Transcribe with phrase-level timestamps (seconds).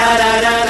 [0.00, 0.69] da da da da.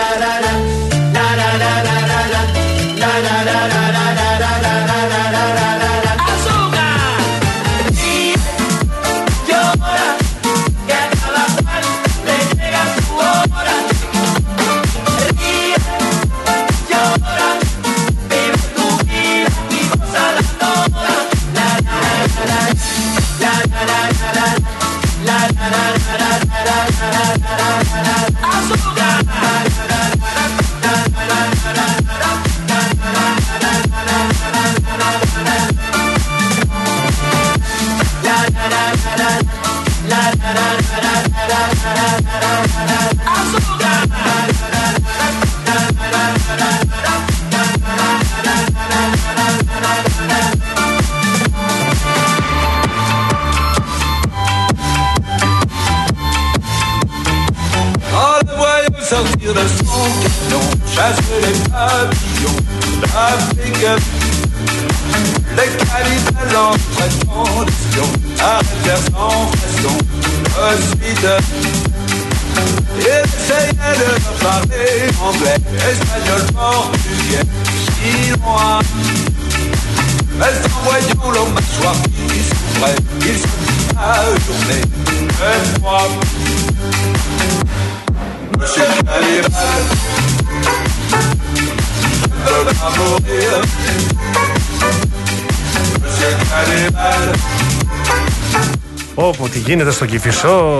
[99.14, 100.74] Όπω τι γίνεται στο Κηφισό,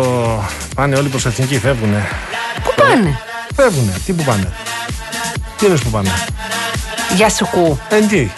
[0.75, 2.09] πάνε όλοι προς εθνική, φεύγουνε.
[2.63, 3.21] Πού πάνε,
[3.63, 4.53] Φεύγουνε, τι που πάνε.
[5.59, 6.11] Τι είναι που πάνε.
[7.17, 7.79] Για σουκού.
[7.89, 8.31] Ε, τι.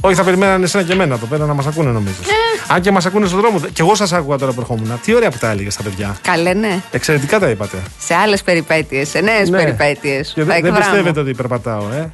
[0.00, 2.16] Όχι, θα περιμένανε εσένα και εμένα εδώ πέρα να μας ακούνε, νομίζω.
[2.66, 3.58] Αν και μας ακούνε στον δρόμο.
[3.60, 5.00] Και εγώ σας άκουγα τώρα που ερχόμουν.
[5.04, 6.16] Τι ωραία που τα έλεγες στα παιδιά.
[6.22, 6.80] Καλέ, ναι.
[6.90, 7.76] Εξαιρετικά τα είπατε.
[7.98, 9.56] Σε άλλες περιπέτειες, σε νέες Ναι.
[9.58, 10.32] περιπέτειες.
[10.34, 10.78] Και Θα δεν, δεν εκβράμω.
[10.78, 12.10] πιστεύετε ότι περπατάω, ε;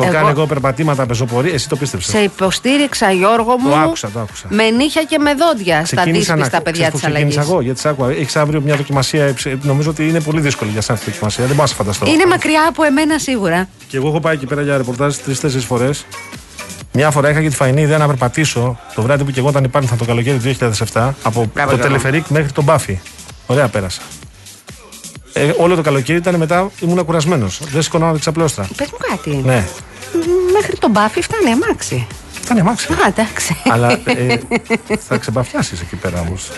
[0.00, 1.52] Έχω κάνει εγώ περπατήματα, πεζοπορία.
[1.54, 2.10] Εσύ το πίστεψες.
[2.10, 3.68] Σε υποστήριξα, Γιώργο μου.
[3.70, 4.46] Το άκουσα, το άκουσα.
[4.50, 7.24] Με νύχια και με δόντια στα δύσπιστα παιδιά της αλλαγή.
[7.28, 8.10] Ξεκίνησα εγώ, γιατί σ' άκουγα.
[8.10, 9.24] Έχεις αύριο μια δοκιμασία.
[9.24, 11.44] ε, ψε- Νομίζω ότι είναι πολύ δύσκολη για σένα αυτή η δοκιμασία.
[11.44, 12.06] Δεν μπορώ να σε φανταστώ.
[12.06, 13.68] Είναι μακριά από εμένα σίγουρα.
[13.88, 16.04] Και εγώ έχω πάει εκεί πέρα για ρεπορτάζ τρει-τέσσερι φορές.
[16.92, 19.64] Μια φορά είχα και τη φαϊνή ιδέα να περπατήσω το βράδυ που και εγώ ήταν
[19.64, 21.82] υπάρθα το καλοκαίρι του 2007 από Μπράβο, το Γιώργο.
[21.82, 22.98] τελεφερίκ μέχρι τον Μπάφι.
[23.46, 24.00] Ωραία πέρασα.
[25.32, 27.60] Ε, όλο το καλοκαίρι ήταν μετά ήμουν κουρασμένος.
[27.70, 28.68] Δεν σηκωνάω τη ξαπλώστρα.
[28.76, 29.30] Πες μου κάτι.
[29.44, 29.66] Ναι,
[30.60, 32.06] Μέχρι τον μπάφι φτάνει αμάξι.
[32.44, 32.92] ήταν αμάξι.
[32.92, 33.56] Α, εντάξει.
[33.70, 34.38] Αλλά ε,
[35.08, 36.50] θα ξεπαφιάσει εκεί πέρα όμως.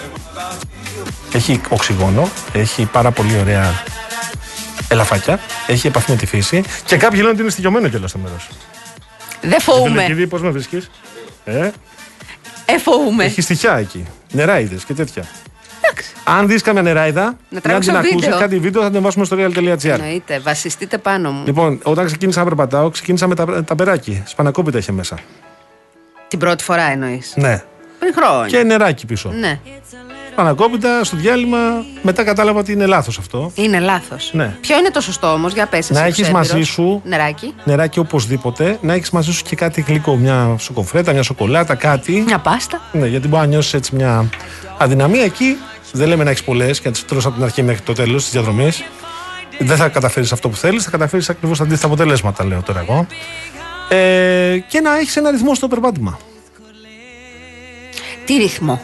[1.34, 3.83] Έχει οξυγόνο, έχει πάρα πολύ ωραία
[4.88, 8.49] ελαφάκια, έχει επαφή με τη φύση και κάποιοι λένε ότι είναι στοιχειωμένο κιόλας στο μέρος.
[9.41, 9.91] Δεν φοβούμαι.
[9.91, 10.91] Φιλοκυδί, πώς με βρίσκεις;
[11.44, 11.71] Ε,
[12.65, 13.25] Ε, φοβούμαι.
[13.25, 14.05] έχει στοιχιά εκεί.
[14.32, 15.25] Νεράιδες και τέτοια.
[15.82, 16.12] Εντάξει.
[16.24, 18.38] Αν δεις καμιά νεράιδα, Να ή αν τρέξω την ακούσει βίντεο.
[18.38, 19.84] κάτι βίντεο, θα την βάσουμε στο real.gr.
[19.84, 20.38] Εννοείται.
[20.38, 21.42] Βασιστείτε πάνω μου.
[21.46, 24.22] Λοιπόν, όταν ξεκίνησα να περπατάω, ξεκίνησα με τα, τα περάκι.
[24.26, 25.19] Σπανακόπιτα είχε μέσα.
[26.28, 27.32] Την πρώτη φορά εννοείς.
[27.36, 27.62] Ναι.
[27.98, 28.46] Πριν χρόνια.
[28.58, 29.30] Και νεράκι πίσω.
[29.38, 29.58] Ναι.
[30.40, 31.58] Σπανακόπιτα στο διάλειμμα.
[32.02, 33.52] Μετά κατάλαβα ότι είναι λάθος αυτό.
[33.54, 34.30] Είναι λάθος.
[34.32, 34.56] Ναι.
[34.60, 35.90] Ποιο είναι το σωστό όμως, για πες.
[35.90, 37.54] Να έχεις μαζί σου- Νεράκι.
[37.64, 38.78] Νεράκι οπωσδήποτε.
[38.82, 40.16] Να έχεις μαζί σου και κάτι γλυκό.
[40.16, 42.22] Μια σοκοφρέτα, μια σοκολάτα, κάτι.
[42.26, 42.80] Μια πάστα.
[42.92, 44.28] Ναι, γιατί μπορεί να νιώσεις έτσι μια
[44.78, 45.56] αδυναμία εκεί.
[45.92, 48.22] Δεν λέμε να έχεις πολλές και να τι τρώσει από την αρχή μέχρι το τέλος
[48.22, 48.82] της διαδρομής.
[49.58, 53.06] Δεν θα καταφέρεις αυτό που θέλεις, θα καταφέρεις ακριβώς τα αντίθετα αποτελέσματα, λέω τώρα εγώ.
[53.88, 56.18] Ε, και να έχεις ένα ρυθμό στο περπάτημα.
[58.24, 58.80] Τι ρυθμό;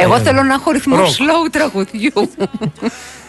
[0.00, 1.08] Εγώ Ε, θέλω να έχω ρυθμός ροκ.
[1.08, 2.30] slow τραγουδιού.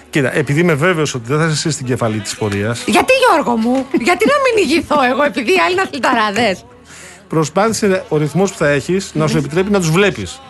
[0.10, 3.58] Κοίτα, επειδή είμαι βέβαιος ότι δεν θα είσαι εσύ στην κεφαλή της πορείας, Γιατί Γιώργο
[3.58, 6.66] μου, γιατί να μην ηγηθώ εγώ επειδή οι άλλοι είναι αθληταράδες;
[7.28, 10.42] προσπάθησε ο ρυθμός που θα έχεις να σου επιτρέπει να τους βλέπεις.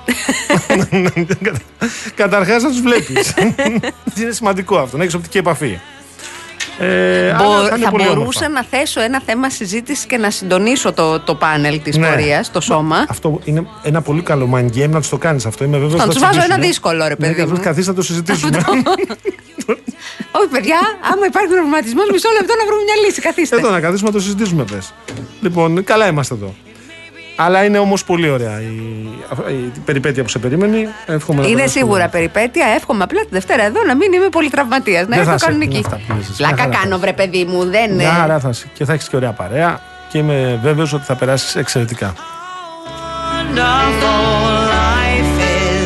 [2.15, 3.33] Καταρχάς να τους βλέπεις.
[4.21, 5.79] είναι σημαντικό αυτό, να έχεις οπτική επαφή.
[6.79, 8.49] Ε, αλλά θα είναι θα πολύ μπορούσα όμορφα.
[8.49, 12.07] να θέσω ένα θέμα συζήτησης και να συντονίσω το, το πάνελ της Ναι.
[12.07, 13.05] πορείας, το σώμα.
[13.09, 15.63] Αυτό είναι ένα πολύ καλό mind game να τους το κάνεις αυτό.
[15.63, 17.59] Είμαι βέβαιος Θα τους βάζω ένα δύσκολο, ρε παιδί μου.
[17.61, 18.57] Καθίστε να το συζητήσουμε.
[20.31, 20.79] Όχι, παιδιά,
[21.13, 23.22] άμα υπάρχει προβληματισμός, μισό λεπτό να βρούμε μια λύση.
[23.22, 23.55] Καθίστε.
[23.55, 24.93] εδώ να καθίσουμε να το συζητήσουμε, πες.
[25.41, 26.53] Λοιπόν, καλά είμαστε εδώ.
[27.46, 28.66] Αλλά είναι όμως πολύ ωραία η,
[29.49, 30.90] η, περιπέτεια που σε περίμενε.
[31.05, 32.09] Εύχομαι να Είναι περάσεις σίγουρα πολύ.
[32.09, 32.66] περιπέτεια.
[32.76, 35.08] Εύχομαι απλά τη Δευτέρα εδώ να μην είμαι πολύ τραυματίας.
[35.08, 35.78] Να Δεν θα έρθω είσαι, κανονική.
[35.78, 36.35] είναι αυτά που λες εσύ.
[36.43, 37.59] Μια Πλάκα χαρά κάνω, θα βρε παιδί μου.
[37.64, 38.03] Δεν Μια είναι.
[38.03, 38.66] χαρά θα είσαι.
[38.73, 39.79] Και θα έχεις και ωραία παρέα.
[40.09, 42.14] Και είμαι βέβαιος ότι θα περάσεις εξαιρετικά.
[43.34, 45.37] wonderful life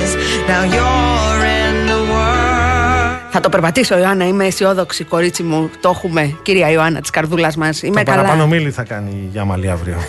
[0.03, 0.09] is.
[0.49, 3.19] Now you're in the world.
[3.31, 4.25] Θα το περπατήσω, Ιωάννα.
[4.27, 5.69] Είμαι αισιόδοξη, κορίτσι μου.
[5.81, 7.81] Το έχουμε, κυρία Ιωάννα της καρδούλας μας.
[7.81, 8.21] Είμαι το καλά.
[8.21, 9.97] παραπάνω μίλη θα κάνει η Γιάμαλη αύριο.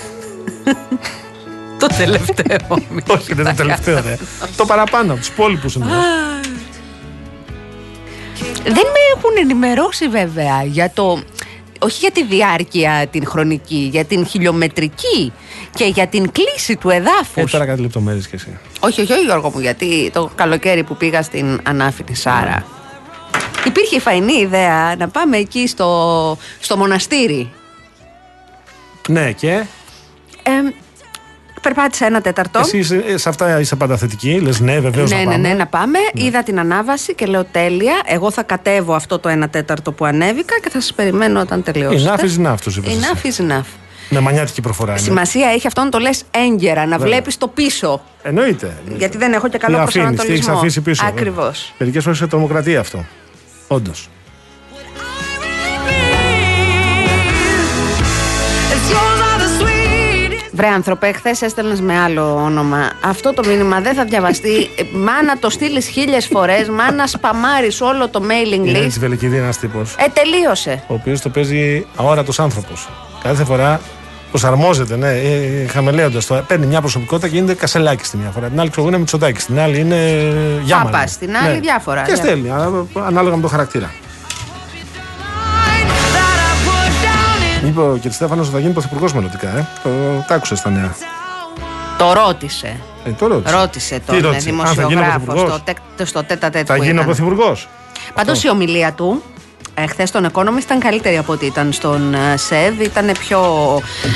[1.79, 2.57] Το τελευταίο.
[3.17, 4.17] Όχι, δεν είναι το τελευταίο, ρε.
[4.57, 5.87] το παραπάνω, από τους υπόλοιπους είναι.
[8.65, 11.23] Δεν με έχουν ενημερώσει βέβαια για το.
[11.79, 15.33] Όχι για τη διάρκεια την χρονική, για την χιλιομετρική
[15.75, 17.51] και για την κλίση του Ε, εδάφους.
[17.51, 18.59] τώρα κάτι λεπτομέρειες κι εσύ.
[18.81, 22.65] Όχι, όχι, όχι, Γιώργο μου, γιατί το καλοκαίρι που πήγα στην ανάφητη Σάρα.
[23.67, 27.51] Υπήρχε η φαϊνή ιδέα να πάμε εκεί στο, στο μοναστήρι.
[29.09, 29.65] Ναι, και;
[30.43, 30.51] Ε,
[31.67, 32.59] περπάτησα ένα τέταρτο.
[32.59, 34.41] εσύ είσαι- ε, σε αυτά είσαι πάντα θετική.
[34.41, 35.49] Λες ναι, βεβαίως ναι, να ναι, πάμε.
[35.49, 35.99] ναι, να πάμε.
[36.15, 37.95] Είδα την ανάβαση και λέω τέλεια.
[38.07, 42.15] Εγώ θα κατέβω αυτό το ένα τέταρτο που ανέβηκα και θα σας περιμένω όταν τελειώσετε.
[42.17, 43.01] Enough is enough, τους είπες εσύ.
[43.13, 43.65] Enough is enough.
[44.09, 45.01] Με μανιάτικη προφορά είναι.
[45.01, 48.01] Σημασία έχει αυτό να το λες έγκαιρα, να βλέπεις το πίσω.
[48.23, 48.77] Εννοείται.
[48.97, 50.53] Γιατί δεν έχω και καλό Τι αφήνεις, τι προσανατολισμό.
[50.53, 51.05] έχεις αφήσει πίσω.
[51.07, 51.73] Ακριβώς.
[51.79, 53.05] Μερικές φορές είναι τρομοκρατία αυτό.
[53.67, 54.09] Όντως.
[60.57, 62.91] Βρε άνθρωπε, χθες έστελνες με άλλο όνομα.
[63.05, 64.71] Αυτό το μήνυμα δεν θα διαβαστεί.
[64.77, 68.83] Ε, Μα να το στείλεις χίλιες φορές, μα να σπαμάρεις όλο το mailing Είναι list.
[68.85, 69.95] έτσι βελεκίδη ένα τύπος.
[69.99, 70.83] Ε, τελείωσε.
[70.87, 72.89] ο οποίος το παίζει αόρατος άνθρωπος.
[73.23, 73.81] Κάθε φορά
[74.31, 76.45] προσαρμόζεται, ναι, ε, χαμελέοντας το.
[76.47, 78.49] Παίρνει μια προσωπικότητα και γίνεται κασελάκι στη μια φορά.
[78.49, 79.45] Την άλλη ξέρω εγώ είναι Μητσοτάκη.
[79.45, 79.97] Την άλλη είναι
[80.63, 80.91] Γιάμαλη.
[80.91, 82.03] Πάπας, την άλλη διάφορα.
[82.03, 82.71] Και στέλνει, α,
[83.07, 83.91] ανάλογα με το χαρακτήρα.
[87.67, 88.13] Είπε ο κ.
[88.13, 89.67] Στέφανος ότι θα γίνει πρωθυπουργός μελλοντικά, ε.
[89.83, 89.89] Το,
[90.29, 90.95] τα άκουσες στα νέα.
[91.99, 92.81] Το ρώτησε.
[93.05, 93.57] Ε, το ρώτησε.
[93.57, 96.75] Ρώτησε Τι τον ρώτησε; Α, θα γίνω δημοσιογράφο πρωθυπουργός; στο, τεκ- στο τέτα τέτ Θα
[96.75, 97.05] που γίνω ήταν.
[97.05, 97.69] πρωθυπουργός.
[98.15, 99.36] Πάντως η ομιλία του ε,
[99.89, 102.81] χθες στον Economist ήταν καλύτερη από ό,τι ήταν στον ε, ΣΕΔ.
[102.81, 103.41] Ήταν πιο.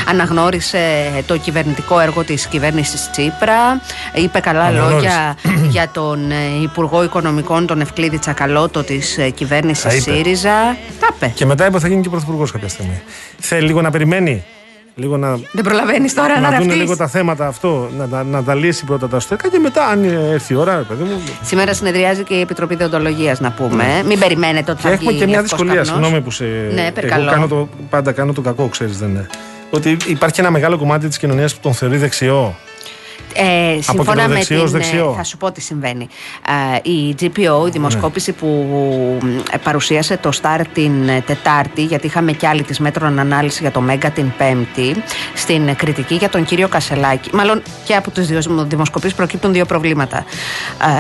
[0.09, 0.79] αναγνώρισε
[1.27, 3.81] το κυβερνητικό έργο της κυβέρνησης Τσίπρα.
[4.15, 4.95] Είπε καλά Αναγνώρισε.
[4.95, 5.37] λόγια
[5.75, 10.01] για τον ε, Υπουργό Οικονομικών, τον Ευκλήδη Τσακαλώτο της κυβέρνησης Τα είπε.
[10.01, 10.77] ΣΥΡΙΖΑ.
[11.01, 11.33] Τα είπε.
[11.35, 13.03] Και μετά είπε θα γίνει και πρωθυπουργός κάποια στιγμή.
[13.39, 14.45] Θέλει λίγο να περιμένει;
[14.95, 16.75] Λίγο να, Δεν προλαβαίνεις τώρα να, να δουν ραφτείς.
[16.77, 20.05] λίγο τα θέματα αυτό, να, τα- να τα λύσει πρώτα τα εσωτερικά και μετά, αν
[20.33, 21.21] έρθει η ώρα, ρε παιδί μου.
[21.43, 23.85] Σήμερα συνεδριάζει και η Επιτροπή Δεοντολογία, να πούμε.
[24.07, 25.97] Μην περιμένετε ότι Και θα έχουμε βγει και μια λευκός δυσκολία, καπνός.
[25.97, 26.45] συγγνώμη που σε.
[26.45, 27.31] Ναι, Εγώ περκαλώ.
[27.31, 29.27] κάνω το, πάντα κάνω το κακό, ξέρεις, δεν είναι.
[29.71, 32.55] Ότι υπάρχει ένα μεγάλο κομμάτι της κοινωνίας που τον θεωρεί δεξιό.
[33.45, 34.65] Ε, σύμφωνα με κεντροδεξιό την.
[34.65, 35.11] ως δεξιό.
[35.13, 36.09] ε, Θα σου πω τι συμβαίνει.
[36.85, 38.47] Ε, η GPO, η δημοσκόπηση που
[39.53, 43.71] ε, παρουσίασε το Star την ε, Τετάρτη, γιατί είχαμε κι άλλη της μέτρων ανάλυση για
[43.71, 44.95] το Μέγκα την Πέμπτη,
[45.35, 47.31] στην κριτική για τον κύριο Κασελάκη.
[47.35, 50.25] Μάλλον και από τις δύο δημοσκοπήσεις προκύπτουν δύο προβλήματα.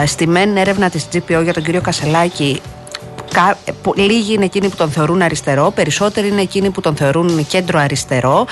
[0.02, 2.79] Ε, στη μεν έρευνα της GPO για τον κύριο Κασελάκη Κα- ε, πο-
[3.94, 8.46] Λίγοι είναι εκείνοι που τον θεωρούν αριστερό, περισσότεροι είναι εκείνοι που τον θεωρούν κέντρο αριστερό,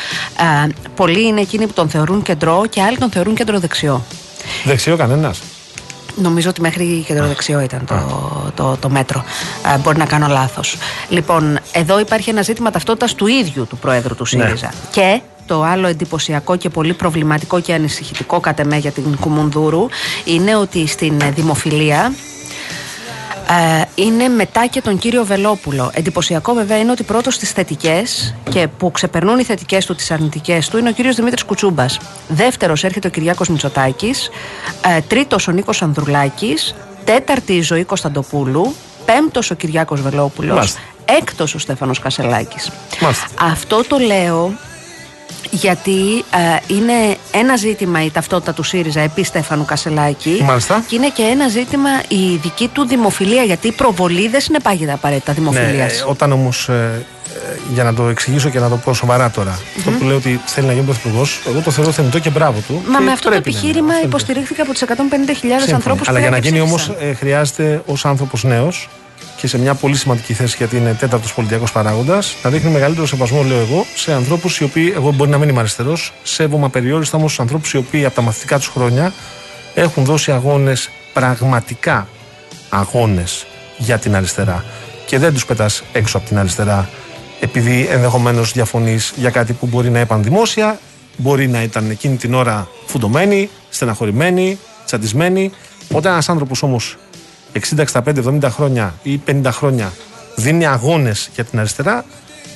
[0.65, 4.05] ε, πολλοί είναι εκείνοι που τον θεωρούν κεντρό και άλλοι τον θεωρούν κέντρο δεξιό.
[4.65, 5.41] Δεξιό κανένας.
[6.23, 7.95] Νομίζω ότι μέχρι κεντροδεξιό ήταν το,
[8.55, 9.25] το, το μέτρο.
[9.75, 10.77] Ε, μπορεί να κάνω λάθος.
[11.09, 14.73] Λοιπόν, εδώ υπάρχει ένα ζήτημα ταυτότητας του ίδιου του Προέδρου του ΣΥΡΙΖΑ.
[14.91, 19.87] Και το άλλο εντυπωσιακό και πολύ προβληματικό και ανησυχητικό κατ' εμέ για την Κουμουνδούρου
[20.25, 22.38] είναι ότι στην ε, δημοφιλία ε,
[23.95, 25.91] είναι μετά και τον κύριο Βελόπουλο.
[25.95, 30.69] Εντυπωσιακό βέβαια είναι ότι πρώτος στις θετικές και που ξεπερνούν οι θετικές του τις αρνητικές
[30.69, 31.99] του είναι ο κύριος Δημήτρης Κουτσούμπας.
[32.29, 34.31] Δεύτερος έρχεται ο Κυριάκος Μητσοτάκης.
[34.97, 36.75] Ε, Τρίτος ο Νίκος Ανδρουλάκης.
[37.05, 38.75] Τέταρτη η Ζωή Κωνσταντοπούλου.
[39.05, 40.57] Πέμπτος ο Κυριάκος Βελόπουλος.
[40.57, 40.81] Μάλιστα.
[41.05, 42.71] Έκτος ο Στέφανος Κασελάκης.
[43.01, 43.27] Μάλιστα.
[43.41, 44.53] Αυτό το λέω
[45.51, 46.25] γιατί
[46.69, 46.93] ε, είναι
[47.31, 50.41] ένα ζήτημα η ταυτότητα του ΣΥΡΙΖΑ επί Στέφανου Κασελάκη.
[50.45, 50.85] Μάλιστα.
[50.89, 53.43] Και είναι και ένα ζήτημα η δική του δημοφιλία.
[53.43, 55.93] Γιατί η προβολή δεν συνεπάγεται απαραίτητα δημοφιλίας.
[55.93, 56.71] Ναι, ε, όταν όμως.
[57.73, 59.61] για να το εξηγήσω και να το πω σοβαρά τώρα.
[59.79, 62.83] Αυτό που λέει ότι θέλει να γίνει πρωθυπουργός, εγώ το θεωρώ θεμητό και μπράβο του.
[62.89, 63.69] Μα και με αυτό το πρέπει να είναι.
[63.69, 65.75] επιχείρημα Αυτό είναι το- υποστηρίχθηκε από τις 150.000 Σύμφωνα.
[65.77, 67.17] ανθρώπους που Αλλά για να πήγαν και γίνει όμως ψήφισαν.
[67.17, 68.89] χρειάζεται ως άνθρωπος νέος
[69.41, 73.43] και σε μια πολύ σημαντική θέση γιατί είναι τέταρτος πολιτιακός παράγοντας να δείχνει μεγαλύτερο σεβασμό,
[73.43, 77.33] λέω εγώ, σε ανθρώπους οι οποίοι, εγώ μπορεί να μην είμαι αριστερός, σέβομαι απεριόριστα όμως
[77.33, 79.13] στου ανθρώπους οι οποίοι από τα μαθητικά τους χρόνια
[79.75, 82.09] έχουν δώσει αγώνες, πραγματικά
[82.69, 83.47] αγώνες
[83.79, 84.65] για την αριστερά.
[85.07, 86.89] Και δεν τους πετάς έξω από την αριστερά
[87.41, 90.79] επειδή ενδεχομένως διαφωνείς για κάτι που μπορεί να είπαν δημόσια,
[91.17, 95.51] μπορεί να ήταν εκείνη την ώρα φουντωμένοι, στεναχωρημένοι, τσαντισμένοι.
[95.93, 96.97] Όταν ένας άνθρωπος όμως
[97.53, 99.93] 60, 65, 70 χρόνια ή 50 χρόνια
[100.37, 102.05] δίνει αγώνες για την αριστερά,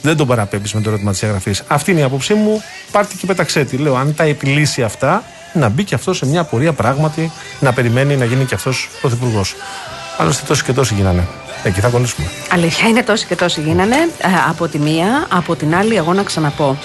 [0.02, 1.54] δεν τον παραπέμπεις με το ερώτημα της διαγραφή.
[1.66, 2.62] Αυτή είναι η άποψή μου.
[2.90, 3.76] Πάρτε και πέταξέ τη.
[3.76, 5.22] Λέω, αν τα επιλύσει αυτά,
[5.52, 7.30] να μπει και αυτός σε μια πορεία πράγματι
[7.61, 9.54] να περιμένει να γίνει και αυτός πρωθυπουργός.
[10.18, 11.26] Άλλωστε, τόσοι και τόσοι γίνανε.
[11.62, 12.26] Εκεί θα κολλήσουμε.
[12.52, 13.96] Αλήθεια είναι τόσοι και τόσοι γίνανε.
[13.96, 16.78] ε, από τη μία, από την άλλη, εγώ να ξαναπώ.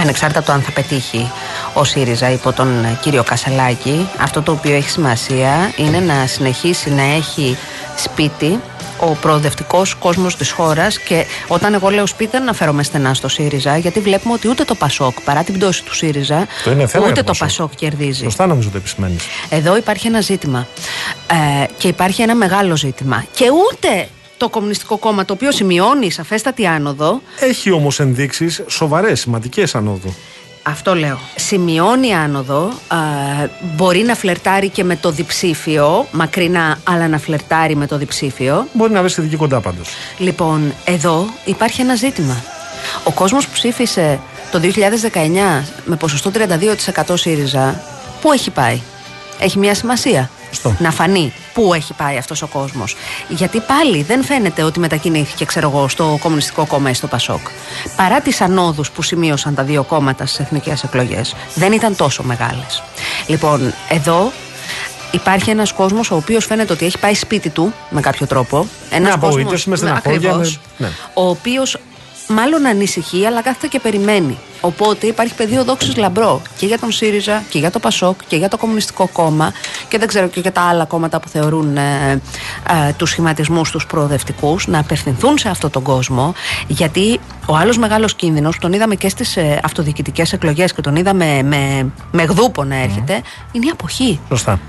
[0.00, 1.30] Ανεξάρτητα από το αν θα πετύχει
[1.78, 6.90] ο ΣΥΡΙΖΑ υπό τον ε, κύριο Κασελάκη, αυτό το οποίο έχει σημασία είναι να συνεχίσει
[6.90, 7.56] να έχει
[7.96, 8.60] σπίτι
[9.00, 10.98] ο προοδευτικός κόσμος της χώρας.
[10.98, 14.74] Και όταν εγώ λέω σπίτι, δεν αναφέρομαι στενά στο ΣΥΡΙΖΑ, γιατί βλέπουμε ότι ούτε το
[14.74, 17.66] Πασόκ, παρά την πτώση του ΣΥΡΙΖΑ, Το είναι θέμα για ούτε το το Πασόκ.
[17.66, 18.22] Πασόκ κερδίζει.
[18.22, 19.24] Σωστά νομίζω το επισημαίνεις.
[19.48, 20.66] Εδώ υπάρχει ένα ζήτημα.
[21.62, 23.24] Ε, και υπάρχει ένα μεγάλο ζήτημα.
[23.34, 29.74] Και ούτε το Κομμουνιστικό Κόμμα, το οποίο σημειώνει σαφέστατη άνοδο, Έχει όμως ενδείξεις σοβαρές, σημαντικές
[29.74, 30.14] ανόδου.
[30.68, 31.18] Αυτό λέω.
[31.36, 32.96] Σημειώνει άνοδο, α,
[33.60, 38.66] μπορεί να φλερτάρει και με το διψήφιο, μακρινά, αλλά να φλερτάρει με το διψήφιο.
[38.72, 39.88] Μπορεί να βρίσκεται εκεί κοντά πάντως.
[40.18, 42.42] Λοιπόν, εδώ υπάρχει ένα ζήτημα.
[43.04, 44.20] Ο κόσμος που ψήφισε
[44.50, 47.82] το 2019 με ποσοστό 32% ΣΥΡΙΖΑ,
[48.20, 48.80] πού έχει πάει;
[49.38, 50.30] Έχει μια σημασία.
[50.50, 50.76] Σωστό.
[50.78, 52.96] Να φανεί πού έχει πάει αυτός ο κόσμος.
[53.28, 57.40] Γιατί πάλι δεν φαίνεται ότι μετακινήθηκε, ξέρω εγώ, στο Κομμουνιστικό Κόμμα ή στο Πασόκ.
[57.96, 62.82] Παρά τις ανόδους που σημείωσαν τα δύο κόμματα στις εθνικές εκλογές, δεν ήταν τόσο μεγάλες.
[63.26, 64.32] Λοιπόν, εδώ
[65.10, 68.66] Υπάρχει ένας κόσμος ο οποίος φαίνεται ότι έχει πάει σπίτι του με κάποιο τρόπο.
[68.90, 70.92] Ένας Με απογοήτευση, με στεναχώρια, ακριβώς, με- ναι.
[71.14, 71.78] ο οποίος
[72.28, 74.38] μάλλον ανησυχεί αλλά κάθεται και περιμένει.
[74.60, 78.48] Οπότε υπάρχει πεδίο δόξης λαμπρό και για τον ΣΥΡΙΖΑ και για το ΠΑΣΟΚ και για
[78.48, 79.52] το Κομμουνιστικό Κόμμα
[79.88, 83.86] και δεν ξέρω και για τα άλλα κόμματα που θεωρούν ε, ε, τους σχηματισμούς τους
[83.86, 86.34] προοδευτικούς να απευθυνθούν σε αυτόν τον κόσμο
[86.66, 90.96] γιατί ο άλλος μεγάλος κίνδυνος που τον είδαμε και στις ε, αυτοδιοικητικές εκλογές και τον
[90.96, 94.20] είδαμε με, με γδούπο να έρχεται είναι η αποχή.
[94.28, 94.60] Σωστά.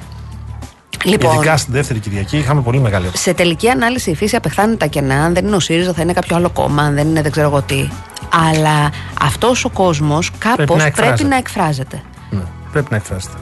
[1.05, 3.23] Λοιπόν, Ειδικά στην δεύτερη Κυριακή είχαμε πολύ μεγάλη αποχή.
[3.23, 5.23] σε τελική ανάλυση η φύση απεχθάνει τα κενά.
[5.23, 6.81] Αν δεν είναι ο ΣΥΡΙΖΑ, θα είναι κάποιο άλλο κόμμα.
[6.83, 7.89] Αν δεν είναι δεν ξέρω εγώ τι.
[8.51, 8.91] Αλλά
[9.21, 11.27] αυτός ο κόσμος κάπως Πρέπει να πρέπει, εκφράζεται.
[11.29, 12.01] να εκφράζεται.
[12.29, 12.41] Ναι,
[12.71, 13.37] πρέπει να εκφράσετε.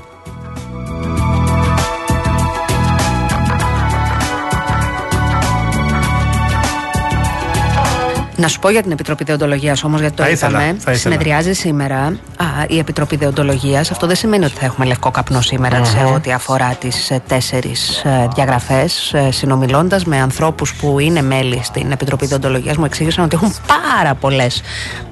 [8.38, 10.66] Να σου πω για την Επιτροπή Δεοντολογίας όμως, γιατί το Θα ήθελα, είπαμε.
[10.66, 10.98] θα ήθελα.
[10.98, 11.98] Συνεδριάζει σήμερα
[12.38, 13.92] α, η Επιτροπή Δεοντολογίας.
[13.92, 18.04] Αυτό δεν σημαίνει ότι θα έχουμε λευκό καπνό σήμερα σε ό,τι αφορά τις τέσσερις
[18.36, 19.14] διαγραφές.
[19.30, 24.62] Συνομιλώντας με ανθρώπους που είναι μέλη στην Επιτροπή Δεοντολογίας, μου εξήγησαν ότι έχουν πάρα πολλές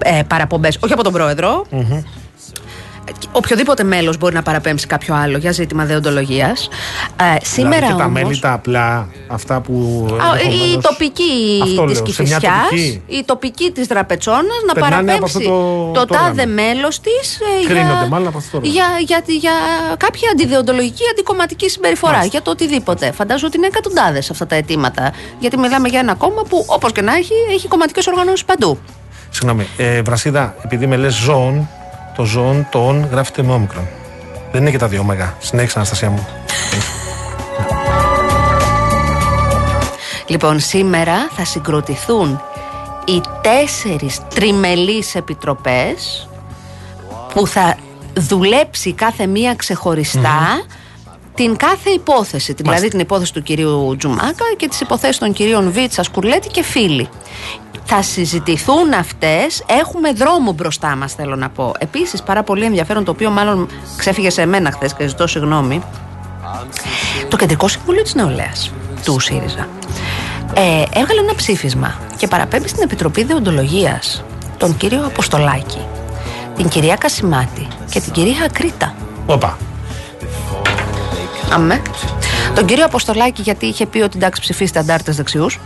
[0.03, 1.65] ε, παραπομπές, όχι από τον πρόεδρο.
[3.31, 6.69] Οποιοδήποτε μέλος μπορεί να παραπέμψει κάποιο άλλο για ζήτημα δεοντολογίας.
[7.36, 9.74] Ε, σήμερα δηλαδή και τα όμως, μέλη τα απλά, αυτά που.
[10.22, 13.01] Α, η ενδεχομένως- τοπική Αυτό της λέω, σε μια Κηφισιάς, τοπική.
[13.07, 16.53] η τοπική της Δραπετσόνας να Περνάνε από παραπέμψει αυτό το- το, το τάδε όργανο.
[16.53, 18.74] μέλος της ε, Κρίνονται για, μάλλον από αυτό το όργανο.
[18.74, 19.51] για, για, για
[19.98, 22.31] κάποια αντιδεοντολογική, αντικομματική συμπεριφορά, Μάλιστα.
[22.31, 23.12] για το οτιδήποτε.
[23.12, 27.01] Φαντάζομαι ότι είναι εκατοντάδες αυτά τα αιτήματα, γιατί μιλάμε για ένα κόμμα που όπως και
[27.01, 28.77] να έχει, έχει κομματικές οργανώσεις παντού.
[29.29, 31.69] Συγγνώμη, ε, Βρασίδα, επειδή με λες ζώων,
[32.15, 33.88] το ζώων, το ον γράφεται με όμικρον.
[34.51, 35.38] Δεν είναι και τα δύο μεγά.
[35.39, 36.27] Συνέχισε, Αναστασία μου.
[40.27, 42.41] Λοιπόν, σήμερα θα συγκροτηθούν
[43.05, 46.29] οι τέσσερις τριμελείς επιτροπές
[47.34, 47.77] που θα
[48.13, 50.65] δουλέψει κάθε μία ξεχωριστά
[51.35, 52.53] την κάθε υπόθεση.
[52.53, 56.63] Την- Δηλαδή την υπόθεση του κυρίου Τζουμάκα και τις υποθέσεις των κυρίων Βίτσα, Σκουρλέτη και
[56.63, 57.09] Φίλη.
[57.85, 61.71] Θα συζητηθούν αυτές, έχουμε δρόμο μπροστά μας θέλω να πω.
[61.79, 65.81] Επίσης πάρα πολύ ενδιαφέρον το οποίο μάλλον ξέφυγε σε μένα χθες και ζητώ συγγνώμη.
[67.27, 68.71] Το Κεντρικό Συμβούλιο της Νεολαίας
[69.05, 69.67] του ΣΥΡΙΖΑ
[70.53, 74.23] ε, έβγαλε ένα ψήφισμα και παραπέμπει στην Επιτροπή Δεοντολογίας
[74.57, 75.79] τον κύριο Αποστολάκη,
[76.55, 78.95] την κυρία Κασιμάτη και την κυρία Ακρίτα.
[79.25, 79.57] Όπα.
[81.53, 81.81] Αμέ.
[82.55, 85.60] Τον κύριο Αποστολάκη γιατί είχε πει ότι εντάξει ψηφίστε αντάρτες δεξιούς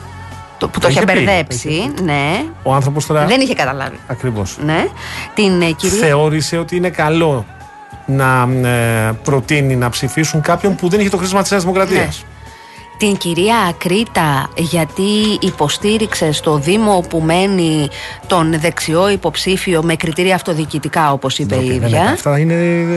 [0.57, 2.43] το, που το, Το είχε είχε πει, μπερδέψει, ναι.
[2.63, 3.25] Ο άνθρωπος τώρα.
[3.25, 3.99] Δεν είχε καταλάβει.
[4.07, 4.57] Ακριβώς.
[4.65, 4.87] Ναι.
[5.33, 5.99] Την ε, κυρία...
[5.99, 7.45] Θεώρησε ότι είναι καλό
[8.05, 12.23] να ε, προτείνει να ψηφίσουν κάποιον που δεν είχε το χρήσμα της Νέας Δημοκρατίας.
[12.23, 12.36] Ναι.
[12.97, 17.87] Την κυρία Ακρίτα γιατί υποστήριξε στο Δήμο όπου μένει
[18.27, 22.03] τον δεξιό υποψήφιο με κριτήρια αυτοδιοικητικά όπως είπε η ίδια.
[22.03, 22.55] Αυτά είναι,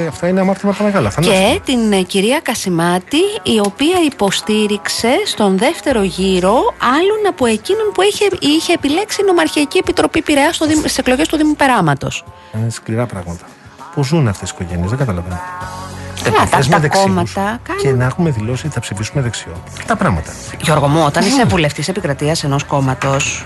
[0.09, 1.09] αυτά είναι αμάρτηματα μεγάλα.
[1.09, 7.47] Αυτά είναι Και την ε, κυρία Κασιμάτη, η οποία υποστήριξε στον δεύτερο γύρο άλλον από
[7.47, 12.25] εκείνον που είχε, είχε επιλέξει η Νομαρχιακή Επιτροπή Πειραιά στις εκλογές του Δήμου Περάματος.
[12.55, 13.45] Είναι σκληρά πράγματα.
[13.95, 15.41] Πώ ζουν αυτές οι οικογένειες, δεν καταλαβαίνω.
[16.23, 19.23] Καλά, Επαφές τα- με τα δεξιούς κόμματα κάνουν- Και να έχουμε δηλώσει ότι θα ψηφίσουμε
[19.23, 19.53] δεξιό.
[19.87, 20.31] Τα πράγματα.
[20.63, 23.45] Γιώργο μου, όταν είσαι βουλευτής επικρατείας ενός κόμματος,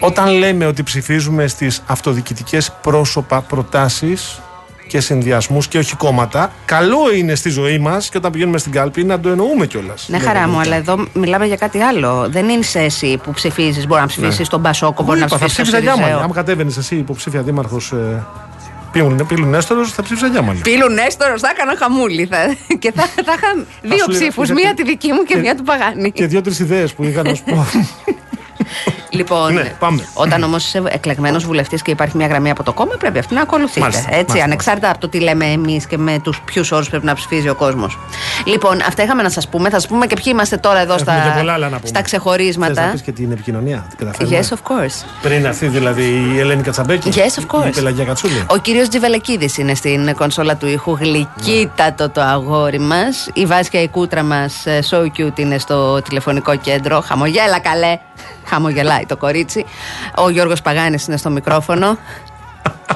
[0.00, 4.40] Όταν λέμε ότι ψηφίζουμε στις αυτοδιοικητικές πρόσωπα προτάσεις
[4.88, 9.04] και συνδυασμούς και όχι κόμματα, καλό είναι στη ζωή μας και όταν πηγαίνουμε στην κάλπη
[9.04, 10.08] να το εννοούμε κιόλας.
[10.08, 12.26] Ναι, χαρά μου, αλλά εδώ μιλάμε για κάτι άλλο.
[12.30, 13.86] Δεν είναι σε εσύ που ψηφίζεις.
[13.86, 16.04] Μπορεί να ψηφίσεις τον Πασόκο, μπορεί να θα ψηφίσεις τον ψήφιζα Γιάμαλη.
[16.04, 16.24] Σιριζέο.
[16.24, 17.92] Άμα κατέβαινες εσύ υποψήφια δήμαρχος
[18.94, 20.60] ε, Πύλου Νέστορος, θα ψήφιζα Γιάμαλη.
[20.60, 22.26] Πήλου Νέστορος, θα έκανα χαμούλη.
[22.30, 24.44] Θα, και θα, θα είχα δύο σου λέγα- ψήφους.
[24.48, 26.12] είδα- Μία τη δική μου και και- μία του Παγάνη.
[26.12, 27.66] Και δύο-τρεις ιδέες που είχα να σου πω.
[29.18, 30.04] Λοιπόν, Ναι, πάμε.
[30.14, 33.40] όταν όμως είσαι εκλεγμένος βουλευτής και υπάρχει μια γραμμή από το κόμμα, πρέπει αυτή να
[33.40, 33.80] ακολουθείτε.
[33.80, 37.04] Μάλιστα, έτσι, μάλιστα, ανεξάρτητα από το τι λέμε εμείς και με τους ποιους όρους πρέπει
[37.04, 37.98] να ψηφίζει ο κόσμος.
[38.44, 39.68] Λοιπόν, αυτά είχαμε να σας πούμε.
[39.70, 41.78] Θα σας πούμε και ποιοι είμαστε τώρα εδώ Έχουμε στα, και πολλά άλλα να πούμε.
[41.78, 42.88] στα Θες να ξεχωρίσματα.
[42.92, 43.86] πεις και την επικοινωνία.
[43.88, 44.46] Την καταφέρνουμε.
[44.50, 45.04] Yes, of course.
[45.22, 47.10] Πριν έρθει δηλαδή η Ελένη Κατσαμπέκη.
[47.14, 47.66] Yes, of course.
[47.66, 48.44] Η Πελαγία Κατσούλη.
[48.50, 50.96] Ο κύριος Τζιβελεκίδης είναι στην κονσόλα του ήχου.
[51.00, 53.28] Γλυκύτατο το αγόρι μας.
[53.32, 57.00] Η Βάσια η κούτρα μας, ε, so cute, είναι στο τηλεφωνικό κέντρο.
[57.00, 57.98] Χαμογέλα καλέ.
[58.52, 59.64] Χαμογελάει το κορίτσι.
[60.16, 61.98] Ο Γιώργος Παγάνης είναι στο μικρόφωνο.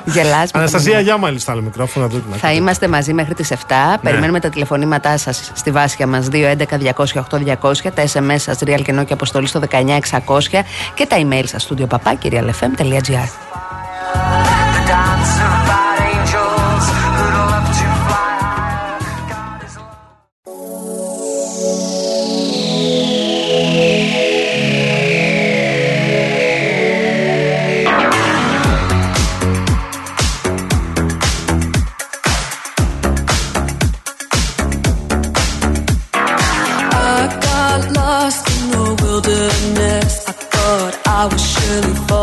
[0.05, 2.07] Γελάς με Αναστασία το Γιάμαλη στο άλλο μικρόφωνο.
[2.07, 2.53] εδώ την θα ακούτε.
[2.53, 3.55] είμαστε μαζί μέχρι τις 7.
[4.03, 9.47] Περιμένουμε τα τηλεφωνήματά σας στη βάσια μας 211-200-8200, τα SMS σας Real Κενό και Αποστολή
[9.47, 13.29] στο 19600 και τα email σας studio papakirialfm.gr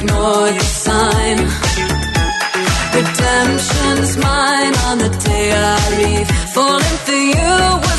[0.00, 1.36] Ignore your sign.
[2.94, 6.28] Redemption's mine on the day I leave.
[6.54, 7.89] Falling for you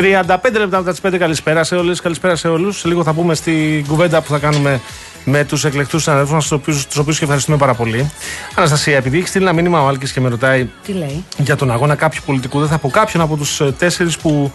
[0.00, 2.00] 35 λεπτά μετά τις 5 καλησπέρα σε όλες.
[2.00, 2.84] Καλησπέρα σε όλους.
[2.84, 4.80] Λίγο θα πούμε στην κουβέντα που θα κάνουμε
[5.24, 8.10] με τους εκλεκτούς συναδέλφους μας, τους οποίου και ευχαριστούμε πάρα πολύ.
[8.54, 11.70] Αναστασία, επειδή έχεις στείλει ένα μήνυμα ο Άλκης και με ρωτάει Τι λέει; για τον
[11.70, 14.52] αγώνα κάποιου πολιτικού, δεν θα πω κάποιον από τους τέσσερις που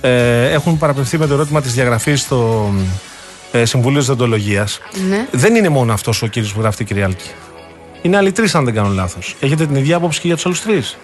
[0.00, 2.70] ε, έχουν παραπευθεί με το ερώτημα της διαγραφής στο
[3.52, 4.80] ε, Συμβούλιο Δοντολογίας.
[5.08, 5.26] Ναι.
[5.30, 7.30] Δεν είναι μόνο αυτός ο κύριος που γράφει, κύριε Άλκη.
[8.02, 9.36] Είναι άλλοι τρεις, αν δεν κάνω λάθος.
[9.40, 10.96] Έχετε την ίδια άποψη και για τους άλλους τρεις.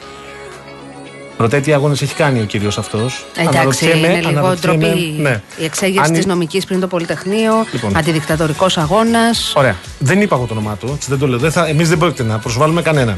[1.42, 3.24] Ρωτάει τι αγώνες έχει κάνει ο κύριος αυτός.
[3.37, 5.40] Εντάξει, είναι λίγο ντροπή Ναι.
[5.57, 7.96] η εξέγερση Αν- της νομικής πριν το Πολυτεχνείο, Λοιπόν.
[7.96, 9.52] αντιδικτατορικός αγώνας.
[9.57, 9.76] Ωραία.
[9.98, 10.90] Δεν είπα εγώ το όνομά του.
[10.94, 11.38] Έτσι, δεν το λέω.
[11.38, 13.16] Δεν θα, εμείς δεν πρόκειται να προσβάλλουμε κανέναν.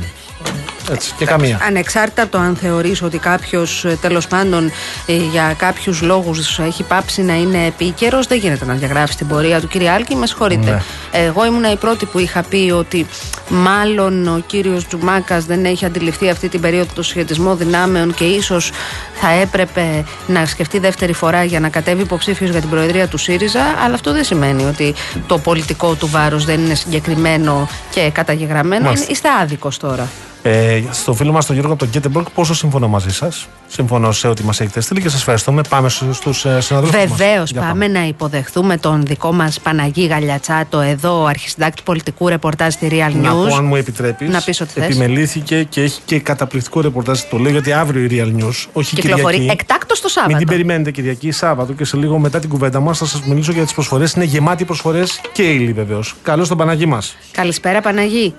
[0.94, 1.60] Έτσι, και καμία.
[1.66, 4.70] Ανεξάρτητα από το αν θεωρείς ότι κάποιος ε, τέλος πάντων
[5.06, 9.60] ε, για κάποιους λόγους έχει πάψει να είναι επίκαιρος, δεν γίνεται να διαγράψει την πορεία
[9.60, 10.70] του κύριε Άλκη, με συγχωρείτε.
[10.70, 10.82] Ναι.
[11.20, 13.06] Εγώ ήμουν η πρώτη που είχα πει ότι
[13.48, 18.70] μάλλον ο κύριος Τζουμάκας δεν έχει αντιληφθεί αυτή την περίοδο το σχετισμό δυνάμεων και ίσως
[19.14, 23.64] θα έπρεπε να σκεφτεί δεύτερη φορά για να κατέβει υποψήφιος για την Προεδρία του ΣΥΡΙΖΑ,
[23.84, 24.94] αλλά αυτό δεν σημαίνει ότι
[25.26, 28.84] το πολιτικό του βάρος δεν είναι συγκεκριμένο και καταγεγραμμένο.
[28.84, 29.06] Μάλιστα.
[29.10, 30.08] Είστε άδικος τώρα.
[30.46, 33.48] Ε, στο φίλο μας τον Γιώργο από τον Γκέτεμπορκ, πόσο συμφωνώ μαζί σας.
[33.68, 35.60] Συμφωνώ σε ό,τι μας έχετε στείλει και σας ευχαριστούμε.
[35.68, 36.90] Πάμε στου ε, συναδέλφους.
[36.90, 43.12] Βεβαίως, πάμε, να υποδεχθούμε τον δικό μας Παναγί Γαλιατσάτο, εδώ, αρχισυντάκτη πολιτικού ρεπορτάζ στη Real
[43.14, 43.48] Να News.
[43.48, 44.28] πω, αν μου επιτρέπεις.
[44.28, 44.84] Να πεις ό,τι θες.
[44.84, 47.20] Επιμελήθηκε και έχει και καταπληκτικό ρεπορτάζ.
[47.20, 49.58] Το λέω γιατί αύριο η Real News, όχι Κυκλοφορεί Κυριακή.
[49.60, 50.36] εκτάκτο το Σάββατο.
[50.36, 53.52] Μην την περιμένετε Κυριακή, Σάββατο και σε λίγο μετά την κουβέντα μας θα σας μιλήσω
[53.52, 54.12] για τις προσφορές.
[54.12, 56.14] Είναι γεμάτη προσφορές και ήλι βεβαίως.
[56.22, 57.16] Καλώς τον Παναγί μας.
[57.32, 58.34] Καλησπέρα, Παναγί.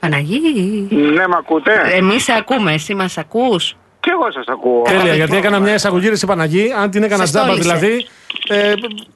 [0.00, 0.40] Παναγί.
[0.90, 4.82] Ναι, με ακούτε; Εμείς σε ακούμε, εσύ μας ακούς; Και εγώ σας ακούω.
[4.82, 6.72] Τέλεια, γιατί έκανα μια εισαγωγή ρε, σε Παναγί.
[6.80, 7.74] Αν την έκανα Σε τζάμπα στόλισε.
[7.74, 8.06] δηλαδή.
[8.48, 8.72] Ε,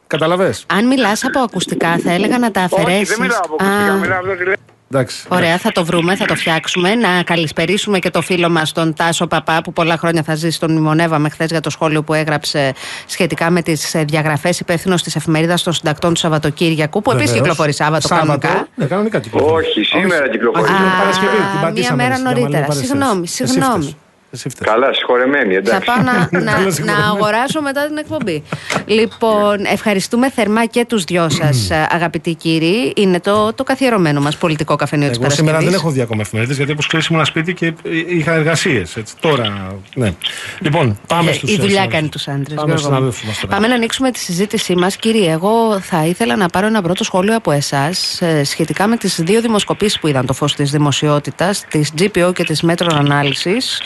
[0.07, 0.55] Καταλαβέ.
[0.66, 2.94] Αν μιλάς από ακουστικά, θα έλεγα να τα αφαιρέσει.
[2.97, 4.57] Όχι, δεν μιλάω από ακουστικά, μιλάω από το τηλέφωνο.
[4.94, 5.24] Εντάξει.
[5.28, 6.94] Ωραία, θα το βρούμε, θα το φτιάξουμε.
[6.94, 10.61] Να καλησπερίσουμε και το φίλο μας, τον Τάσο Παπά, που πολλά χρόνια θα ζήσει.
[10.61, 12.72] Τον μνημονεύαμε χθες για το σχόλιο που έγραψε
[13.07, 17.48] σχετικά με τις διαγραφές υπεύθυνος της εφημερίδας των συντακτών του Σαββατοκύριακου, που επίσης Βεβαίως.
[17.48, 18.68] κυκλοφορεί Σάββατο, κανονικά.
[18.74, 19.66] Ναι, κανονικά κυκλοφορεί.
[19.66, 20.64] Όχι, σήμερα κυκλοφορεί.
[20.66, 22.66] την Α, Παρασκευή, την μία πατήσαμε, μέρα στην Αμαλία νωρίτερα.
[22.66, 22.88] Παρεσθές.
[22.88, 23.96] Συγγνώμη, Εσύ συγγνώμη.
[24.37, 24.47] Φταίς.
[24.47, 24.68] Εσύ φταίς.
[24.68, 25.87] Καλά, συγχωρεμένη, Θα εντάξει.
[25.87, 27.07] πάω να, να, Καλά, να συγχωρεμένη.
[27.14, 28.42] αγοράσω μετά την εκπομπή.
[28.87, 32.92] Λοιπόν, ευχαριστούμε θερμά και τους δυο σας, αγαπητοί κύριοι.
[32.97, 35.81] Είναι το, το καθιερωμένο μας πολιτικό καφενείο της Εγώ σήμερα Παρασκευής.
[35.81, 37.73] δεν έχω δει ακόμα εφημερίδες γιατί όπως ξέρεις ήμουν σπίτι και
[38.09, 38.97] είχα εργασίες.
[39.20, 39.77] Τώρα.
[39.94, 40.14] Ναι.
[40.61, 41.51] Λοιπόν, πάμε στους.
[41.53, 42.55] Η δουλειά κάνει τους άντρες.
[42.55, 43.55] Πάμε στους συναδέλφους μας τώρα.
[43.55, 44.97] Πάμε να ανοίξουμε τη συζήτησή μας.
[44.97, 49.40] Κύριε, εγώ θα ήθελα να πάρω ένα πρώτο σχόλιο από εσάς σχετικά με τις δύο
[49.40, 53.81] δημοσκοπήσεις που είδαν το φως της δημοσιότητας, της GPO και της Metron Analysis.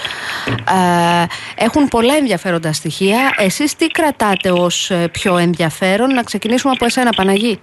[1.57, 3.35] Έχουν πολλά ενδιαφέροντα στοιχεία.
[3.39, 7.61] Εσείς τι κρατάτε ως πιο ενδιαφέρον, να ξεκινήσουμε από εσένα, Παναγί.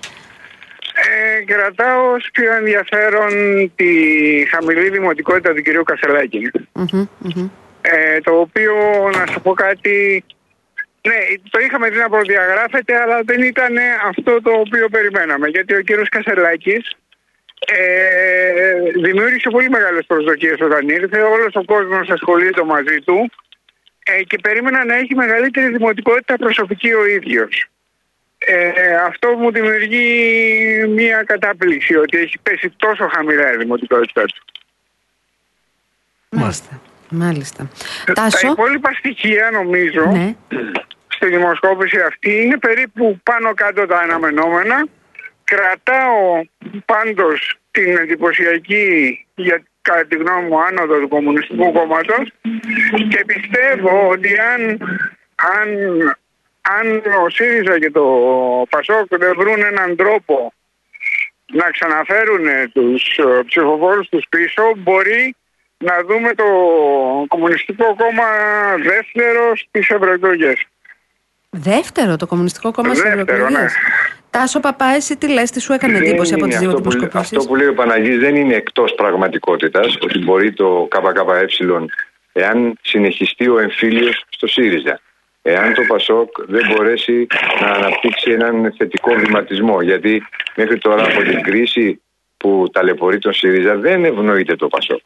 [0.95, 3.31] Ε, κρατάω ως πιο ενδιαφέρον
[3.75, 3.93] τη
[4.51, 6.51] χαμηλή δημοτικότητα του κυρίου Κασελάκη.
[6.73, 7.49] Μμμ, μμμ.
[7.81, 8.73] Ε, το οποίο,
[9.17, 10.23] να σου πω κάτι,
[11.07, 11.17] ναι,
[11.49, 13.73] το είχαμε δει να προδιαγράφεται, αλλά δεν ήταν
[14.07, 15.47] αυτό το οποίο περιμέναμε.
[15.47, 16.95] Γιατί ο κύριος Κασελάκης
[17.65, 21.21] ε, δημιούργησε πολύ μεγάλες προσδοκίες όταν ήρθε.
[21.21, 23.31] Όλος ο κόσμος ασχολείται μαζί του
[24.05, 27.65] ε, και περίμενα να έχει μεγαλύτερη δημοτικότητα προσωπική ο ίδιος.
[28.37, 30.07] Ε, αυτό μου δημιουργεί
[30.87, 34.43] μια κατάπληξη ότι έχει πέσει τόσο χαμηλά η δημοτικότητά του.
[36.29, 36.81] Μάλιστα.
[37.09, 37.69] Μάλιστα.
[38.05, 40.35] Τα Τάσο; υπόλοιπα στοιχεία νομίζω Ναι.
[41.07, 44.85] στη δημοσκόπηση αυτή είναι περίπου πάνω κάτω τα αναμενόμενα.
[45.51, 46.41] Κρατάω
[46.85, 52.31] πάντως την εντυπωσιακή για κατά τη γνώμη μου άνοδο του Κομμουνιστικού Κόμματος
[53.09, 54.61] και πιστεύω ότι αν,
[55.59, 55.69] αν,
[56.61, 58.05] αν ο ΣΥΡΙΖΑ και το
[58.69, 60.53] ΠΑΣΟΚ δεν βρουν έναν τρόπο
[61.53, 65.35] να ξαναφέρουν τους ε, ψηφοφόρους τους πίσω μπορεί
[65.77, 66.45] να δούμε το
[67.27, 68.27] Κομμουνιστικό Κόμμα
[68.83, 70.65] δεύτερο στις ευρωεκλογές.
[71.49, 73.61] Δεύτερο, το Κομμουνιστικό Κόμμα στις Δεύτερο, Ευρωεκλογές.
[73.61, 73.67] ναι.
[74.37, 76.81] Τάσο Παπά, εσύ τι λες, τι σου έκανε Δεν εντύπωση από είναι τις δύο αυτό,
[76.81, 77.35] που, δημοσκοπήσει.
[77.35, 81.85] αυτό που λέει ο Παναγής δεν είναι εκτός πραγματικότητας ότι μπορεί το ΚΚΕ
[82.31, 84.99] εάν συνεχιστεί ο εμφύλιος στο ΣΥΡΙΖΑ
[85.41, 87.27] εάν το ΠΑΣΟΚ δεν μπορέσει
[87.61, 90.23] να αναπτύξει έναν θετικό βηματισμό γιατί
[90.55, 92.01] μέχρι τώρα από την κρίση
[92.37, 95.01] που ταλαιπωρεί τον ΣΥΡΙΖΑ δεν ευνοείται το ΠΑΣΟΚ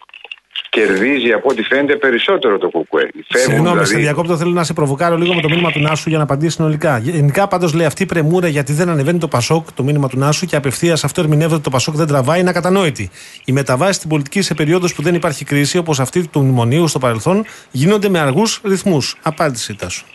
[0.70, 4.38] κερδίζει από ό,τι φαίνεται περισσότερο το ΚΚΕ Φεύγουν Συγγνώμη, δηλαδή- σε διακόπτω.
[4.38, 6.98] Θέλω να σε προβοκάρω λίγο με το μήνυμα του Νάσου για να απαντήσει συνολικά.
[6.98, 10.46] Γενικά, πάντως λέει αυτή η πρεμούρα γιατί δεν ανεβαίνει το Πασόκ, το μήνυμα του Νάσου
[10.46, 13.10] και απευθείας αυτό ερμηνεύεται ότι το Πασόκ δεν τραβάει, είναι ακατανόητη.
[13.46, 17.00] Οι μεταβάσεις στην πολιτική σε περίοδο που δεν υπάρχει κρίση, όπως αυτή του μνημονίου στο
[17.00, 19.18] παρελθόν, γίνονται με αργούς ρυθμούς.
[19.22, 20.06] Απάντηση Τάσου.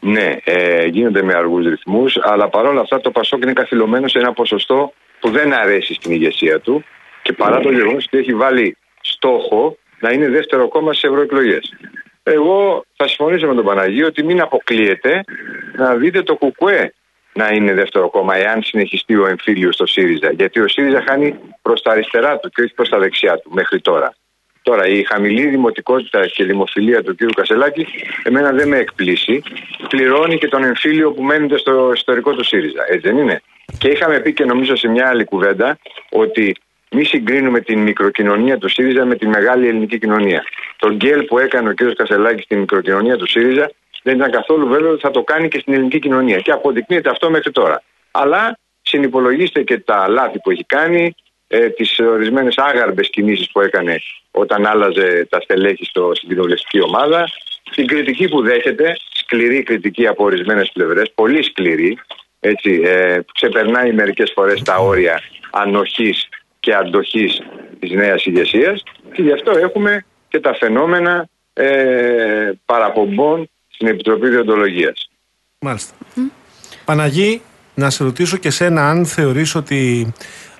[0.00, 4.32] Ναι, ε, γίνονται με αργούς ρυθμούς, αλλά παρόλα αυτά το Πασόκ είναι καθυλωμένο σε ένα
[4.32, 6.84] ποσοστό που δεν αρέσει στην ηγεσία του
[7.22, 11.74] και παρά το γεγονός ότι έχει βάλει στόχο να είναι δεύτερο κόμμα στις ευρωεκλογές.
[12.22, 15.24] Εγώ θα συμφωνήσω με τον Παναγίο ότι μην αποκλείεται
[15.76, 16.94] να δείτε το ΚΚΕ
[17.32, 20.30] να είναι δεύτερο κόμμα εάν συνεχιστεί ο εμφύλιος στο ΣΥΡΙΖΑ.
[20.32, 23.80] Γιατί ο ΣΥΡΙΖΑ χάνει προς τα αριστερά του και όχι προς τα δεξιά του μέχρι
[23.80, 24.14] τώρα.
[24.62, 27.18] Τώρα, η χαμηλή δημοτικότητα και δημοφιλία του κ.
[27.34, 27.86] Κασελάκη,
[28.22, 29.42] εμένα δεν με εκπλήσει.
[29.88, 32.84] Πληρώνει και τον εμφύλιο που μένεται στο ιστορικό του ΣΥΡΙΖΑ.
[32.88, 33.42] Έτσι δεν είναι.
[33.78, 35.78] Και είχαμε πει και νομίζω σε μια άλλη κουβέντα
[36.10, 36.56] ότι
[36.94, 40.44] μη συγκρίνουμε την μικροκοινωνία του ΣΥΡΙΖΑ με τη μεγάλη ελληνική κοινωνία.
[40.76, 41.94] Το γκέλ που έκανε ο κ.
[41.94, 43.70] Κασελάκης στην μικροκοινωνία του ΣΥΡΙΖΑ
[44.02, 46.38] δεν ήταν καθόλου βέβαιο ότι θα το κάνει και στην ελληνική κοινωνία.
[46.38, 47.82] Και αποδεικνύεται αυτό μέχρι τώρα.
[48.10, 51.14] Αλλά συνυπολογίστε και τα λάθη που έχει κάνει,
[51.46, 57.28] ε, τις ορισμένες άγαρμπες κινήσεις που έκανε όταν άλλαζε τα στελέχη στο, στην κοινοβουλευτική ομάδα,
[57.74, 61.98] την κριτική που δέχεται, σκληρή κριτική από ορισμένες πλευρές, πολύ σκληρή,
[62.40, 66.28] έτσι, ε, που ξεπερνάει μερικές φορές τα όρια ανοχής
[66.64, 67.42] και αντοχής
[67.80, 75.10] της νέας ηγεσίας και γι' αυτό έχουμε και τα φαινόμενα ε, παραπομπών στην Επιτροπή Διοντολογίας.
[75.58, 75.94] Μάλιστα.
[76.84, 77.42] Παναγί,
[77.74, 80.12] να σε ρωτήσω και σένα αν θεωρείς ότι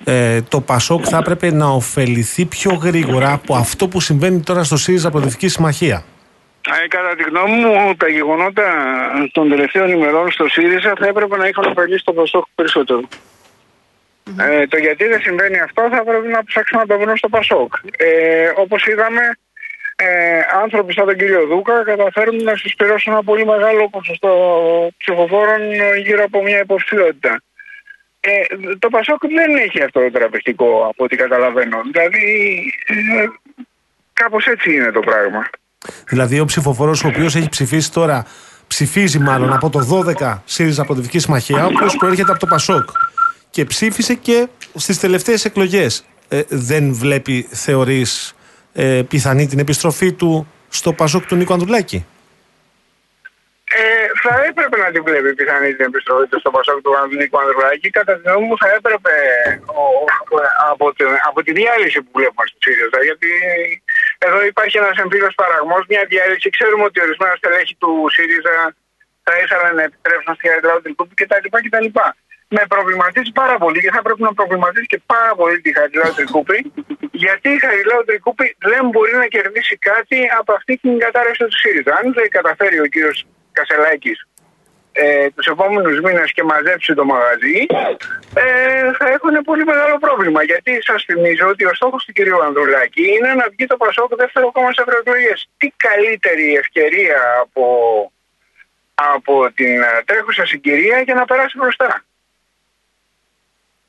[0.05, 4.77] ε, το Πασόκ θα έπρεπε να ωφεληθεί πιο γρήγορα από αυτό που συμβαίνει τώρα στο
[4.77, 6.05] ΣΥΡΙΖΑ Προοδευτική Συμμαχία;
[6.85, 8.63] Ε, κατά τη γνώμη μου, τα γεγονότα
[9.33, 13.01] των τελευταίων ημερών στο ΣΥΡΙΖΑ θα έπρεπε να είχαν ωφελήσει το Πασόκ περισσότερο.
[14.39, 17.75] Ε, το γιατί δεν συμβαίνει αυτό θα πρέπει να ψάξουμε να το βρούμε στο Πασόκ.
[17.97, 19.21] Ε, όπως είδαμε,
[19.97, 24.31] ε, άνθρωποι σαν τον κύριο Δούκα καταφέρουν να συσπηρώσουν ένα πολύ μεγάλο ποσοστό
[24.97, 25.61] ψηφοφόρων
[26.05, 27.43] γύρω από μια υποψηφιότητα.
[28.21, 28.31] Ε,
[28.79, 31.81] το Πασόκ δεν έχει αυτό το τραπεζικό από ό,τι καταλαβαίνω.
[31.93, 32.25] Δηλαδή,
[32.87, 33.27] ε,
[34.13, 35.51] κάπως έτσι είναι το πράγμα.
[36.09, 38.27] Δηλαδή, ο ψηφοφόρος ο οποίος έχει ψηφίσει τώρα,
[38.67, 42.91] ψηφίζει μάλλον από το 12 ΣΥΡΙΖΑ Προοδευτική Συμμαχία, ο οποίος προέρχεται από το Πασόκ
[43.55, 44.39] και ψήφισε και
[44.85, 45.93] στις τελευταίες εκλογές.
[46.29, 48.11] Ε, δεν βλέπει, θεωρείς,
[48.73, 50.33] ε, πιθανή την επιστροφή του
[50.79, 52.01] στο Πασόκ του Νίκο Ανδρουλάκη;
[53.83, 57.89] Ε, θα έπρεπε να την βλέπει πιθανή την επιστροφή του στο Πασόκ του Νίκου Ανδρουλάκη.
[57.99, 59.15] Κατά τη γνώμη μου, θα έπρεπε
[59.81, 59.83] ο,
[60.35, 63.01] ο- από, τη, από τη διάλυση που βλέπουμε στο ΣΥΡΙΖΑ.
[63.09, 63.31] Γιατί
[64.27, 66.47] εδώ υπάρχει ένας εμφύλιο παραγμός, μια διάρρηση.
[66.57, 68.55] Ξέρουμε ότι ορισμένα στελέχη του ΣΥΡΙΖΑ
[69.27, 71.47] θα ήθελαν να επιτρέψουν στη Χαριλάου Τρικούπη κτλ.
[71.67, 71.89] κτλ.
[72.57, 76.59] Με προβληματίζει πάρα πολύ και θα πρέπει να προβληματίσει και πάρα πολύ τη Χαριλάου Τρικούπη,
[77.25, 81.93] γιατί η Χαριλάου Τρικούπη δεν μπορεί να κερδίσει κάτι από αυτή την κατάρρευση του ΣΥΡΙΖΑ.
[82.01, 84.19] Αν δεν καταφέρει ο κύριος Κασελάκης
[84.97, 87.67] ε, τους επόμενους μήνες και μαζέψει το μαγαζί
[88.35, 93.07] ε, θα έχουν πολύ μεγάλο πρόβλημα γιατί σας θυμίζω ότι ο στόχος του κυρίου Ανδρουλάκη
[93.15, 95.49] είναι να βγει το Πασόκ δεύτερο κόμμα σε ευρωεκλογές.
[95.57, 97.67] Τι καλύτερη ευκαιρία από,
[98.95, 102.05] από την ε, τρέχουσα συγκυρία για να περάσει μπροστά.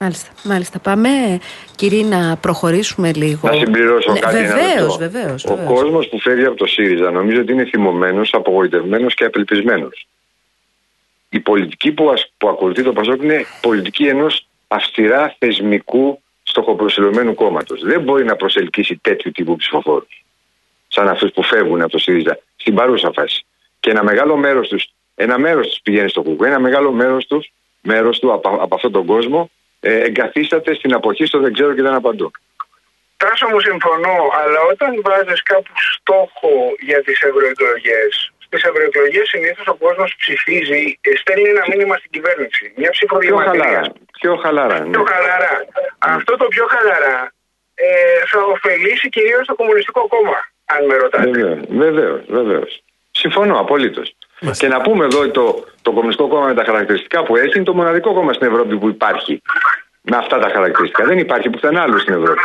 [0.05, 0.79] Μάλιστα, μάλιστα.
[0.79, 1.09] Πάμε,
[1.75, 3.47] κύριε, να προχωρήσουμε λίγο.
[3.49, 4.37] Να συμπληρώσω Ναι, κάτι.
[4.37, 5.17] ένα Βεβαίως, λεπτό.
[5.19, 5.45] βεβαίως.
[5.45, 10.07] Ο κόσμος που φεύγει από το ΣΥΡΙΖΑ νομίζω ότι είναι θυμωμένος, απογοητευμένος και απελπισμένος.
[11.29, 17.81] Η πολιτική που, ασ- που ακολουθεί το Πασόκ είναι πολιτική ενός αυστηρά θεσμικού στοχοπροσιλωμένου κόμματος.
[17.83, 20.23] Δεν μπορεί να προσελκύσει τέτοιου τύπου ψηφοφόρους.
[20.87, 23.45] Σαν αυτούς που φεύγουν από το ΣΥΡΙΖΑ στην παρούσα φάση.
[23.79, 27.51] Και ένα μεγάλο μέρος τους, ένα μέρος τους πηγαίνει στο Κουκού, ένα μεγάλο μέρος τους,
[27.81, 29.49] μέρος του από, από αυτόν τον κόσμο ε,
[29.89, 32.32] εγκαθίσταται στην αποχή στο δεν ξέρω και δεν απαντώ.
[33.17, 39.76] Τάσο μου συμφωνώ, αλλά όταν βάζεις κάπου στόχο για τις ευρωεκλογές, στις ευρωεκλογές συνήθως ο
[39.76, 42.74] κόσμος ψηφίζει, ε, στέλνει ένα μήνυμα στην κυβέρνηση.
[42.76, 43.52] Μια ψήφο Πιο χαλαρά.
[43.52, 43.88] διαμαρτυρίας.
[44.19, 44.80] Πιο χαλαρά.
[44.80, 44.89] ναι.
[44.95, 45.65] Πιο χαλαρά.
[46.00, 47.34] Αυτό το πιο χαλαρά
[47.76, 47.86] ε,
[48.32, 51.30] θα ωφελήσει κυρίως το Κομμουνιστικό Κόμμα, αν με ρωτάτε.
[51.30, 52.84] Βεβαίως, βεβαίως, βεβαίως.
[53.12, 54.15] Συμφωνώ απολύτως.
[54.51, 57.73] Και να πούμε εδώ το, το Κομμουνιστικό Κόμμα με τα χαρακτηριστικά που έχει είναι το
[57.73, 59.41] μοναδικό κόμμα στην Ευρώπη που υπάρχει
[60.01, 61.05] με αυτά τα χαρακτηριστικά.
[61.05, 62.41] Δεν υπάρχει πουθενά άλλο στην Ευρώπη.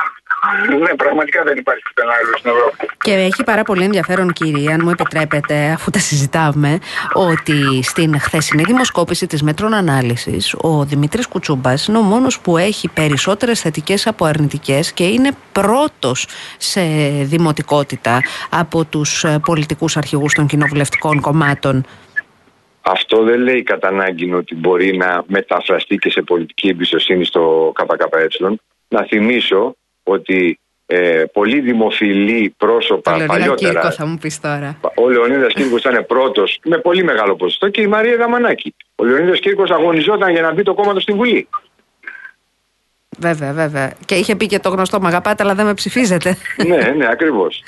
[0.78, 2.86] Ναι, πραγματικά δεν υπάρχει πουθενά άλλο στην Ευρώπη.
[2.98, 6.78] Και έχει πάρα πολύ ενδιαφέρον, κύριε, αν μου επιτρέπετε, αφού τα συζητάμε,
[7.12, 12.88] ότι στην χθεσινή δημοσκόπηση της Metron Analysis ο Δημήτρης Κουτσούμπας είναι ο μόνος που έχει
[12.88, 16.26] περισσότερες θετικές από αρνητικές και είναι πρώτος
[16.58, 16.80] σε
[17.22, 21.84] δημοτικότητα από τους ε, πολιτικούς αρχηγούς των κοινοβουλευτικών κομμάτων.
[22.82, 28.58] Αυτό δεν λέει κατά ανάγκη ότι μπορεί να μεταφραστεί και σε πολιτική εμπιστοσύνη στο ΚΚΕ.
[28.88, 29.74] Να θυμίσω
[30.10, 33.72] ότι ε, πολύ δημοφιλή πρόσωπα Το Λεωνίδα παλιότερα.
[33.72, 34.78] Κύρκο θα μου πεις τώρα.
[34.94, 38.74] Ο Λεωνίδας Κύρκος ήταν πρώτος με πολύ μεγάλο ποσοστό και η Μαρία Δαμανάκη.
[38.96, 41.48] Ο Λεωνίδας Κύρκος αγωνιζόταν για να μπει το κόμμα του στην Βουλή.
[43.18, 43.92] Βέβαια, βέβαια.
[44.04, 46.36] Και είχε πει και το γνωστό «Μ' αγαπάτε, αλλά δεν με ψηφίζετε».
[46.66, 47.62] ναι, ναι, ακριβώς.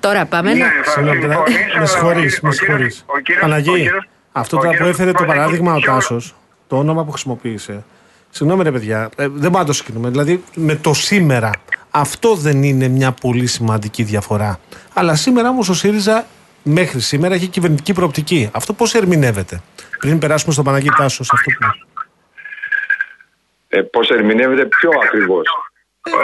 [0.00, 0.56] Τώρα πάμε να...
[0.66, 3.04] Ναι, θα Συγγνώμη, συμφωνήσω, με αλλά συγχωρείς, ο με κύριος- συγχωρείς.
[3.06, 5.78] ο κύριος- ο Παναγί, κύριος- αυτό ο τώρα που κύριος έφερε το Παναγί- παράδειγμα ο
[5.78, 6.34] ποιο- Τάσος,
[6.68, 7.84] το όνομα που χρησιμοποίησε.
[8.30, 10.08] Συγγνώμη, ρε παιδιά, ε, δεν μπορούμε να το συγκρίνουμε.
[10.10, 11.50] Δηλαδή, με το σήμερα,
[11.90, 14.60] αυτό δεν είναι μια πολύ σημαντική διαφορά.
[14.94, 16.26] Αλλά σήμερα όμως ο ΣΥΡΙΖΑ
[16.62, 18.50] μέχρι σήμερα έχει κυβερνητική προοπτική.
[18.52, 19.60] Αυτό πώς ερμηνεύεται.
[19.98, 21.66] Πριν περάσουμε στον Παναγί Τάσο, σε αυτό που.
[23.68, 25.46] Ε, Πώς ερμηνεύεται πιο ακριβώς.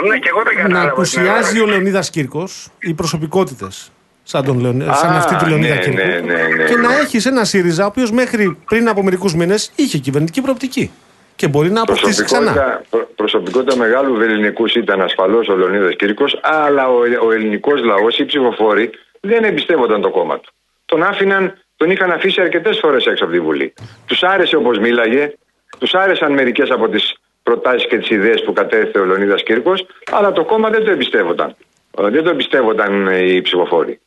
[0.07, 0.89] Ναι, και εγώ δεν Να κατάλαβα.
[0.91, 3.91] απουσιάζει ο Λεωνίδας Κύρκος, οι προσωπικότητες.
[4.23, 5.97] Σαν, τον Λεωνίδα, σαν Α, αυτή τη Λεωνίδα ναι, Κύρκο.
[6.05, 6.95] ναι, ναι, ναι, και να ναι.
[6.95, 10.91] έχεις ένα ΣΥΡΙΖΑ, ο οποίος μέχρι πριν από μερικούς μήνες είχε κυβερνητική προοπτική.
[11.37, 12.51] Και μπορεί να αποκτήσει ξανά.
[12.51, 18.17] Προσωπικότητα, προ- προσωπικότητα μεγάλου βεληνικούς ήταν ασφαλώς ο Λεωνίδας Κύρκο, αλλά ο, ο ελληνικός λαός,
[18.19, 20.51] οι ψηφοφόροι, δεν εμπιστεύονταν το κόμμα του.
[20.85, 23.73] Τον άφηναν, τον είχαν αφήσει αρκετές φορές έξω από τη Βουλή.
[24.05, 25.33] Τους άρεσε όπως μίλαγε,
[25.77, 29.73] τους άρεσαν μερικές από τις προτάσεις και τις ιδέες που κατέθεσε ο Λεωνίδας Κύρκο,
[30.11, 31.55] αλλά το κόμμα δεν το εμπιστεύονταν.
[31.99, 33.99] Ε, Δεν το εμπιστεύονταν ε, οι ψηφοφόροι.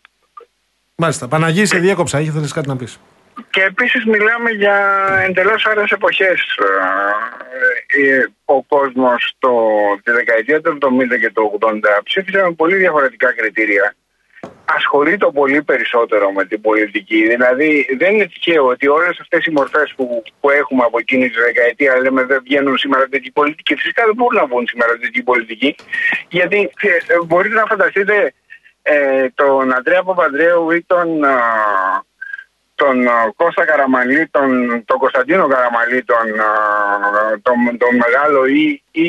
[0.94, 1.28] Μάλιστα.
[1.28, 2.20] Παναγί, σε διέκοψα.
[2.20, 2.98] Είχε κάτι να πεις;
[3.50, 4.76] Και επίσης μιλάμε για
[5.28, 6.58] εντελώς άλλες εποχές.
[7.92, 9.50] Ε, ε, Ο κόσμος το,
[10.04, 11.70] τη δεκαετία του 70 και του 80
[12.04, 13.94] ψήφισε με πολύ διαφορετικά κριτήρια.
[14.64, 17.26] Ασχολείται πολύ περισσότερο με την πολιτική.
[17.26, 21.40] Δηλαδή δεν είναι τυχαίο ότι όλες αυτές οι μορφές που, που έχουμε από εκείνη τη
[21.40, 23.74] δεκαετία λέμε δεν βγαίνουν σήμερα τέτοιοι πολιτικοί.
[23.74, 25.74] Φυσικά δεν μπορούν να βγουν σήμερα τέτοιοι πολιτικοί.
[26.28, 28.32] Γιατί ε, ε, μπορείτε να φανταστείτε
[28.82, 31.38] ε, τον Αντρέα Παπανδρέου ή τον, α,
[32.82, 34.48] τον α, Κώστα Καραμαλή, τον,
[34.84, 36.50] τον Κωνσταντίνο Καραμαλή, τον, α,
[37.46, 39.04] τον, τον Μεγάλο ή, ή,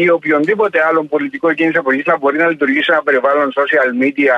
[0.00, 3.90] ή οποιονδήποτε άλλον πολιτικό εκείνη τη εποχή να μπορεί να λειτουργήσει σε ένα περιβάλλον social
[4.02, 4.36] media.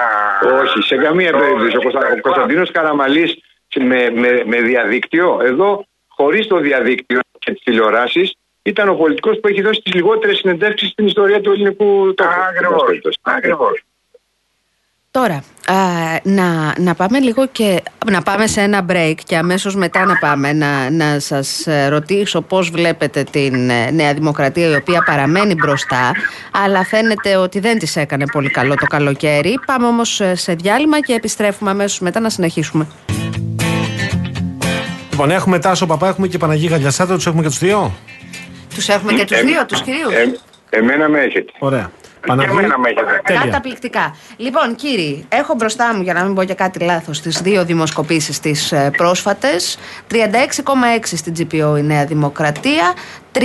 [0.61, 1.77] Όχι, σε καμία το- περίπτωση.
[1.77, 2.01] Ο, Κωνστα...
[2.17, 3.39] ο Κωνσταντίνος Καραμαλής
[3.77, 9.49] με, με, με διαδίκτυο, εδώ χωρίς το διαδίκτυο και τις τηλεοράσεις, ήταν ο πολιτικός που
[9.49, 12.31] έχει δώσει τις λιγότερες συνεντεύξεις στην ιστορία του ελληνικού τόπου.
[13.23, 13.83] Ακριβώς.
[15.13, 15.43] Ακριβώς.
[15.67, 20.05] Τώρα, α, να, να πάμε λίγο και να πάμε σε ένα break και αμέσως μετά
[20.05, 25.03] να πάμε να, να σας ε, ρωτήσω πώς βλέπετε την ε, Νέα Δημοκρατία η οποία
[25.03, 26.13] παραμένει μπροστά
[26.65, 29.59] αλλά φαίνεται ότι δεν της έκανε πολύ καλό το καλοκαίρι.
[29.67, 32.87] Πάμε όμως ε, σε διάλειμμα και επιστρέφουμε αμέσως μετά να συνεχίσουμε.
[35.11, 37.95] Λοιπόν, έχουμε Τάσο Παπά, έχουμε και Παναγί Γαλιασάτα, τους έχουμε και τους δύο;
[38.75, 40.13] Τους έχουμε και τους δύο, τους κυρίους.
[40.13, 41.53] Ε, εμένα με έχετε.
[41.59, 41.91] Ωραία.
[42.27, 42.49] Παναγή.
[42.49, 43.21] Και εμένα με έχετε.
[43.25, 43.43] Τέλεια.
[43.45, 44.17] Καταπληκτικά.
[44.37, 48.41] Λοιπόν, κύριοι, έχω μπροστά μου, για να μην πω και κάτι λάθος, τις δύο δημοσκοπήσεις
[48.41, 49.79] τις πρόσφατες.
[50.11, 52.93] 36,6 στην GPO η Νέα Δημοκρατία,
[53.33, 53.41] 30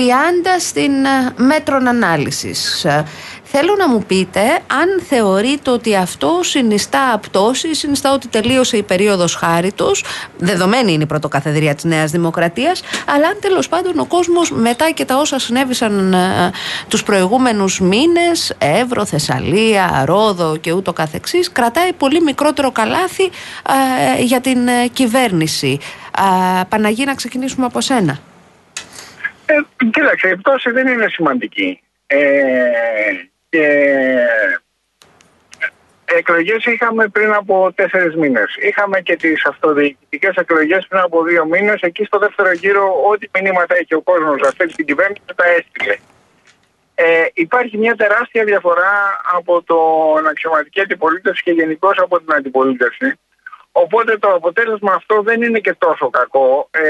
[0.59, 2.85] στην ε, Metron Analysis.
[2.85, 3.05] Ε,
[3.57, 9.35] Θέλω να μου πείτε αν θεωρείτε ότι αυτό συνιστά πτώση, συνιστά ότι τελείωσε η περίοδος
[9.35, 10.03] χάριτος,
[10.37, 12.81] δεδομένη είναι η πρωτοκαθεδρία της Νέας Δημοκρατίας,
[13.15, 16.51] αλλά αν τέλος πάντων ο κόσμος μετά και τα όσα συνέβησαν ε,
[16.87, 23.23] τους προηγούμενους μήνες, Εύρο, Θεσσαλία, Ρόδο και ούτω καθεξής, κρατάει πολύ μικρότερο καλάθι
[24.17, 25.79] ε, για την ε, κυβέρνηση.
[26.59, 28.19] Ε, Παναγή, να ξεκινήσουμε από σένα.
[29.45, 31.81] Ε, κοίταξε, η πτώση δεν είναι σημαντική.
[32.08, 32.25] Ε,
[33.49, 33.67] και
[36.05, 38.55] εκλογές είχαμε πριν από τέσσερις μήνες.
[38.60, 41.81] Είχαμε και τις αυτοδιοικητικές εκλογές πριν από δύο μήνες.
[41.81, 45.95] Εκεί στο δεύτερο γύρο ό,τι μηνύματα έχει ο κόσμος αυτή την κυβέρνηση τα έστειλε.
[46.95, 53.19] Ε, υπάρχει μια τεράστια διαφορά από την αξιωματική αντιπολίτευση και γενικώ από την αντιπολίτευση.
[53.71, 56.69] Οπότε το αποτέλεσμα αυτό δεν είναι και τόσο κακό.
[56.71, 56.84] Ε,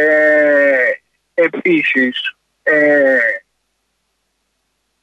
[1.34, 2.35] επίσης,
[2.68, 3.18] ε,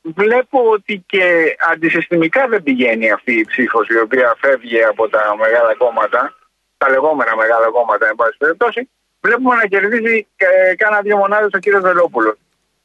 [0.03, 5.75] βλέπω ότι και αντισυστημικά δεν πηγαίνει αυτή η ψήφος η οποία φεύγει από τα μεγάλα
[5.75, 6.35] κόμματα,
[6.79, 11.59] τα λεγόμενα μεγάλα κόμματα, εν πάση περιπτώσει, βλέπουμε να κερδίζει ε, κάνα δύο μονάδες ο
[11.59, 12.37] κύριος Βελόπουλος.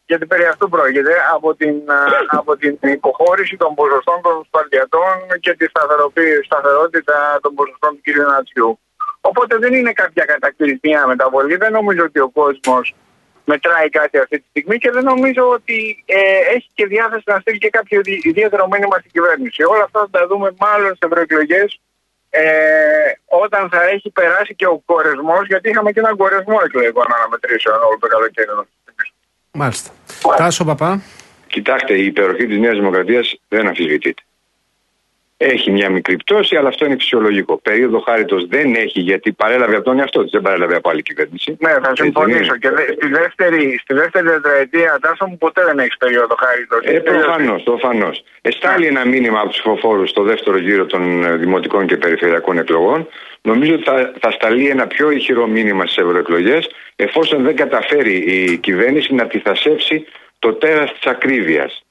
[0.05, 5.53] Γιατί περί αυτού πρόκειται από την, α, από την υποχώρηση των ποσοστών των σπαρτιατών και
[5.53, 8.15] τη σταθεροποίηση- σταθερότητα των ποσοστών του κ.
[8.15, 8.79] Νατσιού.
[9.21, 11.55] Οπότε δεν είναι κάποια κατακτηρισμία μεταβολή.
[11.55, 12.95] Δεν νομίζω ότι ο κόσμος
[13.51, 16.19] μετράει κάτι αυτή τη στιγμή και δεν νομίζω ότι ε,
[16.55, 19.63] έχει και διάθεση να στείλει και κάποιο ιδι- ιδιαίτερο μήνυμα στην κυβέρνηση.
[19.63, 21.79] Όλα αυτά θα τα δούμε μάλλον σε ευρωεκλογές
[22.29, 22.43] ε,
[23.25, 27.97] όταν θα έχει περάσει και ο κορεσμός, γιατί είχαμε και έναν κορεσμό εκλογικών αναμετρήσεων όλο
[27.99, 28.47] το καλοκαίρι.
[29.51, 29.89] Μάλιστα.
[30.37, 31.01] Τάσο Παπά.
[31.47, 34.21] Κοιτάξτε, η υπεροχή της Νέας Δημοκρατίας δεν αμφισβητείται.
[35.39, 37.57] Έχει μια μικρή πτώση, αλλά αυτό είναι φυσιολογικό.
[37.57, 41.57] Περίοδο χάριτος δεν έχει, γιατί παρέλαβε από τον εαυτό της, δεν παρέλαβε από άλλη κυβέρνηση.
[41.59, 42.39] Ναι, θα Έτσι δεν συμφωνήσω.
[42.43, 42.57] είναι.
[42.57, 46.79] Και δε- στη δεύτερη, στη δεύτερη τετραετία, Τάσο μου, ποτέ δεν έχεις περίοδο χάριτος.
[46.83, 48.23] Ε, προφανώς, προφανώς.
[48.41, 53.07] Εστάλει ένα μήνυμα από τους ψηφοφόρους στο δεύτερο γύρο των ε, δημοτικών και περιφερειακών εκλογών.
[53.41, 58.57] Νομίζω ότι θα, θα σταλεί ένα πιο ηχηρό μήνυμα στις ευρωεκλογές, εφόσον δεν καταφέρει η
[58.57, 60.05] κυβέρνηση να τυθασέψει
[60.39, 61.81] το τέρας της ακρίβειας.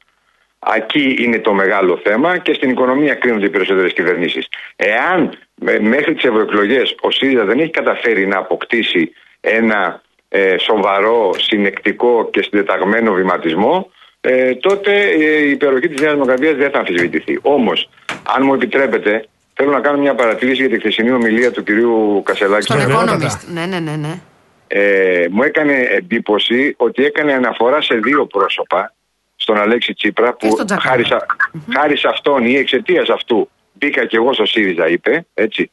[0.77, 4.49] Εκεί είναι το μεγάλο θέμα και στην οικονομία κρίνονται οι περισσότερες κυβερνήσεις.
[4.77, 11.35] Εάν ε, μέχρι τις ευρωεκλογές ο ΣΥΡΙΖΑ δεν έχει καταφέρει να αποκτήσει ένα ε, σοβαρό,
[11.38, 13.90] συνεκτικό και συντεταγμένο βηματισμό,
[14.21, 17.38] ε, τότε ε, η υπεροχή της Νέας Δημοκρατίας δεν θα αμφισβητηθεί.
[17.42, 17.88] Όμως,
[18.37, 22.62] αν μου επιτρέπετε, θέλω να κάνω μια παρατήρηση για τη χθεσινή ομιλία του κυρίου Κασελάκη.
[22.62, 23.16] Στον Βεβαιότατα.
[23.16, 23.53] Economist.
[23.53, 23.97] Ναι, ναι, ναι.
[23.97, 24.21] ναι.
[24.69, 28.95] Ε, μου έκανε εντύπωση ότι έκανε αναφορά σε δύο πρόσωπα
[29.37, 30.90] στον Αλέξη Τσίπρα Και που στον Τζακάλα.
[30.90, 31.27] χάρη, σε-
[31.79, 35.27] χάρη σε αυτόν ή εξαιτίας αυτού μπήκα και εγώ στο ΣΥΡΙΖΑ, είπε.
[35.35, 35.70] Έτσι.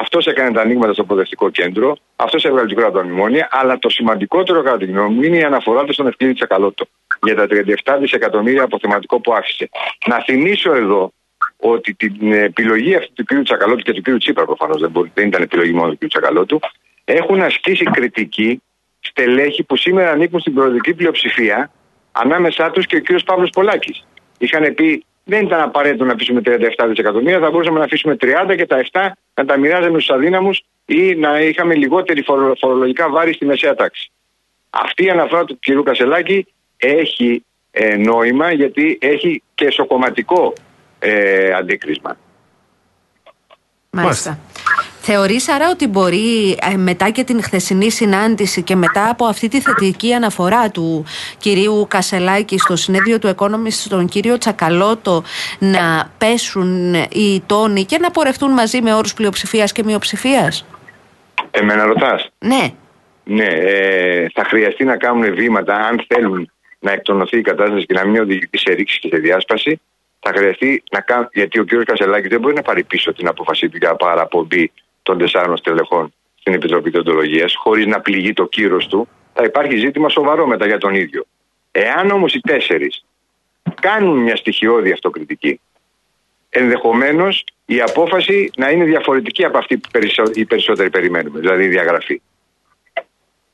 [0.00, 3.88] Αυτός έκανε τα ανοίγματα στο προοδευτικό κέντρο, αυτός έβγαλε την κόρα τα μνημόνια, αλλά το
[3.88, 6.86] σημαντικότερο κατά τη γνώμη μου είναι η αναφορά του στον Ευκλήδη Τσακαλώτο
[7.22, 9.68] για τα 37 δισεκατομμύρια αποθεματικό που άφησε.
[10.06, 11.12] Να θυμίσω εδώ
[11.56, 13.42] ότι την επιλογή αυτή του κ.
[13.42, 14.18] Τσακαλώτου και του κ.
[14.18, 16.08] Τσίπρα προφανώς δεν, μπορεί- δεν ήταν επιλογή μόνο του κ.
[16.08, 16.60] Τσακαλώτου,
[17.04, 18.62] έχουν ασκήσει κριτική
[19.00, 21.70] στελέχη που σήμερα ανήκουν στην προοδευτική πλειοψηφία,
[22.12, 23.22] ανάμεσά τους και ο κ.
[23.24, 24.06] Παύλος Πολάκης.
[24.38, 28.66] Είχαν πει δεν ήταν απαραίτητο να αφήσουμε 37 δισεκατομμύρια, θα μπορούσαμε να αφήσουμε 30 και
[28.66, 29.00] τα 7
[29.34, 34.10] να τα μοιράζαμε στους αδύναμους ή να είχαμε λιγότερη φορο- φορολογικά βάρη στη μεσαία τάξη.
[34.70, 35.82] Αυτή η αναφορά του κ.
[35.84, 36.46] Κασελάκη
[36.76, 40.52] έχει ε, νόημα γιατί έχει και εσωκομματικό
[40.98, 42.16] ε, αντίκρισμα.
[43.90, 44.38] Μάλιστα.
[45.02, 49.60] Θεωρείς άρα ότι μπορεί ε, μετά και την χθεσινή συνάντηση και μετά από αυτή τη
[49.60, 51.04] θετική αναφορά του
[51.38, 55.22] κυρίου Κασελάκη στο συνέδριο του Economist στον κύριο Τσακαλώτο
[55.58, 60.66] να πέσουν οι τόνοι και να πορευτούν μαζί με όρους πλειοψηφίας και μειοψηφίας;
[61.50, 62.72] Εμένα ρωτάς; Ναι.
[63.24, 68.06] Ναι, ε, θα χρειαστεί να κάνουν βήματα αν θέλουν να εκτονωθεί η κατάσταση και να
[68.06, 69.80] μην οδηγηθεί σε ρήξη και σε διάσπαση.
[70.20, 71.84] Θα χρειαστεί να κάνουν, γιατί ο κ.
[71.84, 74.72] Κασελάκης δεν μπορεί να πάρει πίσω την απόφασή του για παραπομπή
[75.10, 79.08] των τεσσάρων στελεχών στην Επιτροπή Τεοντολογία, χωρίς να πληγεί το κύρος του.
[79.34, 81.24] Θα υπάρχει ζήτημα σοβαρό μετά για τον ίδιο.
[81.70, 83.04] Εάν όμως οι τέσσερις
[83.80, 85.60] κάνουν μια στοιχειώδη αυτοκριτική,
[86.48, 91.68] ενδεχομένως η απόφαση να είναι διαφορετική από αυτή που περισσο- οι περισσότεροι περιμένουμε, δηλαδή η
[91.68, 92.20] διαγραφή.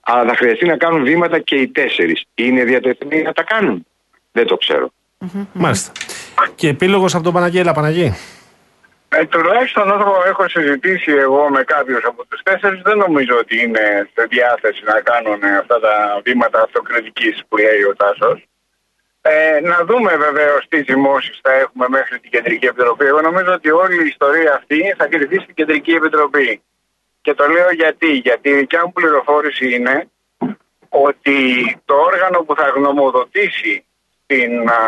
[0.01, 2.25] Αλλά θα χρειαστεί να κάνουν βήματα και οι τέσσερις.
[2.35, 3.87] Είναι διατεθειμένοι να τα κάνουν.
[4.33, 4.91] Δεν το ξέρω.
[5.53, 5.93] Μάλιστα.
[6.55, 8.15] Και επίλογος από τον Παναγέλα Παναγή.
[9.09, 14.09] Ε, τουλάχιστον όσο έχω συζητήσει εγώ με κάποιους από τους τέσσερις δεν νομίζω ότι είναι
[14.15, 18.49] σε διάθεση να κάνουν αυτά τα βήματα αυτοκριτικής που λέει ο Τάσος.
[19.21, 23.05] Ε, να δούμε βεβαίως τι ζυμώσει θα έχουμε μέχρι την Κεντρική Επιτροπή.
[23.05, 26.63] Εγώ νομίζω ότι όλη η ιστορία αυτή θα κρυφτεί στην Κεντρική Επιτροπή.
[27.21, 28.13] Και το λέω γιατί.
[28.13, 30.11] Γιατί η δικιά μου πληροφόρηση είναι
[30.89, 31.39] ότι
[31.85, 33.85] το όργανο που θα γνωμοδοτήσει
[34.27, 34.79] την α,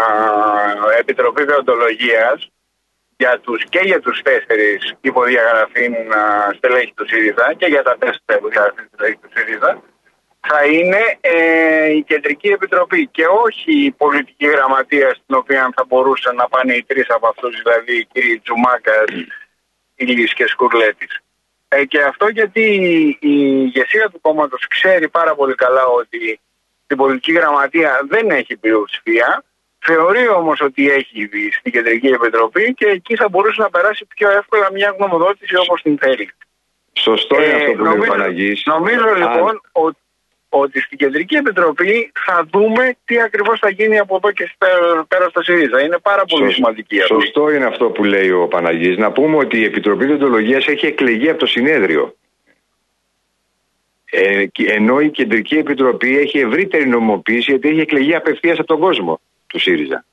[0.99, 2.51] Επιτροπή Δεοντολογίας
[3.19, 8.35] για τους, και για τους τέσσερις υποδιαγραφήν α, στελέχη του ΣΥΡΙΖΑ και για τα τέσσερα
[8.39, 9.83] υποδιαγραφήν στελέχη του ΣΥΡΙΖΑ
[10.41, 16.35] θα είναι ε, η Κεντρική Επιτροπή και όχι η πολιτική γραμματεία στην οποία θα μπορούσαν
[16.35, 19.05] να πάνε οι τρεις από αυτούς, δηλαδή οι κύριοι Τζουμάκας,
[19.95, 21.21] Ηλής και Σκουρλέτης.
[21.69, 22.64] Ε, και αυτό γιατί
[23.21, 26.41] η ηγεσία του κόμματος ξέρει πάρα πολύ καλά ότι
[26.87, 29.45] την πολιτική γραμματεία δεν έχει πλειοψηφία.
[29.91, 34.30] Θεωρεί όμως ότι έχει δει στην Κεντρική Επιτροπή και εκεί θα μπορούσε να περάσει πιο
[34.30, 36.30] εύκολα μια γνωμοδότηση όπως την θέλει.
[36.93, 38.62] Σωστό είναι Ε, αυτό που λέει ο νομίζω- Παναγής.
[38.66, 39.99] Νομίζω Αν- λοιπόν ότι,
[40.49, 45.28] ότι στην Κεντρική Επιτροπή θα δούμε τι ακριβώς θα γίνει από εδώ και στα- πέρα
[45.28, 45.80] στο ΣΥΡΙΖΑ.
[45.84, 47.12] Είναι πάρα πολύ Σωστ- σημαντική αυτή.
[47.14, 48.97] Σωστό είναι αυτό που λέει ο Παναγής.
[48.97, 52.14] Να πούμε ότι η Επιτροπή Διοντολογίας έχει εκλεγεί από το συνέδριο.
[54.11, 58.78] Ε, και- ενώ η Κεντρική Επιτροπή έχει ευρύτερη νομοποίηση γιατί έχει εκλεγεί απευθείας από τον
[58.80, 60.05] κόσμο του ΣΥΡΙΖΑ.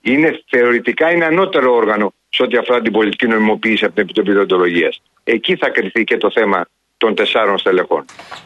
[0.00, 5.02] Είναι, θεωρητικά είναι ανώτερο όργανο σε ό,τι αφορά την πολιτική νομιμοποίηση από την Επιτροπή Διοντολογίας.
[5.24, 6.64] Εκεί θα κρυθεί και το θέμα
[6.98, 8.04] των τεσσάρων στελεχών.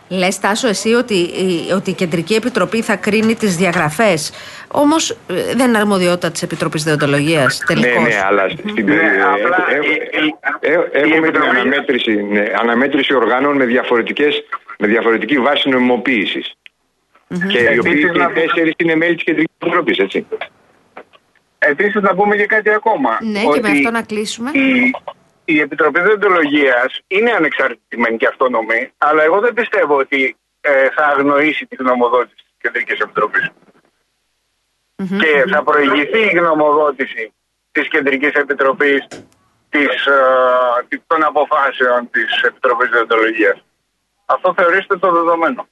[0.09, 4.32] Λες, Τάσο, εσύ ότι, η- ότι η Κεντρική Επιτροπή θα κρίνει τις διαγραφές.
[4.68, 5.16] Όμως
[5.55, 8.03] δεν είναι αρμοδιότητα της Επιτροπής Δεοντολογία Ναι, τελικώς.
[8.03, 12.22] ναι, αλλά στην Ναι, περί- απλά έχ- η- η- έχ- η έχουμε την Επιτροπή- αναμέτρηση,
[12.22, 14.42] ναι, αναμέτρηση οργάνων με, διαφορετικές,
[14.78, 15.68] με διαφορετική βάση
[17.31, 17.68] νομιμοποίησης.
[17.68, 20.26] Και οι οποίοι Επίσης και να οι πω- τέσσερις είναι μέλη της Κεντρικής Επιτροπής, έτσι.
[21.59, 23.18] Επίσης, να πούμε και κάτι ακόμα.
[23.22, 24.51] Ναι, και με αυτό να κλείσουμε.
[24.55, 24.93] Η,
[25.45, 31.66] η Επιτροπή Διοντολογίας είναι ανεξαρτητημένη και αυτόνομη, αλλά εγώ δεν πιστεύω ότι ε, θα αγνοήσει
[31.66, 33.51] τη γνωμοδότηση της Κεντρικής Επιτροπής.
[34.97, 37.33] Και θα προηγηθεί η γνωμοδότηση
[37.72, 39.07] της Κεντρικής Επιτροπής
[39.68, 40.20] της, ε,
[40.89, 43.64] της- των αποφάσεων της Επιτροπής Διοντολογίας.
[44.26, 45.68] Αυτό θεωρήστε το δεδομένο.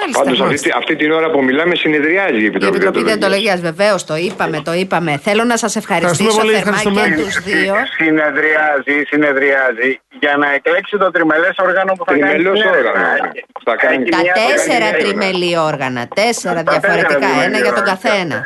[0.00, 0.22] Μάλιστα.
[0.22, 3.60] Πάντως αυτή, αυτή την ώρα που μιλάμε συνεδριάζει η Η Επιτροπή, Επιτροπή Διοντολογίας.
[3.60, 5.18] Δεοντολογία, βεβαίως, το είπαμε, το είπαμε.
[5.26, 7.16] Θέλω να σας ευχαριστήσω Ευχαριστούμε πολύ, θερμά ευχαριστούμε.
[7.16, 7.74] και τους δύο.
[8.00, 9.90] Συνεδριάζει, συνεδριάζει
[10.20, 12.90] για να εκλέξει το τριμελές όργανο που θα κάνει Τριμελές την έρευνα.
[12.90, 13.30] όργανο.
[13.64, 16.02] Θα κάνει- Έχει Τα μια- τέσσερα θα κάνει μια τριμελή όργανα.
[16.20, 18.00] Τέσσερα Τα τέσσερα διαφορετικά, τριμελή ένα για τον όργανα.
[18.02, 18.38] καθένα.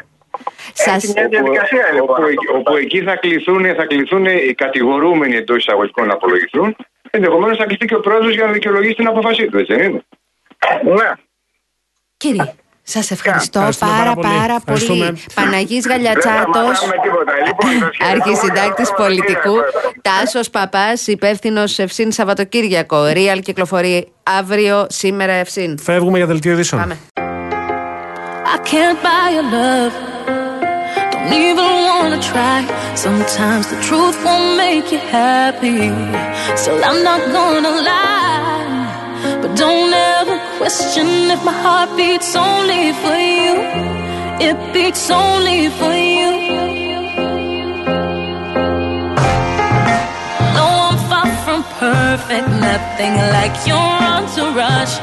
[0.75, 1.13] Έχει Σας...
[1.15, 2.25] μια διαδικασία όπου, λοιπόν.
[2.25, 2.59] όπου, αυτό.
[2.59, 6.69] όπου εκεί θα κληθούν, θα κληθούν οι κατηγορούμενοι εντός εισαγωγικών να απολογηθούν.
[7.11, 10.03] Ενδεχομένως θα κληθεί και ο πρόεδρος για να δικαιολογήσει την αποφασή του, έτσι δεν είναι;
[10.99, 11.11] Ναι.
[12.17, 12.53] Κύριε,
[12.83, 14.29] σας ευχαριστώ Ευχαριστούμε πάρα πάρα πολύ.
[14.39, 14.79] πάρα πολύ.
[14.83, 15.17] Ευχαριστούμε.
[15.35, 17.33] Παναγής Δεν θα Γαλιατσάτος, μάθαμε τίποτα.
[17.47, 18.13] Λοιπόν, σας χαιρετώ.
[18.23, 19.03] αρχισυντάκτης Ευχαριστώ.
[19.03, 19.55] πολιτικού.
[19.59, 19.93] Ευχαριστώ.
[20.03, 22.97] Τάσος Παπάς, υπεύθυνος Ευσύν Σαββατοκύριακο.
[23.15, 25.79] Real κυκλοφορεί αύριο, σήμερα Ευσύν.
[25.79, 26.81] Φεύγουμε για δελτίο ειδήσεων.
[26.81, 26.97] Πάμε.
[28.55, 29.93] I can't buy your love.
[31.13, 32.59] Don't even wanna try.
[33.07, 35.81] Sometimes the truth won't make you happy.
[36.61, 38.56] Still, I'm not gonna lie.
[39.57, 43.55] Don't ever question if my heart beats only for you.
[44.49, 46.31] It beats only for you.
[50.57, 54.95] No, I'm far from perfect, nothing like your entourage.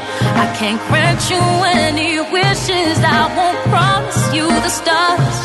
[0.42, 1.42] I can't grant you
[1.82, 5.38] any wishes, I won't promise you the stars.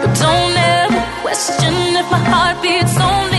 [0.00, 3.37] But don't ever question if my heart beats only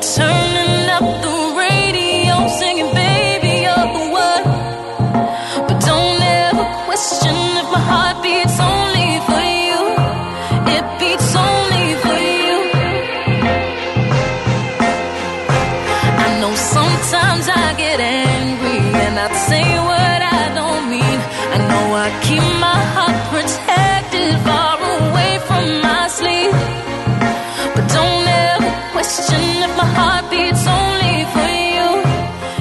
[0.00, 0.39] Turn.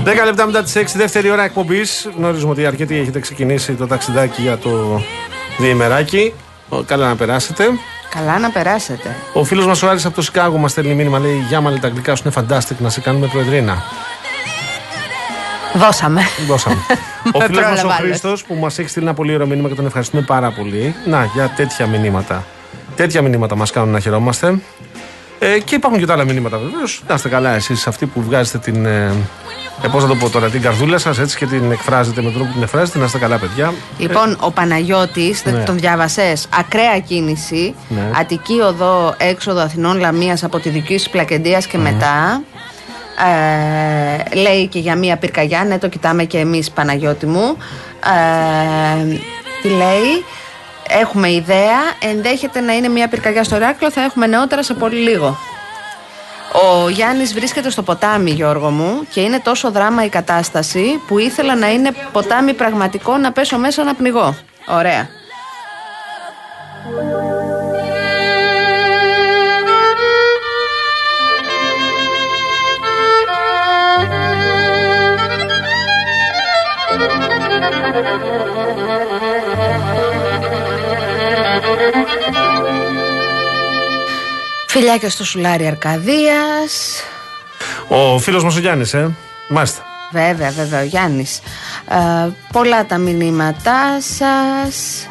[0.10, 2.10] 10 λεπτά μετά τις 6, δεύτερη ώρα εκπομπής.
[2.18, 5.02] Γνωρίζουμε ότι αρκετοί έχετε ξεκινήσει το ταξιδάκι για το
[5.58, 6.34] διημεράκι.
[6.70, 7.64] Ο, Καλά να περάσετε.
[8.10, 9.16] Καλά να περάσετε.
[9.34, 11.20] Ο φίλος μας ο Άρης από το Σικάγο μας στέλνει μήνυμα.
[11.20, 13.84] Λέει: Γεια μάλλον τα αγγλικά σου είναι fantastic να σε κάνουμε προεδρίνα.
[15.74, 16.22] Δώσαμε.
[16.48, 16.76] Δώσαμε.
[17.34, 19.70] ο Με φίλος μας ο πρόλαβα, Χρήστος που μας έχει στείλει ένα πολύ ωραίο μήνυμα
[19.70, 20.96] και τον ευχαριστούμε πάρα πολύ.
[21.06, 22.46] Να, για τέτοια μηνύματα.
[22.96, 24.60] Τέτοια μηνύματα μας κάνουν να χαιρόμαστε.
[25.40, 27.04] Ε, και υπάρχουν και τα άλλα μηνύματα βεβαίως.
[27.08, 28.86] Να είστε καλά εσείς αυτοί που βγάζετε την.
[28.86, 29.14] Ε,
[29.84, 32.34] ε, πώς να το πω τώρα, την καρδούλα σας έτσι και την εκφράζετε με τον
[32.34, 32.98] τρόπο που την εκφράζετε.
[33.00, 33.74] Να είστε καλά, παιδιά.
[33.98, 35.64] Λοιπόν, ο Παναγιώτης, δεν Ναι.
[35.64, 37.76] τον διάβασες, ακραία κίνηση.
[37.90, 38.10] Ναι.
[38.20, 42.42] Αττική οδό έξοδο Αθηνών Λαμίας από τη δική σου Πλακεντίας και μετά.
[44.32, 47.58] Ε, λέει και για μία πυρκαγιά, ναι, το κοιτάμε και εμείς Παναγιώτη μου.
[49.04, 49.04] Ε,
[49.62, 50.24] τι λέει,
[51.02, 51.80] έχουμε ιδέα,
[52.12, 55.38] ενδέχεται να είναι μία πυρκαγιά στο Ράκλο, θα έχουμε νεότερα σε πολύ λίγο.
[56.64, 61.56] Ο Γιάννης βρίσκεται στο ποτάμι, Γιώργο μου, και είναι τόσο δράμα η κατάσταση που ήθελα
[61.56, 64.36] να είναι ποτάμι πραγματικό να πέσω μέσα να πνιγώ.
[64.68, 65.10] Ωραία.
[84.72, 87.02] Φιλιά και στο σουλάρι Αρκαδίας.
[87.88, 89.16] Ο φίλος μας ο Γιάννης, ε.
[89.50, 89.84] Μάλιστα.
[90.12, 91.40] Βέβαια, βέβαια, ο Γιάννης.
[91.90, 95.08] Ε, πολλά τα μηνύματά σας.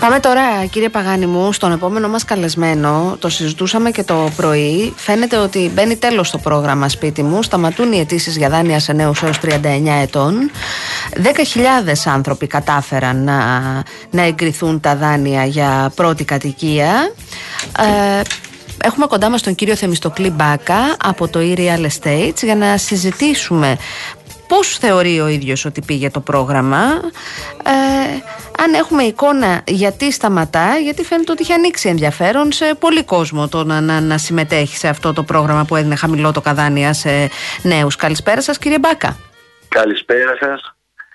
[0.00, 3.16] Πάμε τώρα, κύριε Παγάνη μου, στον επόμενο μας καλεσμένο.
[3.18, 4.92] Το συζητούσαμε και το πρωί.
[4.96, 7.42] Φαίνεται ότι μπαίνει τέλος το πρόγραμμα σπίτι μου.
[7.42, 10.50] Σταματούν οι αιτήσεις για δάνεια σε νέους έως 39 ετών.
[11.14, 11.22] 10.000
[12.04, 13.62] άνθρωποι κατάφεραν να,
[14.10, 17.12] να εγκριθούν τα δάνεια για πρώτη κατοικία.
[17.78, 18.22] Ε,
[18.84, 23.76] Έχουμε κοντά μας τον κύριο Θεμιστοκλή Μπάκα από το e-Real Estates για να συζητήσουμε
[24.48, 27.00] πώς θεωρεί ο ίδιος ότι πήγε το πρόγραμμα
[27.64, 27.72] ε,
[28.62, 33.64] αν έχουμε εικόνα γιατί σταματά γιατί φαίνεται ότι έχει ανοίξει ενδιαφέρον σε πολύ κόσμο το
[33.64, 37.30] να, να, να συμμετέχει σε αυτό το πρόγραμμα που έδινε χαμηλό το καδάνια σε
[37.62, 37.96] νέους.
[37.96, 39.16] Καλησπέρα σας κύριε Μπάκα.
[39.68, 40.74] Καλησπέρα σας.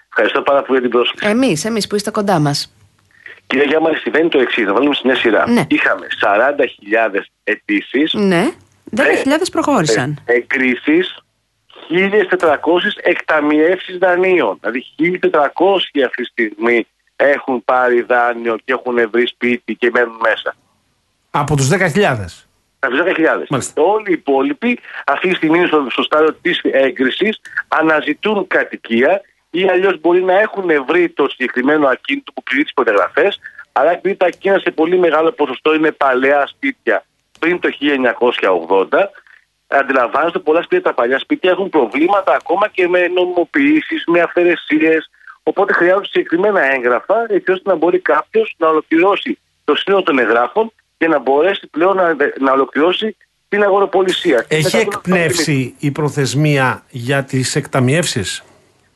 [0.10, 1.32] Ευχαριστώ πάρα πολύ για την πρόσκληση.
[1.32, 2.74] Εμείς, εμείς που είστε κοντά μας.
[3.48, 4.66] Κύριε Γιάμαρη, συμβαίνει το εξής.
[4.66, 5.50] Να βάλουμε σε μια σειρά.
[5.50, 5.66] Ναι.
[5.68, 6.08] Είχαμε
[7.16, 8.14] 40.000 αιτήσεις.
[8.14, 8.52] Ναι,
[8.96, 9.02] 10.000
[9.52, 10.22] προχώρησαν.
[10.26, 11.22] Εγκρίσεις
[11.90, 12.58] 1.400
[13.02, 14.60] εκταμιεύσεις δανείων.
[14.60, 15.42] Δηλαδή 1.400
[16.06, 20.56] αυτή τη στιγμή έχουν πάρει δάνειο και έχουν βρει σπίτι και μένουν μέσα.
[21.32, 21.78] Από τους 10.000.
[22.80, 23.44] Από τους 10.000.
[23.50, 23.82] Μάλιστα.
[23.82, 29.70] Όλοι οι υπόλοιποι αυτή τη στιγμή είναι στο, στο στάδιο της έγκρισης, αναζητούν κατοικία ή
[29.70, 33.40] αλλιώς μπορεί να έχουν βρει το συγκεκριμένο ακίνητο που πληρεί τις προδιαγραφές,
[33.72, 37.06] αλλά επειδή τα ακίνητα σε πολύ μεγάλο ποσοστό είναι παλαιά σπίτια
[37.40, 37.70] πριν το
[38.90, 39.00] 1980,
[39.80, 45.09] αντιλαμβάνεστε πολλά σπίτια, τα παλιά σπίτια έχουν προβλήματα ακόμα και με νομιμοποιήσεις, με αυθαιρεσίες.
[45.43, 50.71] Οπότε χρειάζονται συγκεκριμένα έγγραφα, έτσι ώστε να μπορεί κάποιος να ολοκληρώσει το σύνολο των εγγράφων
[50.97, 53.15] και να μπορέσει πλέον να, να ολοκληρώσει
[53.49, 54.45] την αγοροπολισία.
[54.47, 58.43] Έχει Μετά από- εκπνεύσει η προθεσμία για τις εκταμιεύσεις;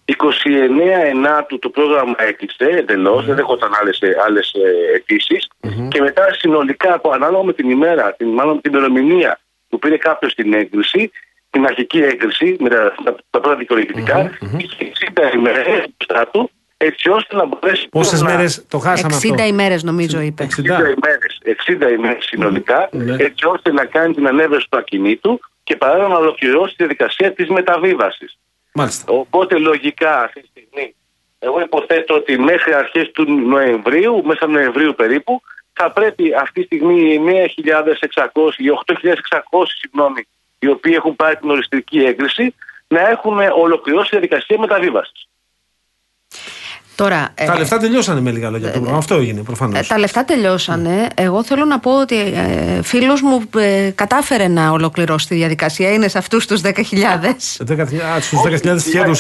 [0.06, 5.48] 29 Ενάτου το πρόγραμμα έκλεισε εντελώς, δεν δέχονταν άλλες άλλες, ε, αιτήσεις.
[5.88, 9.40] Και μετά συνολικά, από, ανάλογα με την ημέρα, την, μάλλον με την ημερομηνία
[9.70, 11.12] που πήρε κάποιος την έγκριση,
[11.50, 14.92] την αρχική έγκριση με τα, τα, τα πρώτα δικαιολογητικά, είχε
[15.32, 17.88] 60 ημέρε μπροστά του, έτσι ώστε να μπορέσει.
[17.90, 19.44] Πόσες να- μέρες το χάσαμε 60 αυτό.
[19.44, 20.44] ημέρες νομίζω είπε.
[20.44, 20.48] 60.
[20.48, 23.16] 60 ημέρες, 60 ημέρες συνολικά, Ναι.
[23.24, 27.48] έτσι ώστε να κάνει την ανέβρεση του ακινήτου και παράλληλα να ολοκληρώσει τη διαδικασία της
[27.50, 28.38] μεταβίβασης.
[28.74, 29.12] Μάλιστα.
[29.14, 30.96] Οπότε λογικά αυτή τη στιγμή,
[31.40, 35.42] εγώ υποθέτω ότι μέχρι αρχές του Νοεμβρίου, μέσα Νοεμβρίου περίπου,
[35.78, 37.20] θα πρέπει αυτή τη στιγμή οι
[38.14, 40.28] 9.600, οι 8.600 συγγνώμη,
[40.60, 42.56] οι οποίοι έχουν πάρει την οριστική έγκριση,
[42.88, 45.27] να έχουν ολοκληρώσει τη διαδικασία μεταβίβασης.
[46.98, 48.68] Τώρα, ε, Τα λεφτά τελειώσανε με λίγα λόγια.
[48.68, 49.80] Το πρόγραμμα αυτό έγινε προφανώς.
[49.80, 51.08] Ε, τα λεφτά τελειώσανε.
[51.16, 55.94] Εγώ θέλω να πω ότι ε, φίλος μου ε, κατάφερε να ολοκληρώσει τη διαδικασία.
[55.94, 56.72] Είναι σε αυτούς τους 10.000.
[58.20, 59.12] Στους 10.000 σχέδου.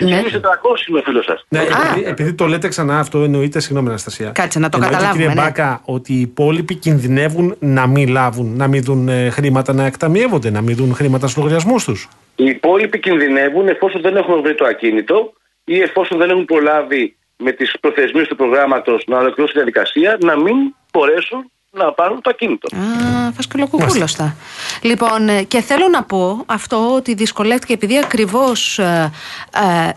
[0.00, 0.10] Ναι.
[0.10, 0.22] Ναι.
[0.22, 1.44] 400 είναι ο φίλος σας.
[1.48, 1.62] Ναι, Α.
[1.62, 4.30] επειδή, επειδή το λέτε ξανά αυτό, εννοείται, συγγνώμη Αναστασία.
[4.30, 5.46] Κάτσε, να το Εννοείται, καταλάβουμε, Κύριε ναι.
[5.46, 10.50] Μπάκα, ότι οι υπόλοιποι κινδυνεύουν να μην λάβουν, να μην δουν ε, χρήματα να εκταμιεύονται,
[10.50, 12.08] να μην δουν χρήματα στου λογαριασμού τους.
[12.36, 15.32] Οι υπόλοιποι κινδυνεύουν εφόσον δεν έχουν βρει το ακίνητο
[15.64, 20.40] ή εφόσον δεν έχουν προλάβει με τις προθεσμίες του προγράμματος να ολοκληρώσουν τη διαδικασία να
[20.40, 20.56] μην
[20.92, 22.76] μπορέσουν να πάρουν το ακίνητο.
[22.76, 24.36] Α, φασκελοκουκούλωστα.
[24.82, 29.12] Λοιπόν, ε, και θέλω να πω αυτό ότι δυσκολεύτηκε επειδή ακριβώς ε,
[29.54, 29.90] ε,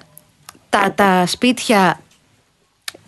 [0.69, 1.99] τα, τα σπίτια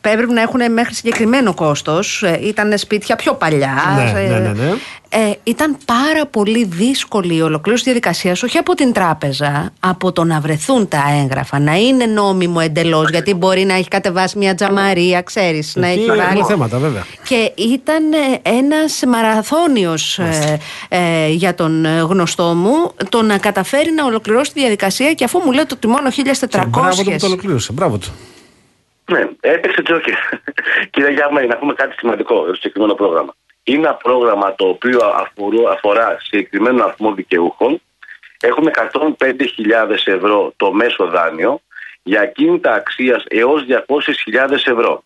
[0.02, 2.24] έπρεπε να έχουν μέχρι συγκεκριμένο κόστος.
[2.42, 3.74] Ήταν σπίτια πιο παλιά.
[4.14, 4.74] Ναι, ναι, ναι, ναι.
[5.12, 10.24] Ε, ήταν πάρα πολύ δύσκολη η ολοκλήρωση της διαδικασίας, όχι από την τράπεζα, από το
[10.24, 15.22] να βρεθούν τα έγγραφα, να είναι νόμιμο εντελώς, γιατί μπορεί να έχει κατεβάσει μια τζαμαρία,
[15.22, 15.76] ξέρεις.
[15.76, 16.44] Να Εκεί έχει έχουμε βάλει.
[16.48, 17.06] θέματα, βέβαια.
[17.24, 18.04] Και ήταν
[18.42, 20.20] ένας μαραθώνιος
[20.90, 25.42] ε, για τον ε, γνωστό μου το να καταφέρει να ολοκληρώσει τη διαδικασία και αφού
[25.46, 26.64] μου λέει ότι μόνο 1400.
[26.68, 27.74] Μπράβο του που το ολοκλήρωσε.
[27.74, 28.08] Μπράβο του.
[29.10, 30.14] Ναι, έπαιξε τζόκερ.
[30.92, 33.36] Κύριε Γιάννη, να πούμε κάτι σημαντικό στο συγκεκριμένο πρόγραμμα.
[33.64, 37.82] Είναι ένα πρόγραμμα το οποίο αφορού- αφορά συγκεκριμένο αριθμό δικαιούχων.
[38.42, 38.72] Έχουμε
[39.18, 41.62] 105.000 ευρώ το μέσο δάνειο
[42.04, 45.04] για ακίνητα αξίας έως 200.000 ευρώ.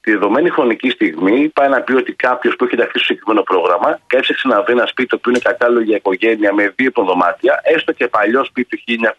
[0.00, 4.00] Τη δεδομένη χρονική στιγμή πάει να πει ότι κάποιος που έχει ενταχθεί στο συγκεκριμένο πρόγραμμα
[4.06, 7.60] και έψαξε να βρει ένα σπίτι το οποίο είναι κατάλληλο για οικογένεια με δύο υποδωμάτια,
[7.64, 9.12] έστω και παλιό σπίτι του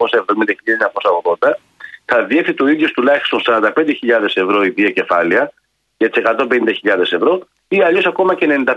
[1.39, 1.51] 1970-1980,
[2.09, 3.71] θα διέχει το ίδιος τουλάχιστον 45.000
[4.33, 5.51] ευρώ η δύο κεφάλαια
[5.97, 8.75] για τις 150.000 ευρώ ή αλλιώς ακόμα και 95.000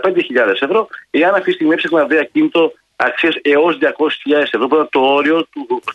[0.59, 3.87] ευρώ, εάν αυτή τη στιγμή έψαχνε να βρει ακίνητο αξίας έως 200.000
[4.41, 5.47] ευρώ, που ήταν το όριο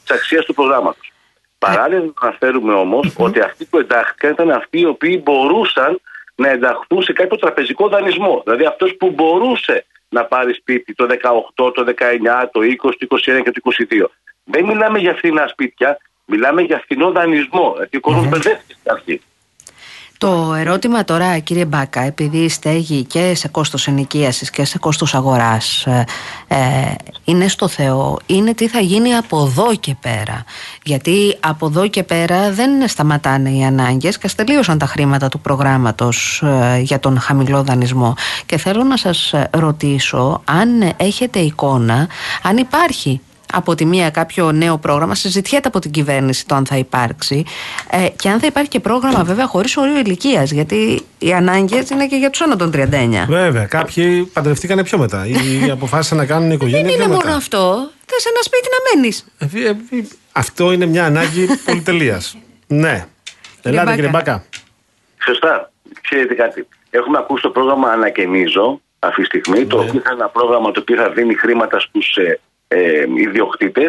[0.05, 1.13] της αξίας του προγράμματος.
[1.59, 6.01] Παράλληλα, να αναφέρουμε όμως ότι αυτοί που εντάχθηκαν ήταν αυτοί οι οποίοι μπορούσαν
[6.35, 8.41] να ενταχθούν σε κάποιο τραπεζικό δανεισμό.
[8.45, 11.07] Δηλαδή αυτός που μπορούσε να πάρει σπίτι το
[11.57, 13.61] 18, το 19, το 20, το 21 και το
[13.91, 14.05] 22.
[14.45, 17.75] Δεν μιλάμε για φθηνά σπίτια, μιλάμε για φθηνό δανεισμό.
[17.77, 19.21] Γιατί ο κόσμο μπερδεύτηκε στην αρχή.
[20.19, 25.87] Το ερώτημα τώρα, κύριε Μπάκα, επειδή στέγει και σε κόστος ενοικίασης και σε κόστος αγοράς
[25.87, 26.05] ε,
[26.49, 26.57] ε,
[27.25, 30.45] είναι στο Θεό, είναι τι θα γίνει από εδώ και πέρα.
[30.83, 36.43] Γιατί από εδώ και πέρα δεν σταματάνε οι ανάγκες και στελείωσαν τα χρήματα του προγράμματος
[36.43, 38.15] ε, για τον χαμηλό δανεισμό.
[38.47, 42.09] Και θέλω να σας ρωτήσω αν έχετε εικόνα,
[42.43, 43.21] αν υπάρχει
[43.53, 47.45] από τη μία κάποιο νέο πρόγραμμα, συζητιέται από την κυβέρνηση το αν θα υπάρξει
[47.91, 52.07] ε, και αν θα υπάρχει και πρόγραμμα βέβαια χωρίς όριο ηλικίας, γιατί οι ανάγκες είναι
[52.07, 53.25] και για τους άνω των 39.
[53.29, 55.35] Βέβαια, κάποιοι παντρευτήκανε πιο μετά ή
[55.71, 57.25] αποφάσισαν να κάνουν οικογένεια Δεν πιο είναι μετά.
[57.27, 57.91] μόνο αυτό.
[58.07, 59.25] Θες ένα σπίτι να μένεις.
[59.39, 62.37] Ε, ε, ε, Αυτό είναι μια ανάγκη πολυτελείας.
[62.67, 63.07] ναι.
[63.63, 63.95] Ελάτε Μπάκα.
[63.95, 64.45] κύριε Μπάκα.
[65.27, 65.73] Σωστά.
[66.01, 66.67] Ξέρετε κάτι.
[66.91, 70.81] Έχουμε ακούσει το πρόγραμμα Ανακαινίζω αυτή τη στιγμή, το οποίο θα είναι ένα πρόγραμμα το
[70.81, 72.17] οποίο θα δίνει χρήματα στους
[72.69, 73.89] ε, ε, ιδιοκτητε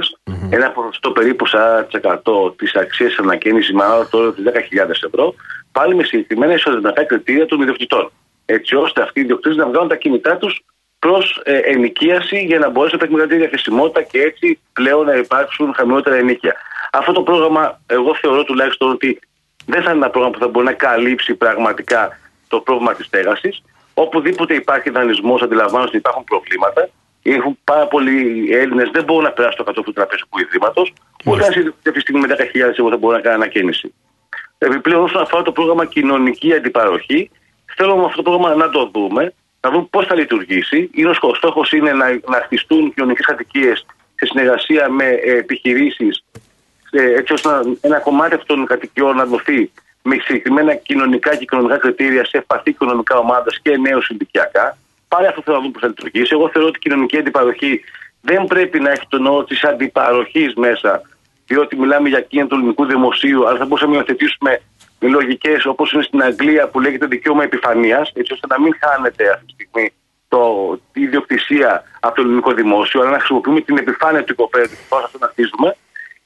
[0.49, 5.35] Ένα ποσοστό περίπου 40% της αξίας της ανακαίνιση με άλλο το όριο του 10.000 ευρώ,
[5.71, 8.11] πάλι με συγκεκριμένα ισοδυνατά κριτήρια των ιδιοκτητών.
[8.45, 10.65] Έτσι ώστε αυτοί οι ιδιοκτήτες να βγάλουν τα κινητά τους
[10.99, 15.73] προς ε, ενοικίαση για να μπορέσουν να υπάρχει μεγαλύτερη διαθεσιμότητα και έτσι πλέον να υπάρξουν
[15.73, 16.55] χαμηλότερα ενίκια.
[16.91, 19.19] Αυτό το πρόγραμμα, εγώ θεωρώ τουλάχιστον ότι
[19.65, 23.63] δεν θα είναι ένα πρόγραμμα που θα μπορεί να καλύψει πραγματικά το πρόβλημα της στέγασης.
[23.93, 26.89] Οπουδήποτε υπάρχει δανεισμός, αντιλαμβάνονται ότι υπάρχουν προβλήματα.
[27.33, 30.87] Έχουν πάρα πολλοί Έλληνες δεν μπορούν να περάσουν το κατόφλι του τραπεζικού ιδρύματο.
[31.25, 33.93] Ούτε αν αυτή τη στιγμή με 10.000 ευρώ θα μπορεί να κάνει ανακαίνιση.
[34.57, 37.31] Επιπλέον, όσον αφορά το πρόγραμμα κοινωνική αντιπαροχή,
[37.75, 40.89] θέλω με αυτό το πρόγραμμα να το δούμε, να δούμε πώς θα λειτουργήσει.
[40.93, 46.23] Είναι ο στόχος είναι να, να χτιστούν κοινωνικές κατοικίες σε συνεργασία με επιχειρήσεις,
[46.91, 49.71] έτσι ώστε να, ένα κομμάτι αυτών των κατοικιών να δοθεί
[50.01, 54.77] με συγκεκριμένα κοινωνικά και οικονομικά κριτήρια σε ευπαθή οικονομικά ομάδα και νέους ηλικιακά.
[55.07, 56.29] Πάλι αυτό θέλω να δούμε πώ θα λειτουργήσει.
[56.31, 57.83] Εγώ θεωρώ ότι η κοινωνική αντιπαροχή
[58.21, 61.01] δεν πρέπει να έχει τον όρο της αντιπαροχής μέσα,
[61.47, 64.61] διότι μιλάμε για κίνητο του ελληνικού δημοσίου, αλλά θα μπορούσαμε να υιοθετήσουμε
[64.99, 69.29] με λογικές όπως είναι στην Αγγλία που λέγεται δικαίωμα επιφανεία, έτσι ώστε να μην χάνεται
[69.29, 69.93] αυτή τη στιγμή
[70.27, 70.39] το,
[70.93, 75.03] η ιδιοκτησία από το ελληνικό δημόσιο, αλλά να χρησιμοποιούμε την επιφάνεια του οικοπαίδου και πώς
[75.03, 75.75] αυτό να χτίζουμε.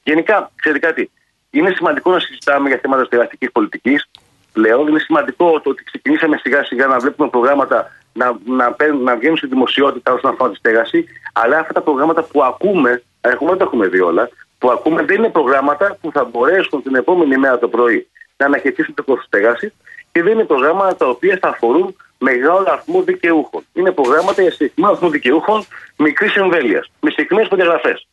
[0.02, 1.10] Γενικά, ξέρετε κάτι,
[1.50, 4.10] είναι σημαντικό να συζητάμε για θέματα στεγαστικής πολιτικής
[4.52, 4.88] πλέον.
[4.88, 9.36] Είναι σημαντικό το ότι ξεκινήσαμε σιγά σιγά να βλέπουμε προγράμματα να, να, παίρνουν- να βγαίνουν
[9.36, 11.04] στη δημοσιότητα όσον αφορά τη στέγαση.
[11.32, 15.16] Αλλά αυτά τα προγράμματα που ακούμε, έχουμε δεν τα έχουμε δει όλα, που ακούμε δεν
[15.16, 19.72] είναι προγράμματα που θα μπορέσουν την επόμενη μέρα το πρωί να αναχαιτήσουν το κόστος στέγασης
[20.12, 23.62] και δεν είναι προγράμματα τα οποία θα αφορούν μεγάλο αριθμό δικαιούχων.
[23.72, 25.64] Είναι προγράμματα για συγκεκριμένο αριθμό δικαιούχων
[25.96, 28.06] μικρής εμβέλειας, με συγκεκριμένες προδιαγραφές.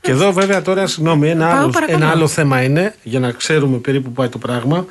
[0.00, 1.98] Και εδώ βέβαια τώρα, συγγνώμη, ένα Πάω, άλλο, παρακαλώ.
[2.02, 4.86] ένα άλλο θέμα είναι, για να ξέρουμε περίπου που πάει το πράγμα,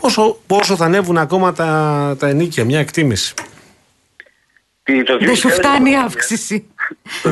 [0.00, 3.34] πόσο, πόσο θα ανέβουν ακόμα τα, τα ενίκια, μια εκτίμηση;
[4.82, 6.66] Τι- το Δεν σου 2000 φτάνει η αύξηση.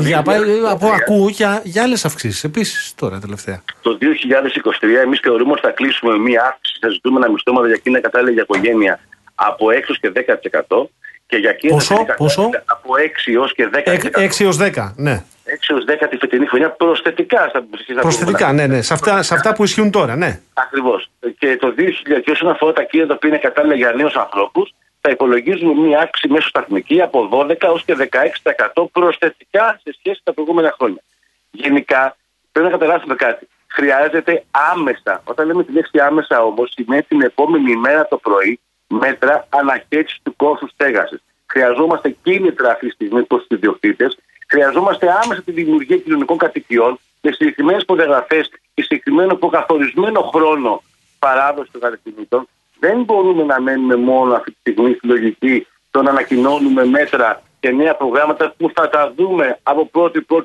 [0.01, 0.41] Για, πάει-
[0.71, 0.95] από 2013.
[1.01, 3.63] ακούω για, για άλλες αυξήσεις επίσης τώρα τελευταία.
[3.81, 8.31] Το 2023 εμείς θεωρούμε ότι θα κλείσουμε μία αύξηση στα ζητούμενα μισθώματα για εκείνα κατάλληλα
[8.33, 9.01] για οικογένεια
[9.35, 10.89] από 6 και 10%
[11.27, 14.21] και για εκείνα Πόσο, τα κατάλληλα πόσο; από 6 έως και 10%.
[14.21, 15.25] 6 έως 10, ναι.
[15.45, 18.67] 6 έως 10 τη φετινή χρονιά προσθετικά στα στα Προσθετικά, προηγούμενα.
[18.67, 18.83] ναι, ναι.
[18.83, 20.41] Σε αυτά, σε αυτά που ισχύουν τώρα, ναι.
[20.55, 21.11] Ακριβώς.
[21.39, 24.75] Και το 2000, και όσον αφορά τα κύρια τα οποία είναι κατάλληλα για νέους ανθρώπους,
[25.01, 30.23] θα υπολογίζουμε μία αύξηση μέσω σταθμική από 12 έως και 16% προσθετικά σε σχέση με
[30.25, 31.03] τα προηγούμενα χρόνια.
[31.51, 32.17] Γενικά,
[32.53, 33.49] πρέπει να καταλάβουμε κάτι.
[33.67, 35.21] χρειάζεται άμεσα.
[35.25, 40.37] Όταν λέμε τη λέξη άμεσα όμως, σημαίνει την επόμενη μέρα το πρωί μέτρα αναχέτησης του
[40.37, 41.23] κόστους στέγασης.
[41.47, 44.19] Χρειαζόμαστε κίνητρα αυτή τη στιγμή προς τους ιδιοκτήτες.
[44.49, 50.83] Χρειαζόμαστε άμεσα τη δημιουργία κοινωνικών κατοικιών με συγκεκριμένες προδιαγραφές και συγκεκριμένο προκαθορισμένο χρόνο
[51.19, 52.49] παράδοσης των κατευθυντήτων.
[52.79, 57.71] Δεν μπορούμε να μένουμε μόνο αυτή τη στιγμή στη λογική το να ανακοινώνουμε μέτρα και
[57.71, 60.45] νέα προγράμματα που θα τα δούμε από 1η του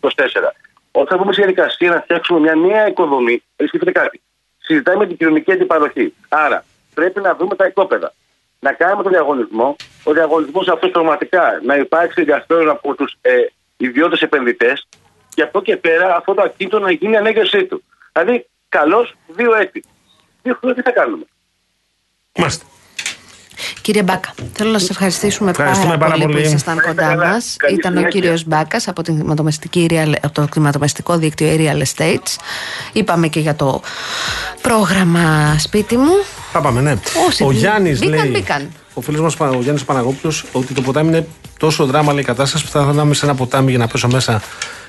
[0.00, 0.10] 2024.
[0.90, 4.20] Όταν μπούμε στη διαδικασία να φτιάξουμε μια νέα οικοδομή, σκεφτείτε κάτι.
[4.58, 6.14] Συζητάμε την κοινωνική αντιπαροχή.
[6.28, 6.64] Άρα
[6.94, 8.12] πρέπει να βρούμε τα οικόπεδα.
[8.60, 9.76] Να κάνουμε τον διαγωνισμό.
[10.08, 13.30] Ο διαγωνισμό αυτός πραγματικά να υπάρξει ενδιαφέρον από τους ε,
[13.76, 14.86] ιδιώτες επενδυτές
[15.34, 17.82] και από εκεί και πέρα αυτό το ακίνητο να γίνει η ανέγερσή του.
[18.12, 19.84] Δηλαδή, καλώς δύο έτη.
[20.42, 21.24] Δύο χρόνια τι θα κάνουμε.
[22.38, 22.64] Μάλιστα.
[23.82, 26.34] Κύριε Μπάκα, θέλω να σας ευχαριστήσουμε Ευχαριστούμε πάρα, πάρα πολύ, πολύ.
[26.36, 27.26] που ήσασταν Καλά, κοντά καλά.
[27.26, 27.56] μας.
[27.58, 28.20] Καλή Ήταν ο συνέχεια.
[28.20, 32.36] κύριος Μπάκας από, την κτηματομεστική Real- από το κτηματομεστικό δίκτυο Real Estates.
[32.92, 33.82] Είπαμε και για το
[34.62, 36.12] πρόγραμμα σπίτι μου.
[36.52, 36.94] Θα πάμε, ναι.
[37.26, 38.30] Όσοι ο μπη- Γιάννης μπήκαν, λέει.
[38.30, 38.72] μπήκαν.
[38.98, 41.26] Ο φίλος μας ο Γιάννης Παναγόπουλος ότι το ποτάμι είναι
[41.58, 44.42] τόσο δράμα λέει η κατάσταση που θα ήθελα σε ένα ποτάμι για να πέσω μέσα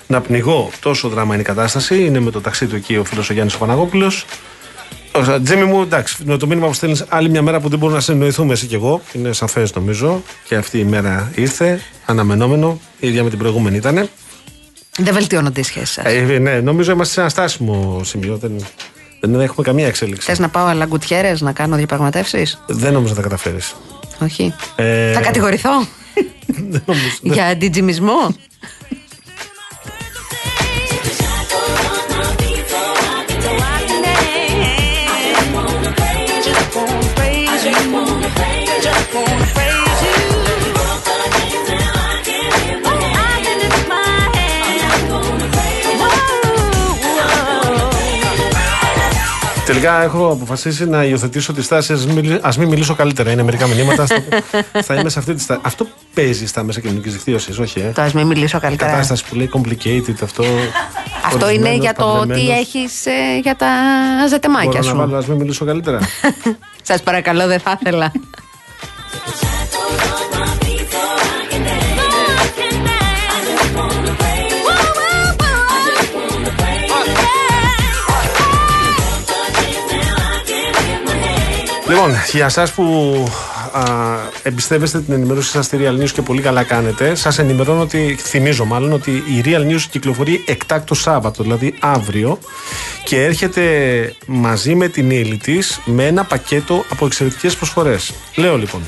[0.08, 0.70] να πνιγώ.
[0.80, 2.06] Τόσο δράμα είναι η κατάσταση.
[2.06, 4.26] Είναι με το ταξίδι του εκεί ο φίλος ο Γιάννης Παναγόπουλος.
[5.44, 8.04] Τζέμι μου, εντάξει, με το μήνυμα που στέλνεις άλλη μια μέρα που δεν μπορούμε να
[8.04, 9.02] συνεννοηθούμε εσύ και εγώ.
[9.14, 10.22] Είναι σαφές νομίζω.
[10.48, 11.82] Και αυτή η μέρα ήρθε.
[12.06, 12.80] Αναμενόμενο.
[13.00, 14.10] Η ίδια με την προηγούμενη ήταν.
[14.98, 16.06] Δεν βελτιώνονται οι σχέσεις σας.
[16.06, 18.38] Ε, ναι, νομίζω είμαστε σε ένα στάσιμο σημείο.
[18.38, 18.66] Δεν,
[19.20, 20.28] δεν έχουμε καμία εξέλιξη.
[20.28, 23.76] Θες να πάω αλαγκουτιέρε να κάνω διαπραγματεύσεις; Δεν νομίζω να τα καταφέρεις.
[24.20, 24.54] Όχι.
[24.76, 25.70] Ε, Θα κατηγορηθώ;
[26.70, 27.18] δεν νομίζω.
[27.22, 28.36] για αντιτζιμισμό;
[49.68, 53.32] Τελικά έχω αποφασίσει να υιοθετήσω τη στάση ας μην, ας μην μιλήσω καλύτερα.
[53.32, 54.06] Είναι μερικά μηνύματα.
[54.06, 54.16] στο-
[54.88, 55.60] θα είμαι σε αυτή τη στάση.
[55.64, 57.92] Αυτό παίζει στα μέσα κοινωνικής δικτύωσης, όχι, ε.
[57.96, 58.92] Το ας μην μιλήσω Η καλύτερα.
[58.92, 60.44] κατάσταση που λέει complicated αυτό.
[61.26, 62.58] Αυτό είναι ορισμένος, για το τι παντρεμένος.
[62.60, 63.04] έχεις
[63.42, 63.68] για τα
[64.30, 64.96] ζετεμάκια Μπορώ να σου.
[64.98, 66.00] βάλω, ας μην μιλήσω καλύτερα.
[66.90, 68.12] Σας παρακαλώ, δεν θα ήθελα.
[81.90, 83.14] λοιπόν, για εσά που
[83.72, 83.84] α,
[84.44, 88.66] εμπιστεύεστε την ενημέρωση σας στη Real News και πολύ καλά κάνετε, σας ενημερώνω ότι, θυμίζω
[88.66, 92.40] μάλλον, ότι η Real News κυκλοφορεί εκτάκτο Σάββατο, δηλαδή αύριο,
[93.04, 93.64] και έρχεται
[94.26, 98.14] μαζί με την ύλη της με ένα πακέτο από εξαιρετικές προσφορές.
[98.36, 98.82] Λέω λοιπόν.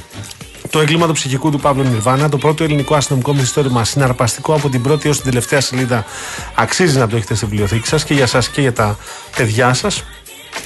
[0.69, 4.81] Το έγκλημα του ψυχικού του Παύλου Νιρβάνα, το πρώτο ελληνικό αστυνομικό μυθιστόρημα συναρπαστικό από την
[4.81, 6.05] πρώτη έως την τελευταία σελίδα,
[6.55, 8.97] αξίζει να το έχετε στη βιβλιοθήκη σας και για εσά και για τα
[9.35, 10.03] παιδιά σας.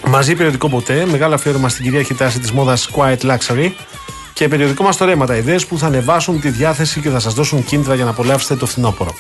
[0.08, 3.72] Μαζί περιοδικό ποτέ, μεγάλο αφιέρωμα στην κυρίαρχη τάση της μόδας Quiet Luxury
[4.34, 7.64] και περιοδικό μας το ρέματα, ιδέες που θα ανεβάσουν τη διάθεση και θα σας δώσουν
[7.64, 9.14] κίνητρα για να απολαύσετε το φθινόπωρο.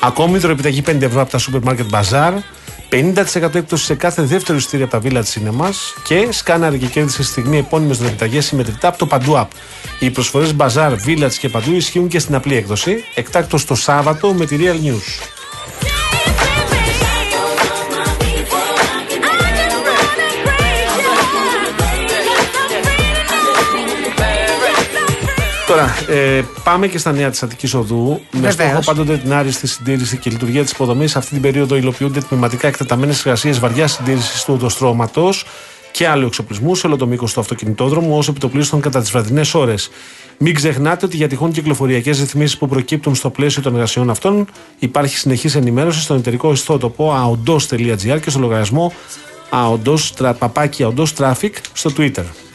[0.00, 2.32] Ακόμη δωρεπιταγή 5 ευρώ από τα Supermarket Bazaar,
[2.90, 5.74] 50% έκπτωση σε κάθε δεύτερο εισιτήριο από τα Village Cinemas
[6.04, 9.48] και σκάναρε και κέρδισε στη στιγμή επώνυμες δωρεπιταγέ συμμετρητά από το Παντού App.
[9.98, 14.46] Οι προσφορές Bazaar, Village και Παντού ισχύουν και στην απλή έκδοση, εκτάκτο το Σάββατο με
[14.46, 15.35] τη Real News.
[25.76, 28.20] Τώρα, ε, πάμε και στα νέα της Αττικής Οδού.
[28.30, 28.54] Με Βεβαίως.
[28.54, 31.16] στόχο πάντοτε την άριστη συντήρηση και λειτουργία της υποδομής.
[31.16, 35.44] Αυτή την περίοδο υλοποιούνται τμηματικά εκτεταμένες εργασίες βαριάς συντήρησης του οδοστρώματος
[35.90, 39.90] και άλλου εξοπλισμού σε όλο το μήκο του αυτοκινητόδρομου, ως επιτοπλίστων κατά τις βραδινές ώρες.
[40.38, 44.46] Μην ξεχνάτε ότι για τυχόν κυκλοφοριακές ρυθμίσεις που προκύπτουν στο πλαίσιο των εργασιών αυτών
[44.78, 47.14] υπάρχει συνεχής ενημέρωση στον εταιρικό ιστότοπο
[47.46, 48.92] aondos.gr και στο λογαριασμό
[49.50, 52.45] aondos, παπάκι aondos traffic στο Twitter.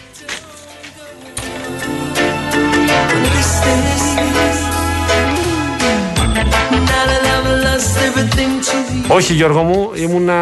[9.08, 10.36] Όχι Γιώργο μου, ήμουνα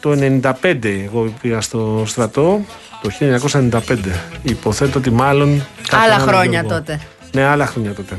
[0.00, 0.52] το 95
[1.04, 2.60] εγώ πήγα στο στρατό
[3.02, 3.10] το
[3.80, 3.80] 1995
[4.42, 6.68] Υποθέτω ότι μάλλον κάποιο Άλλα άλλο χρόνια Γιώργο.
[6.78, 7.00] τότε.
[7.32, 8.16] Ναι άλλα χρόνια τότε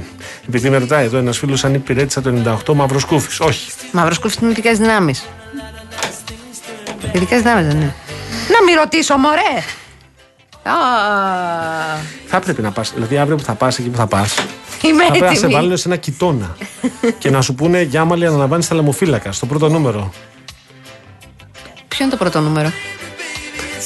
[0.48, 4.52] Επειδή με ρωτάει εδώ ένας φίλος αν υπηρέτησα το 98 Μαυροσκούφης Όχι Μαύρο κούφι είναι
[4.52, 5.26] ειδικές δυνάμεις.
[7.12, 7.94] Ειδικές δυνάμεις δεν είναι.
[8.50, 9.58] Να μην ρωτήσω, μωρέ!
[10.64, 10.72] Α,
[12.28, 14.36] Θα έπρεπε να πας Δηλαδή αύριο που θα πας εκεί που θα πας
[14.88, 15.54] Είμαι Θα πρέπει να σε έτοιμη.
[15.54, 16.56] βάλουν σε ένα κοιτώνα
[17.20, 20.14] Και να σου πούνε Γιάμαλη αναλαμβάνεις θαλαμοφύλακα Στο πρώτο νούμερο
[21.88, 22.72] Ποιο είναι το πρώτο νούμερο;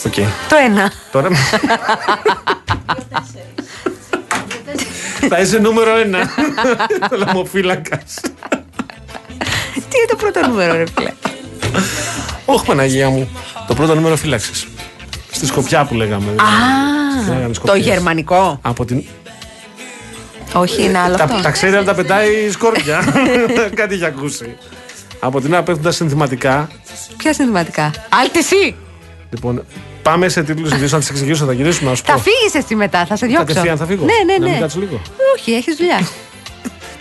[0.06, 0.14] Οκ
[0.50, 0.92] Το ένα.
[1.12, 1.30] Τώρα.
[5.30, 6.30] Θα είσαι νούμερο ένα.
[7.10, 7.98] Θαλαμοφύλακα.
[7.98, 11.12] Τι είναι το πρώτο νούμερο, ρε φίλε;
[12.46, 13.30] Όχι, Παναγία μου.
[13.68, 14.52] Το πρώτο νούμερο φύλαξης.
[15.32, 16.36] Στη Σκοπιά που λέγαμε.
[17.28, 17.86] Λέγανε Α, το Σκοπιές.
[17.86, 18.60] γερμανικό.
[18.62, 19.04] Από την...
[20.54, 21.42] Όχι, είναι άλλο τα, αυτό.
[21.42, 23.04] τα ξέρει, αλλά τα πετάει η σκόρπια.
[23.76, 24.58] Κάτι έχει ακούσει.
[25.20, 26.70] Από την άλλη, πέφτοντα συνθηματικά.
[27.18, 27.92] Ποια συνθηματικά;
[28.22, 28.76] Αλτισή!
[29.30, 29.66] Λοιπόν,
[30.02, 31.46] πάμε σε τίτλους ειδήσεων να τις εξηγήσω.
[31.46, 32.20] Θα γυρίσουμε να σου Θα πω.
[32.20, 33.46] φύγεις εσύ μετά, θα σε διώξω.
[33.46, 34.06] Κατευθείαν θα φύγω.
[34.06, 34.60] Ναι, Να ναι, μην ναι.
[34.60, 35.02] κάτσω λίγο.
[35.36, 36.08] Όχι, έχεις δουλειά.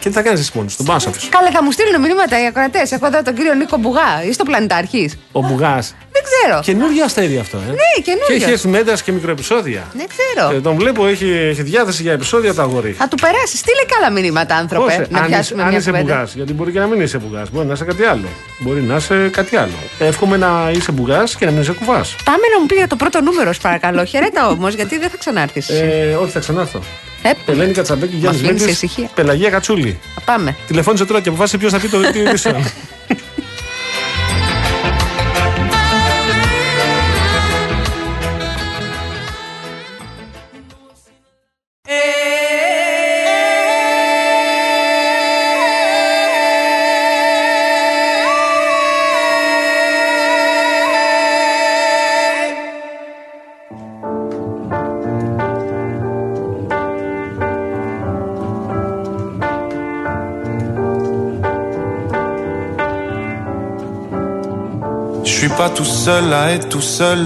[0.01, 1.29] Και τι θα κάνεις εσύ μόνος σου, τον πάω να σε αφήσω.
[1.31, 2.93] Κάλε, θα μου στείλουν μηνύματα οι ακροατές.
[2.93, 4.23] Έχω εδώ τον κύριο Νίκο Μπουγά.
[4.23, 5.95] Είσαι στο πλανητάρχης; Ο Μπουγάς.
[6.13, 6.61] Δεν ξέρω.
[6.63, 7.71] Καινούργια αστέρια αυτό, ε.
[7.71, 8.27] Ναι, καινούριο.
[8.27, 9.83] Και έχει έρθει με ένταση και μικροεπισόδια.
[9.93, 10.57] Δεν ξέρω.
[10.57, 12.93] Ε, τον βλέπω, έχει, έχει διάθεση για επεισόδια το αγόρι.
[12.93, 13.57] Θα του περάσει.
[13.57, 14.85] Στείλε και άλλα μηνύματα, άνθρωπε.
[14.85, 16.13] Πώς, ε, να αν, είσαι, πιάσουμε αν μια είσαι κουβέντα.
[16.15, 17.51] μπουγάς, γιατί μπορεί και να μην είσαι μπουγάς.
[17.51, 18.29] Μπορεί να είσαι κάτι άλλο.
[18.59, 19.79] Μπορεί να είσαι κάτι άλλο.
[19.99, 22.17] Εύχομαι να είσαι μπουγάς και να μην είσαι κουβάς.
[22.25, 24.05] Πάμε να μου πει για το πρώτο νούμερο, σου παρακαλώ.
[24.05, 25.69] Χαιρέτα όμως, γιατί δεν θα ξανάρθεις.
[25.69, 26.81] Ε, όχι, θα ξανάρθω.
[27.23, 29.11] Ε, Ελένη Κατσαμπέκη, Γιάννη αφήνεις Μέντης, ησυχία.
[29.15, 29.99] Πελαγία Κατσούλη.
[30.15, 30.57] θα πάμε.
[30.67, 32.65] Τηλεφώνησε τώρα και αποφάσισε ποιο θα πει το δελτίο ειδήσεων.
[66.08, 67.20] seul à être tout seul.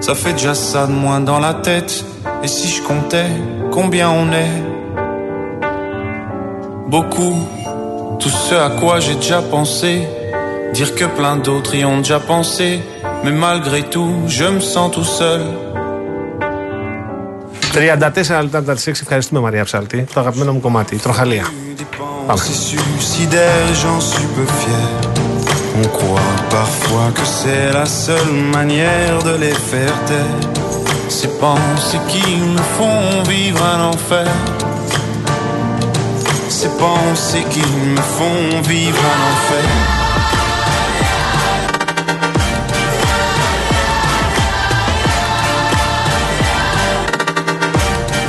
[0.00, 2.04] Ça fait déjà ça de moins dans la tête.
[2.42, 3.30] Et si je comptais
[3.70, 4.56] combien on est
[6.88, 7.36] Beaucoup.
[8.20, 10.06] Tout ce à quoi j'ai déjà pensé.
[10.72, 12.80] Dire que plein d'autres y ont déjà pensé.
[13.24, 15.42] Mais malgré tout, je me sens tout seul.
[17.72, 18.88] 34 λεπτά από τα 6.
[18.88, 20.06] Ευχαριστούμε Μαρία Ψάλτη.
[20.14, 20.96] Το αγαπημένο μου κομμάτι.
[20.96, 21.46] Τροχαλία.
[24.58, 25.21] Πάμε.
[25.75, 30.39] On croit parfois que c'est la seule manière de les faire taire.
[31.09, 34.31] Ces pensées qui nous font vivre un enfer.
[36.49, 37.65] Ces pensées qui
[37.95, 39.69] me font vivre un enfer.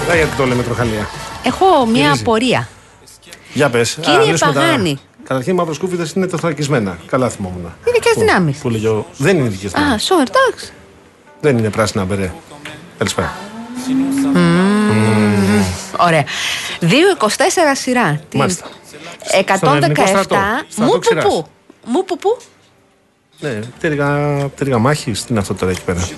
[0.07, 1.09] Δεν γιατί το λέμε τροχαλία.
[1.43, 2.21] Έχω μία Γυρίζει.
[2.21, 2.69] απορία.
[3.53, 3.83] Για πε.
[4.01, 4.99] Κύριε Παγάνη.
[5.25, 6.99] Καταρχήν, οι μαυροσκούφιδε είναι τεθωρακισμένα.
[7.07, 7.61] Καλά θυμόμουν.
[7.61, 8.59] Είναι δικέ Που- δυνάμεις.
[8.59, 10.01] Που λέγει ο- Δεν είναι δικές Α, δυνάμει.
[10.01, 10.73] σω, εντάξει.
[11.41, 12.33] Δεν είναι πράσινα μπερέ.
[12.99, 13.33] Καλησπέρα.
[15.99, 16.25] Ωραία.
[16.81, 18.21] 2-24 σειρά.
[18.29, 18.65] Τι- Μάλιστα.
[19.39, 20.07] 117.
[20.07, 20.37] στρατό.
[20.69, 21.25] Στρατό Μου που ξηράς.
[21.25, 21.47] που.
[21.87, 22.37] Μου που που.
[23.41, 24.09] Ναι, πτέρυγα,
[24.55, 25.11] πτέρυγα μάχη.
[25.11, 26.09] Τι είναι αυτό τώρα εκεί πέρα;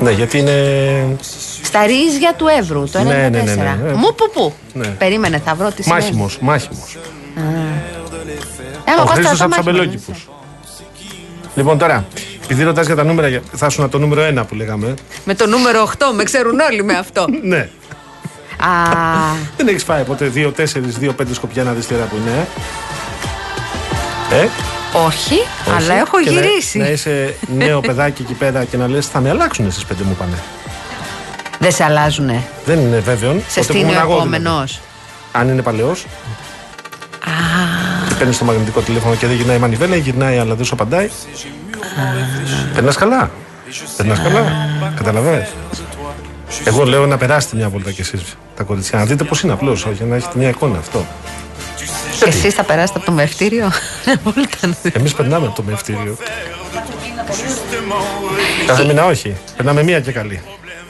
[0.00, 1.16] Ναι, γιατί είναι.
[1.62, 3.02] Στα ρίζια του Εύρου, το 1-4.
[3.04, 3.90] Ναι, ναι, ναι, ναι.
[3.90, 4.52] Ε, Μου που που.
[4.72, 4.86] ναι.
[4.86, 6.02] Περίμενε, θα βρω τι σημαίνει.
[6.02, 6.38] Μάχημος.
[6.40, 6.84] Μάχημο.
[8.88, 10.28] Άμα Ο πας Χρήστος στο από τους μάχημο, αμπελόκηπους.
[11.54, 12.04] Λοιπόν, τώρα,
[12.44, 14.94] επειδή ρωτάς για τα νούμερα, για- θα ήσουν το νούμερο 1 που λέγαμε.
[15.24, 17.24] Με το νούμερο 8, με ξέρουν όλοι με αυτό.
[17.42, 17.68] Ναι.
[18.58, 18.68] Α,
[19.56, 22.46] Δεν έχεις φάει ποτέ 2-4, 2-5 σκοπιά να δεις τι ώρα που είναι.
[24.30, 24.48] Ε, ε;
[25.06, 25.34] Όχι,
[25.76, 26.00] αλλά όχι.
[26.00, 26.78] έχω Και να- γυρίσει.
[26.78, 30.14] Να, είσαι νέο παιδάκι εκεί πέρα και να λες: Θα με αλλάξουν εσεί πέντε μου
[30.18, 30.38] πάνε.
[31.58, 32.42] Δεν σε αλλάζουνε.
[32.64, 33.32] Δεν είναι βέβαιο.
[33.48, 34.40] Σε Ποτέ στείνει που ο ήμουν εγώ, επόμενος.
[34.42, 34.78] δηλαδή.
[35.32, 36.06] Αν είναι παλαιός.
[38.16, 40.74] Και παίρνεις το μαγνητικό τηλέφωνο και δεν γυρνάει η μανιβέλα ή γυρνάει αλλά δεν σου
[40.74, 41.08] απαντάει.
[42.74, 43.30] Περνάς καλά.
[43.96, 44.44] Περνάς καλά.
[44.96, 45.48] Καταλαβαίνετε.
[46.64, 48.98] Εγώ λέω να περάσετε μια βόλτα κι εσείς τα κοριτσιά.
[48.98, 49.86] Να δείτε πώς είναι απλώς.
[49.86, 51.06] Όχι, να έχετε μια εικόνα αυτό.
[52.18, 53.70] Και εσείς θα περάσετε από το μευτήριο.
[54.24, 54.76] Βόλτα.
[54.92, 56.16] Εμείς περνάμε από το μευτήριο.
[58.66, 59.36] Κάθε μήνα όχι.
[59.56, 60.42] Περνάμε μία και καλή.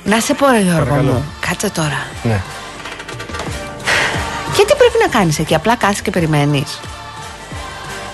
[0.05, 1.13] Να σε πω, ρε Γιώργο Παρακαλώ.
[1.13, 2.07] μου, κάτσε τώρα.
[2.23, 2.41] Ναι.
[4.57, 6.81] Και τι πρέπει να κάνεις εκεί, απλά κάθεσαι και περιμένεις.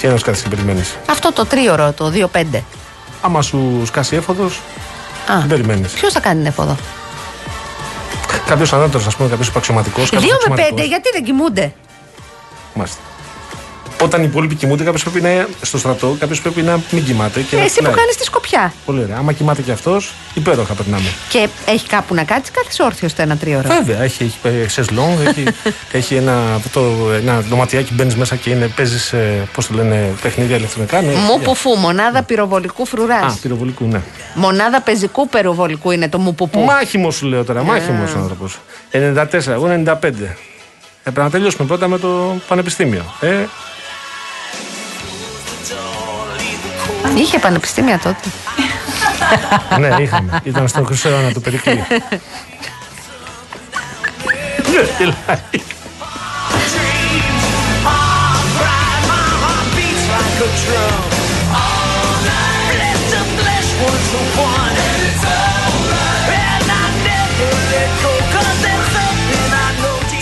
[0.02, 0.84] Τι ενό κάθε περιμένει.
[1.10, 2.62] Αυτό το τρίωρο, το 2-5.
[3.20, 4.60] Άμα σου σκάσει έφοδος,
[5.30, 5.92] Α, δεν περιμένεις.
[5.92, 6.76] ποιος θα κάνει έφοδο;
[8.46, 10.10] Κάποιος ανώτερος, ας πούμε, κάποιος υπαξιωματικός.
[10.10, 10.16] 2
[10.48, 11.72] με 5, γιατί δεν κοιμούνται;
[12.74, 12.98] Μάλιστα.
[14.02, 17.40] Όταν οι υπόλοιποι κοιμούνται, κάποιος πρέπει να είναι στο στρατό, κάποιος πρέπει να μην κοιμάται.
[17.40, 17.94] Και Ε, να εσύ που φυλάει.
[17.94, 18.72] κάνεις τη σκοπιά.
[18.84, 19.16] Πολύ ωραία.
[19.16, 21.08] Άμα κοιμάται και αυτός, υπέροχα περνάμε.
[21.28, 23.68] Και έχει κάπου να κάτσει, κάθε όρθιος το ένα τρίωρο.
[23.68, 25.44] Βέβαια, έχει, έχει ε, σεσλόν, έχει,
[25.98, 29.14] έχει ένα, αυτό το, ένα δωματιάκι, μπαίνεις μέσα και είναι, παίζεις,
[29.52, 31.00] πώς το λένε, παιχνίδια ηλεκτρονικά.
[31.02, 33.32] Ναι, Μου που φου, μονάδα πυροβολικού φρουράς.
[33.32, 34.00] Α, πυροβολικού, ναι.
[34.34, 36.60] Μονάδα πεζικού πυροβολικού είναι το μου που που.
[36.60, 38.58] Μάχημο σου λέω τώρα, μάχημος άνθρωπος.
[38.92, 40.36] 94, εγώ 95.
[41.04, 43.02] Έπρεπε να τελειώσουμε πρώτα με το πανεπιστήμιο.
[43.20, 43.44] Ε,
[47.16, 48.28] Είχε πανεπιστήμια τότε.
[49.78, 50.40] ναι, είχαμε.
[50.42, 51.74] Ήταν στο χρυσό αιώνα του Περικλή.
[51.74, 51.86] Ναι,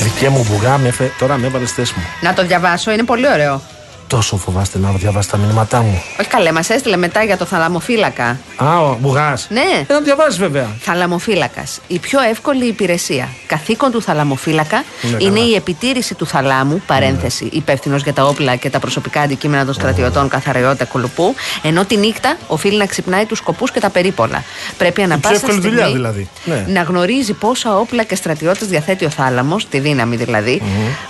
[0.02, 0.80] Δικέ μου μπουγά,
[1.18, 2.02] τώρα με έβαλες θέση μου.
[2.20, 3.62] Να το διαβάσω, είναι πολύ ωραίο.
[4.10, 6.02] Τόσο φοβάστε να διαβάσει τα μηνύματά μου.
[6.20, 8.38] Όχι καλέ, μας έστειλε μετά για το θαλαμοφύλακα.
[8.56, 9.46] Α, ο μπουγάς.
[9.50, 9.60] Ναι.
[9.86, 10.68] Ε, να διαβάσεις βέβαια.
[10.80, 11.80] Θαλαμοφύλακας.
[11.86, 13.28] Η πιο εύκολη υπηρεσία.
[13.46, 15.46] Καθήκον του θαλαμοφύλακα Ναι, είναι καλά.
[15.50, 20.28] η επιτήρηση του θαλάμου, παρένθεση, υπεύθυνος για τα όπλα και τα προσωπικά αντικείμενα των στρατιωτών
[20.28, 24.44] καθαριότητα κολοπού, ενώ τη νύχτα οφείλει να ξυπνάει τους σκοπούς και τα περίπολα.
[24.78, 26.28] Πρέπει ανα Η πιο πάσα εύκολη στιγμή δουλειά δηλαδή.
[26.44, 26.64] Ναι.
[26.68, 30.62] να γνωρίζει πόσα όπλα και στρατιώτες διαθέτει ο θάλαμος, τη δύναμη δηλαδή,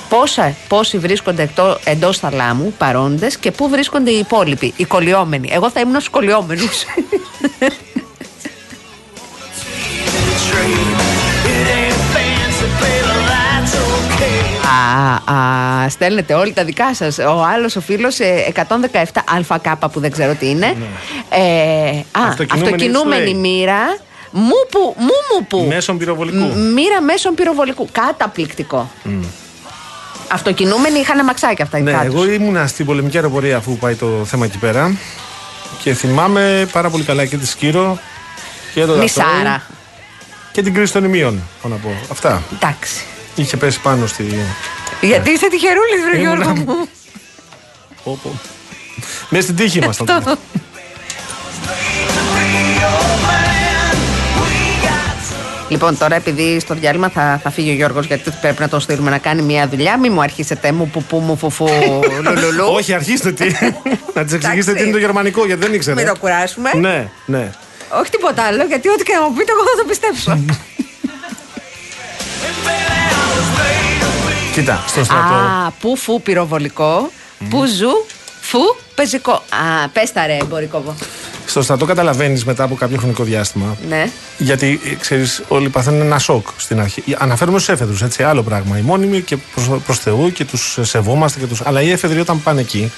[0.09, 1.51] πόσα, πόσοι βρίσκονται
[1.84, 5.49] εντός θαλάμου, παρόντες και πού βρίσκονται οι υπόλοιποι, οι κολλιόμενοι.
[5.53, 6.68] Εγώ θα ήμουν στου κολλιόμενου.
[14.62, 19.03] Α, α, στέλνετε όλοι τα δικά σας Ο άλλος ο φίλος ε, 117
[19.49, 20.76] ΑΚ που δεν ξέρω τι είναι
[21.30, 23.34] ε, α, Αυτοκινούμενη Αυτοκινούμενη λέει.
[23.34, 23.97] μοίρα
[24.30, 26.36] Μου που, μου μου που Μέσων πυροβολικού.
[26.38, 28.91] Μ- Μοίρα μέσων πυροβολικού Καταπληκτικό
[30.33, 32.05] Αυτοκινούμενοι είχαν αμαξάκια αυτά οι Ναι, κάτω.
[32.05, 34.97] εγώ ήμουνα στην πολεμική αεροπορία αφού πάει το θέμα εκεί πέρα.
[35.83, 37.99] Και θυμάμαι πάρα πολύ καλά και τη Σκύρο
[38.74, 39.62] και το Μισάρα
[40.53, 41.43] και την κρίση των ημείων.
[41.62, 41.95] Πάω να πω.
[42.11, 42.43] Αυτά.
[42.55, 43.05] Εντάξει
[43.35, 44.24] Είχε πέσει πάνω στη.
[45.01, 46.64] Γιατί είσαι τυχερούλης βρε Ήμουνα- Γιώργο μου
[48.05, 48.31] Πω, πω.
[49.28, 50.22] Μέσα στην τύχη μας τότε.
[55.71, 59.11] Λοιπόν, τώρα επειδή στο διάλειμμα θα, θα φύγει ο Γιώργος γιατί πρέπει να τον στείλουμε
[59.11, 61.68] να κάνει μια δουλειά, μην μου αρχίσετε μου που που μου φουφού
[62.25, 62.64] λουλουλού.
[62.73, 63.45] Όχι, αρχίστε τι.
[64.14, 64.75] να της εξηγήσετε Εντάξει.
[64.75, 65.97] τι είναι το γερμανικό γιατί δεν ήξερε.
[65.97, 66.71] Μην το κουράσουμε.
[66.75, 67.51] Ναι, ναι.
[68.01, 70.39] Όχι τίποτα άλλο, γιατί ό,τι και να μου πείτε, εγώ θα το πιστέψω.
[74.53, 75.35] Κοίτα, στο στρατό.
[75.35, 77.11] Α, που φου πυροβολικό,
[77.51, 78.07] που ζου,
[78.41, 78.59] φου
[78.95, 79.33] πεζικό.
[79.33, 80.95] Α, πες τα ρε, εμπορικό.
[81.51, 83.76] Στο στρατό καταλαβαίνεις μετά από κάποιο χρονικό διάστημα.
[83.88, 84.11] Ναι.
[84.38, 87.03] Γιατί ξέρεις, όλοι παθαίνουν ένα σοκ στην αρχή.
[87.18, 88.78] Αναφέρουμε στους έφεδρους, έτσι, άλλο πράγμα.
[88.78, 91.40] Οι μόνιμοι και προς προς Θεού και τους σεβόμαστε.
[91.40, 91.61] Και τους...
[91.64, 92.92] Αλλά οι έφεδροι όταν πάνε εκεί,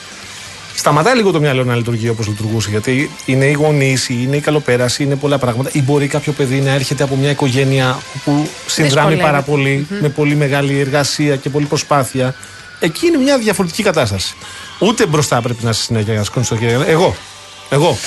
[0.74, 2.70] σταματάει λίγο το μυαλό να λειτουργεί όπως λειτουργούσε.
[2.70, 5.70] Γιατί είναι οι γονείς, είναι η καλοπέραση, είναι πολλά πράγματα.
[5.72, 9.22] Ή μπορεί κάποιο παιδί να έρχεται από μια οικογένεια που συνδράμει Δυσκολεύεται.
[9.22, 12.34] πάρα πολύ, με πολύ μεγάλη εργασία και πολύ προσπάθεια.
[12.80, 14.34] Εκεί είναι μια διαφορετική κατάσταση.
[14.78, 16.90] Ούτε μπροστά πρέπει να είσαι συνέχεια για να σηκώνει το χέρι.
[16.90, 17.16] Εγώ.
[17.70, 17.98] Εγώ.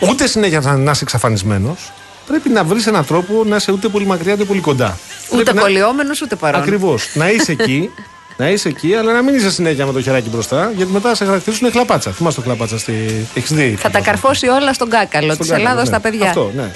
[0.00, 1.92] Ούτε συνέχεια να να είσαι εξαφανισμένος.
[2.26, 4.98] Πρέπει να βρεις έναν τρόπο να είσαι ούτε πολύ μακριά ούτε πολύ κοντά.
[5.30, 6.60] Ούτε Πρέπει να- κολλιόμενος, ούτε παρόν.
[6.60, 7.08] Ακριβώς.
[7.14, 7.90] να είσαι εκεί,
[8.36, 11.24] να είσαι εκεί, αλλά να μην είσαι συνέχεια με το χεράκι μπροστά, γιατί μετά σε
[11.24, 12.10] χαρακτηρίζουν κλαπάτσα.
[12.10, 13.26] Θυμάσαι το κλαπάτσα στη.
[13.34, 15.86] Έχεις δει; Θα τα καρφώσει όλα στον κάκαλο Στον της κάκαλο, Ελλάδα ναι.
[15.86, 16.26] στα παιδιά.
[16.28, 16.70] Αυτό, ναι.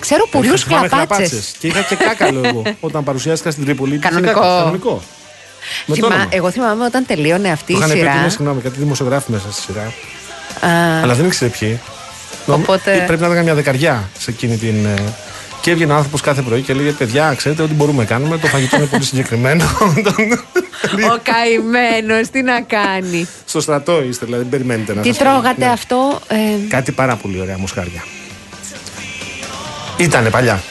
[0.00, 1.14] Ξέρω πολλούς Είχα- θυμάμαι κλαπάτσε.
[1.22, 1.54] κλαπάτσες.
[1.58, 3.94] Και είχα και κάκαλο εγώ όταν παρουσιάστηκα στην Τρίπολη.
[3.94, 4.32] Είχε Κανονικό.
[4.32, 5.02] κάκαλο, Κανονικό.
[5.86, 6.26] Με το όνομα.
[6.30, 8.30] Εγώ θυμάμαι όταν τελείωνε αυτή Του η είχαν πει ότι είναι, σειρά.
[8.30, 9.92] συγγνώμη, κάτι δημοσιογράφοι μέσα στη σειρά.
[10.72, 11.80] Α, Αλλά δεν ήξερε ποιοι.
[12.46, 14.84] Οπότε- Νομ- Πρέπει να ήταν μια δεκαριά σε εκείνη την.
[14.86, 14.94] ε,
[15.60, 18.38] Και έβγαινε ο άνθρωπος κάθε πρωί και έλεγε: Παιδιά, ξέρετε ό,τι μπορούμε να κάνουμε.
[18.38, 19.64] Το φαγητό είναι πολύ συγκεκριμένο.
[21.14, 23.28] Ο καημένος, τι να κάνει.
[23.46, 25.24] Στο στρατό είστε, δηλαδή δεν περιμένετε να Τι σας πω.
[25.24, 25.70] τρώγατε Ναι.
[25.72, 26.20] αυτό.
[26.28, 26.36] ε,
[26.68, 28.04] Κάτι πάρα πολύ ωραία μοσχάρια.
[29.96, 30.62] Ήτανε παλιά.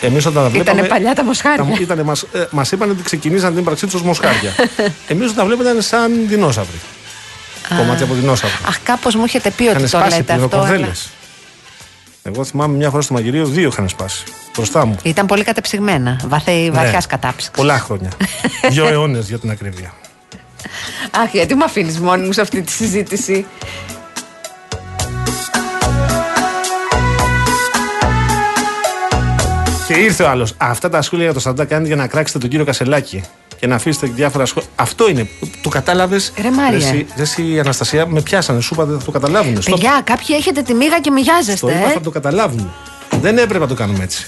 [0.00, 0.70] Εμείς όταν τα βλέπαμε.
[0.80, 1.64] Ήτανε παλιά τα μοσχάρια.
[1.64, 4.54] τα- Ήτανε, μας, ε, μας είπαν ότι ξεκινήσαν την ύπαρξή τους ως μοσχάρια.
[5.08, 6.80] Εμείς όταν τα βλέπαμε ήταν σαν δεινόσαυροι.
[7.76, 8.54] Κομμάτια από δεινόσαυρο.
[8.68, 10.44] Αχ, κάπως μου έχετε πει ότι Είχαν το σπάσει λέτε αυτό.
[10.44, 11.08] αλλά- πυροκορδέλες.
[12.22, 14.24] Εγώ θυμάμαι μια φορά στο μαγειρίο δύο είχαν σπάσει.
[14.56, 14.96] Μπροστά μου.
[15.02, 16.20] Ήταν πολύ κατεψυγμένα.
[16.26, 17.10] Βαθύ, βαθιάς Ναι.
[17.16, 17.50] κατάψυξης.
[17.56, 18.10] Πολλά χρόνια.
[18.70, 19.92] Δύο αιώνες για την ακρίβεια.
[21.10, 23.46] Αχ, γιατί με αφήνεις μόνη μου σε αυτή τη συζήτηση;
[29.86, 30.54] Και ήρθε ο άλλος.
[30.56, 33.24] Αυτά τα σχόλια για το Σαντά κάνετε για να κράξετε τον κύριο Κασελάκη
[33.60, 34.68] και να αφήσετε διάφορα σχόλια.
[34.76, 35.28] Αυτό είναι.
[35.62, 36.32] Το κατάλαβες.
[36.40, 37.04] Ρε Μάρια.
[37.16, 38.60] Εσύ, η Αναστασία με πιάσανε.
[38.60, 39.62] Σου είπα δεν θα το καταλάβουν.
[39.62, 41.72] Στο, Παιδιά, κάποιοι έχετε τη μίγα και το μοιάζεστε.
[41.72, 42.72] είπα Ε; θα το καταλάβουν.
[43.20, 44.26] Δεν έπρεπε να το κάνουμε έτσι.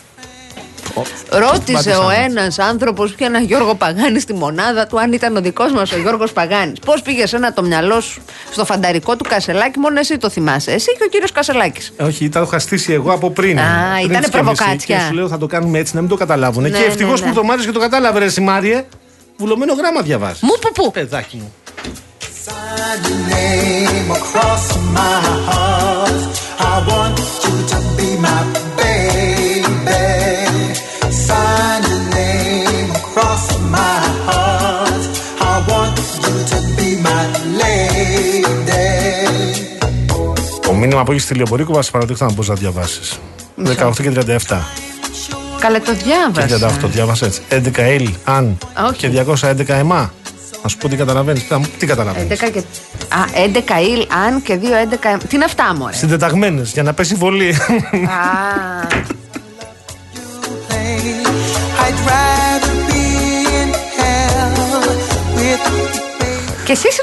[1.30, 2.22] Ρώτησε Πάτησαν ο έτσι.
[2.30, 5.99] ένας άνθρωπος και ένα Γιώργο Παγάνης στη μονάδα του αν ήταν ο δικός μας ο
[5.99, 6.78] Γιώργος Παγάνης.
[6.78, 8.22] Πώς πήγε ένα το μυαλό σου
[8.53, 10.70] στο φανταρικό του Κασελάκη, μόνο εσύ το θυμάσαι.
[10.72, 11.93] Εσύ και ο κύριος Κασελάκης.
[11.97, 13.59] Ε, Όχι, ήταν είχα στήσει εγώ από πριν.
[13.59, 13.62] Α,
[13.95, 14.97] Πριν ήτανε τις προβοκάτσια.
[14.97, 16.62] Και σου λέω θα το κάνουμε έτσι να μην το καταλάβουν.
[16.62, 17.33] Ναι, και ευτυχώς ναι, ναι.
[17.33, 18.85] που το μάθει και το κατάλαβε, ρε Σιμάριε.
[19.37, 20.43] Βουλωμένο γράμμα διαβάζεις.
[20.43, 20.91] Μου που που.
[20.91, 21.53] Παιδάκι μου.
[23.33, 24.64] name across
[24.99, 25.18] my
[25.49, 26.22] heart.
[26.72, 28.41] I want you to be my
[28.78, 30.05] baby.
[31.26, 33.45] Sign your name across
[33.76, 35.03] my heart.
[35.53, 37.22] I want you to be my
[37.61, 37.83] lady.
[40.62, 43.18] Το μήνυμα που έχεις στη Λιομπορίκο, μα παραδείχτα να μπορεί να διαβάσεις.
[43.57, 44.66] 18 και 37.
[45.62, 46.78] Καλέ το Και διάβασα.
[46.84, 47.40] 38, διάβασε έτσι.
[47.50, 48.58] 11 ελ, αν.
[48.88, 48.96] Όχι.
[48.96, 50.12] Και 211 εμά.
[50.62, 51.46] Να σου πω τι καταλαβαίνεις.
[51.78, 52.40] Τι καταλαβαίνεις.
[52.40, 52.58] 11 και...
[52.58, 55.18] Α, 11 ήλ, αν και 2, 11.
[55.28, 57.48] Τι είναι αυτά, μωρέ; Συντεταγμένες για να πέσει βολή.
[57.48, 57.56] Α,
[61.84, 63.02] I'd rather be
[63.60, 63.70] in
[66.64, 66.96] Και εσείς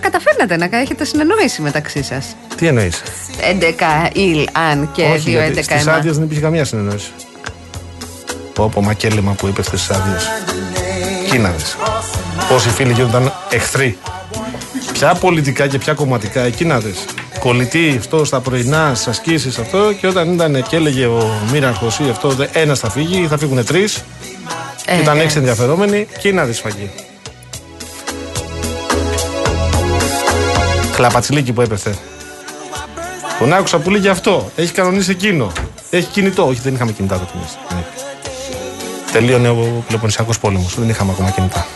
[0.00, 2.36] καταφέρνατε να έχετε συνεννόηση μεταξύ σας.
[2.56, 3.02] Τι εννοείς;
[3.40, 5.96] 11 ήλ, αν και Όχι, 2 γιατί 11 στις εμά.
[5.96, 7.10] άδειες δεν υπήρχε καμία συνεννόηση.
[8.58, 10.28] Πω πω μακέλεμα που είπε στις άδειες.
[11.30, 11.76] Κοίνα δεις.
[12.48, 13.98] Πόσοι φίλοι γίνονταν εχθροί.
[14.92, 17.04] Ποια πολιτικά και ποια κομματικά, εκεί να δεις.
[17.38, 22.08] Κολλητή αυτό στα πρωινά, στις ασκήσεις αυτό και όταν ήταν και έλεγε ο Μοίραρχο ή
[22.10, 23.96] αυτό, ένας θα φύγει ή θα φύγουν τρεις.
[24.84, 25.22] Ε, και ήταν ε.
[25.22, 26.90] έξι ενδιαφερόμενοι, και να δει σφαγή.
[30.94, 31.94] Κλαπατσιλίκι που έπεθε.
[33.38, 34.50] Τον άκουσα που λέγει αυτό.
[34.56, 35.52] Έχει κανονίσει εκείνο.
[35.90, 36.46] Έχει κινητό.
[36.46, 37.32] Όχι, δεν είχαμε κινητά τότε.
[39.14, 39.22] Εμείς.
[39.22, 39.42] Δεν είχαμε.
[39.42, 40.74] Τελείωνε ο Πελοποννησιακός πόλεμος.
[40.78, 41.66] Δεν είχαμε ακόμα κινητά.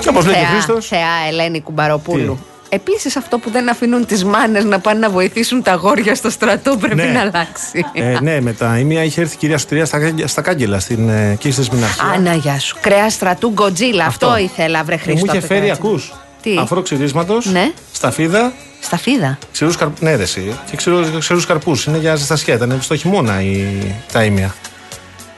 [0.00, 0.80] Και όπως λέει και ο Θεά, Χρήστο.
[0.80, 2.38] θεά Ελένη Κουμπαροπούλου.
[2.68, 6.76] Επίσης, αυτό που δεν αφήνουν τις μάνες να πάνε να βοηθήσουν τα αγόρια στο στρατό
[6.76, 7.04] πρέπει Ναι.
[7.04, 7.84] να αλλάξει.
[7.92, 11.30] Ε, ναι, μετά η μία είχε έρθει η κυρία Σωτηρία στα, στα κάγκελα στην ε,
[11.30, 12.04] εκεί στη Σμιναρχία.
[12.14, 12.76] Άνα, γεια σου.
[12.80, 14.04] Κρέας στρατού Γκοτζίλα.
[14.06, 14.38] Αυτό, Αυτό.
[14.42, 15.20] ήθελα, βρε Και Χρήστο.
[15.20, 15.80] μου είχε αυτό το φέρει, έτσι.
[15.86, 16.12] ακούς.
[16.46, 17.72] Τι; Αφρό ξυρίσματο, Ναι.
[17.92, 19.38] σταφίδα, Στα φίδα.
[19.52, 20.04] ξηρούς καρπού.
[20.04, 20.58] Ναι, ρε, εσύ.
[20.70, 20.76] Και
[21.18, 21.84] ξηρού καρπούς.
[21.84, 22.54] Είναι για ζεστασιά.
[22.54, 23.66] Ήταν στο χειμώνα η,
[24.12, 24.54] τα ήμια.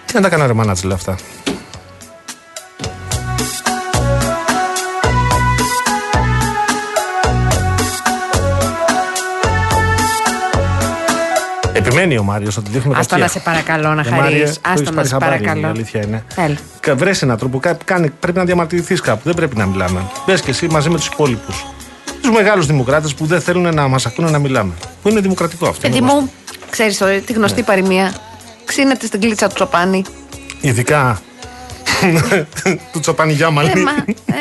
[0.07, 1.17] Τι να τα κάνω ρε μάνατζελ αυτά.
[11.89, 13.25] Επιμένει ο Μάριος ότι δείχνουμε Άστο κακία.
[13.27, 14.55] να σε παρακαλώ να Ε, Μάριε, χαρείς.
[14.55, 15.67] το Άστο έχεις να πάρει σε χαμπάρι, παρακαλώ.
[15.67, 16.25] Η αλήθεια είναι.
[16.37, 16.97] Έλα.
[16.97, 19.21] Βρες έναν τρόπο, κα- κάνει, πρέπει να διαμαρτυρηθείς κάπου.
[19.25, 20.01] Δεν πρέπει να μιλάμε.
[20.27, 21.67] Μπες και εσύ μαζί με τους υπόλοιπους.
[22.23, 24.73] Τους μεγάλους δημοκράτες που δεν θέλουν να μας ακούνε να μιλάμε.
[25.03, 25.81] Που είναι δημοκρατικό αυτό.
[25.81, 26.31] Παιδί είναι μου,
[26.71, 27.21] ξέρεις τη Ναι.
[27.35, 28.13] γνωστή παροιμία.
[28.65, 30.05] Ξύνεται στην κλίτσα του τσοπάνι.
[30.61, 31.21] Ειδικά
[32.93, 33.71] του τσοπάνι Γιάμαλη.
[33.71, 33.91] Έμα,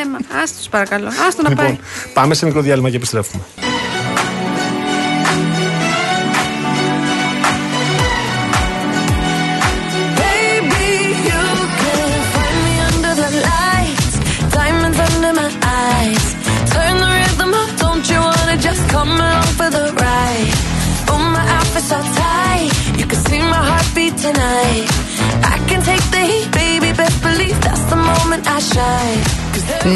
[0.04, 0.18] έμα.
[0.44, 1.08] Άστο τους παρακαλώ.
[1.28, 1.68] Άστο να πάει.
[1.68, 3.44] Λοιπόν, πάμε σε μικρό διάλειμμα και επιστρέφουμε.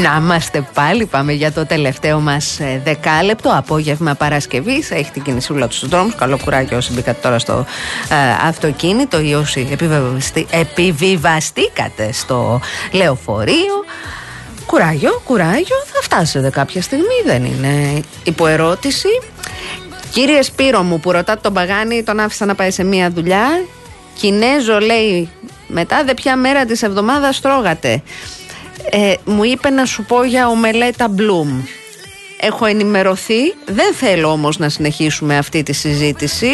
[0.02, 3.50] Να είμαστε πάλι, πάμε για το τελευταίο μας δεκάλεπτο.
[3.56, 4.90] Απόγευμα Παρασκευής.
[4.90, 6.14] Έχει την κινησούλα του στους δρόμους.
[6.14, 7.64] Καλό κουράγιο όσοι μπήκατε τώρα στο
[8.08, 12.60] ε, αυτοκίνητο ή όσοι επιβεβαστεί- επιβιβαστήκατε στο
[12.92, 13.84] λεωφορείο.
[14.66, 15.76] Κουράγιο, κουράγιο.
[15.92, 19.08] Θα φτάσετε κάποια στιγμή, δεν είναι υποερώτηση.
[20.12, 23.46] Κύριε Σπύρο μου που ρωτάτε τον Παγάνη, τον άφησα να πάει σε μία δουλειά.
[24.18, 25.30] Κινέζο λέει,
[25.66, 28.02] μετά δε ποια μέρα της εβδομάδας τρώγατε.
[28.90, 31.62] Ε, μου είπε να σου πω για ομελέτα Bloom.
[32.40, 36.50] Έχω ενημερωθεί, δεν θέλω όμως να συνεχίσουμε αυτή τη συζήτηση.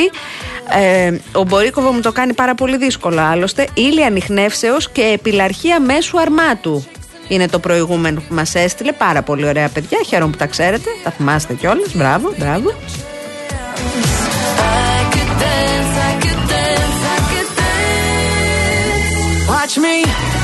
[0.78, 3.68] Ε, ο Μπορίκοβο μου το κάνει πάρα πολύ δύσκολο άλλωστε.
[3.74, 6.84] Ήλια ανιχνεύσεως και επιλαρχία μέσου αρμάτου.
[7.28, 8.92] Είναι το προηγούμενο που μας έστειλε.
[8.92, 9.98] Πάρα πολύ ωραία παιδιά.
[10.06, 10.90] Χαίρομαι που τα ξέρετε.
[11.04, 11.94] Τα θυμάστε κιόλας.
[11.94, 12.72] Μπράβο, μπράβο.
[19.68, 20.37] Watch me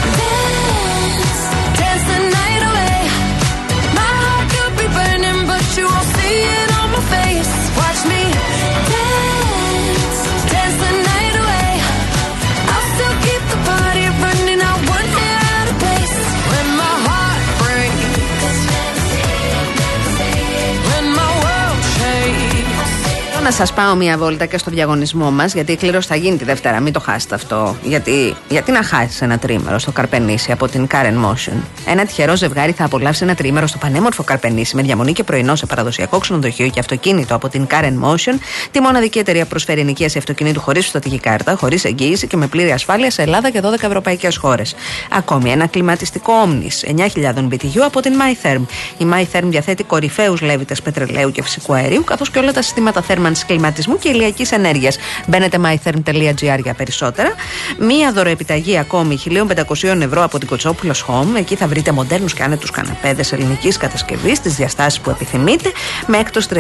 [23.45, 26.45] να σας πάω μία βόλτα και στο διαγωνισμό μας, γιατί η κλήρωση θα γίνει τη
[26.45, 26.81] Δευτέρα.
[26.81, 27.77] Μην το χάσετε αυτό.
[27.83, 31.57] Γιατί, γιατί να χάσεις ένα τρίμερο στο Καρπενήσι από την Karen Motion;
[31.87, 35.67] Ένα τυχερό ζευγάρι θα απολαύσει ένα τρίμερο στο πανέμορφο Καρπενήσι με διαμονή και πρωινό σε
[35.67, 38.39] παραδοσιακό ξενοδοχείο και αυτοκίνητο από την Karen Motion.
[38.71, 42.73] Τη μοναδική εταιρεία που προσφέρει ενοικίαση αυτοκινήτου χωρίς φυστατική κάρτα, χωρίς εγγύηση και με πλήρη
[42.73, 44.75] ασφάλεια σε Ελλάδα και 12 ευρωπαϊκές χώρες.
[45.11, 48.63] Ακόμη ένα κλιματιστικό Omnis 9.000 BTU από την MyTherm.
[48.99, 53.33] Η MyTherm διαθέτει κορυφαίους λέβητες πετρελαίου και φυσικού αερίου, καθώς και όλα τα συστήματα θέρμανσης
[53.47, 54.97] κλιματισμού και ηλιακής ενέργειας.
[55.27, 57.35] Μπαίνετε mytherm.gr για περισσότερα.
[57.79, 61.37] Μία δωροεπιταγή ακόμη 1.500 ευρώ από την Κοτσόπουλος Home.
[61.37, 65.73] Εκεί θα βρείτε μοντέρνους και άνετου καναπέδε ελληνικής κατασκευής στι διαστάσεις που επιθυμείτε,
[66.07, 66.59] με έκπτωση 35%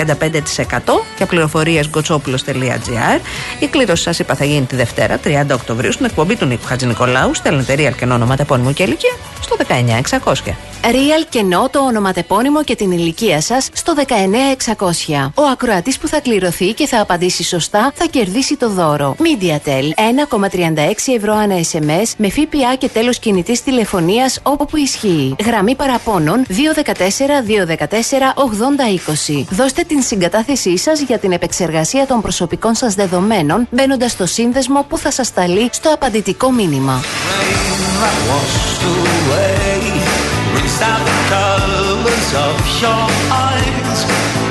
[1.16, 3.20] για πληροφορίες κοτσόπουλο.gr.
[3.58, 6.86] Η κλήρωση, σας είπα, θα γίνει τη Δευτέρα, 30 Οκτωβρίου, στην εκπομπή του Νίκου Χατζη
[6.86, 7.34] Νικολάου.
[7.34, 9.56] Στέλνετε real και ονόματα επώνυμου και ηλικία στο
[10.24, 10.54] 19600.
[10.82, 15.30] Real κενό το ονοματεπώνυμο και την ηλικία σας στο 19600.
[15.34, 19.16] Ο ακροατής που θα κληρωθεί και θα απαντήσει σωστά θα κερδίσει το δώρο.
[19.18, 19.82] MediaTel 1,36
[21.16, 25.34] ευρώ ανά SMS με ΦΠΑ και τέλος κινητής τηλεφωνίας όπου ισχύει.
[25.44, 29.44] Γραμμή παραπώνων 214-214-8020.
[29.50, 34.98] Δώστε την συγκατάθεσή σας για την επεξεργασία των προσωπικών σας δεδομένων μπαίνοντας στο σύνδεσμο που
[34.98, 37.02] θα σας σταλεί στο απαντητικό μήνυμα.
[38.04, 39.80] that washed away.
[40.54, 44.43] Rinsed out the colors of your eyes.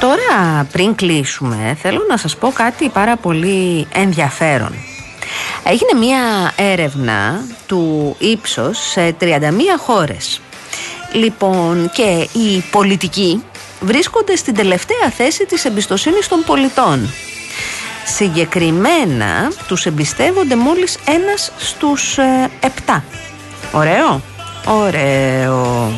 [0.00, 4.74] Τώρα πριν κλείσουμε θέλω να σας πω κάτι πάρα πολύ ενδιαφέρον.
[5.64, 9.26] Έγινε μία έρευνα του ύψος σε 31
[9.78, 10.40] χώρες.
[11.12, 13.42] Λοιπόν και οι πολιτικοί
[13.80, 17.08] βρίσκονται στην τελευταία θέση της εμπιστοσύνης των πολιτών.
[18.04, 23.04] Συγκεκριμένα τους εμπιστεύονται μόλις ένας στους ε, επτά.
[23.72, 24.20] Ωραίο.
[24.66, 25.92] Ωραίο.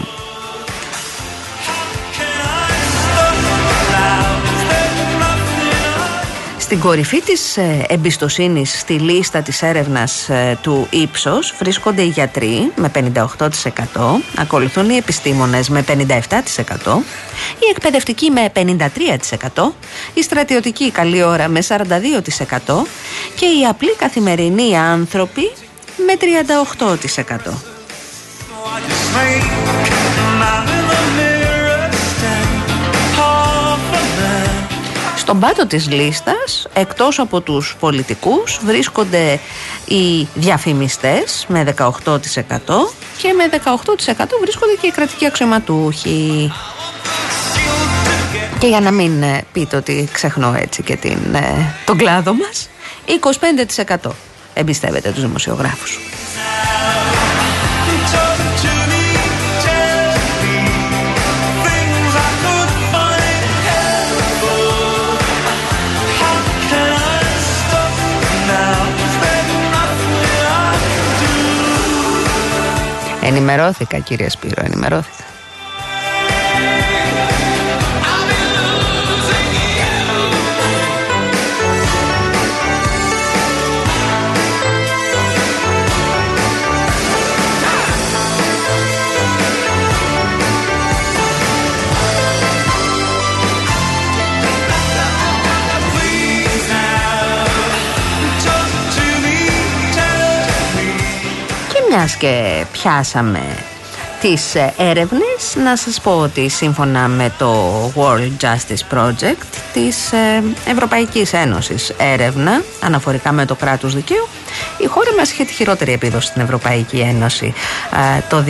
[6.72, 12.72] Στην κορυφή της ε, εμπιστοσύνης στη λίστα της έρευνας ε, του Ύψος βρίσκονται οι γιατροί
[12.76, 12.90] με
[13.26, 13.36] 58%,
[14.38, 15.92] ακολουθούν οι επιστήμονες με 57%,
[17.58, 18.52] οι εκπαιδευτικοί με
[19.54, 19.72] 53%,
[20.14, 21.76] οι στρατιωτικοί καλή ώρα με 42%
[23.34, 25.52] και οι απλοί καθημερινοί άνθρωποι
[25.96, 26.16] με
[27.36, 27.52] 38%.
[35.22, 39.38] Στον πάτο της λίστας, εκτός από τους πολιτικούς, βρίσκονται
[39.84, 46.52] οι διαφημιστές με 18% και με 18% βρίσκονται και οι κρατικοί αξιωματούχοι.
[48.58, 52.68] Και για να μην ε, πείτε ότι ξεχνώ έτσι και την, ε, τον κλάδο μας,
[54.06, 54.10] 25%
[54.54, 55.98] εμπιστεύεται τους δημοσιογράφους.
[73.32, 75.31] Ενημερώθηκα κύριε Σπύρο, ενημερώθηκα.
[101.96, 103.40] Μιας και πιάσαμε
[104.20, 110.42] τις ε, έρευνες, να σας πω ότι σύμφωνα με το World Justice Project της ε,
[110.66, 114.28] Ευρωπαϊκής Ένωσης έρευνα αναφορικά με το κράτος δικαίου,
[114.78, 117.54] η χώρα μας είχε τη χειρότερη επίδοση στην Ευρωπαϊκή Ένωση
[118.16, 118.44] ε, το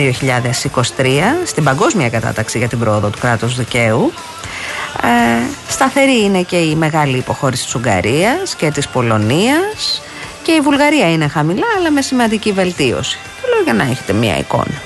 [0.97, 1.05] 2023
[1.45, 4.13] στην παγκόσμια κατάταξη για την πρόοδο του κράτους δικαίου.
[5.01, 10.01] Ε, σταθερή είναι και η μεγάλη υποχώρηση της Ουγγαρίας και της Πολωνίας
[10.43, 13.17] και η Βουλγαρία είναι χαμηλά αλλά με σημαντική βελτίωση.
[13.41, 14.81] Το λέω για να έχετε μία εικόνα.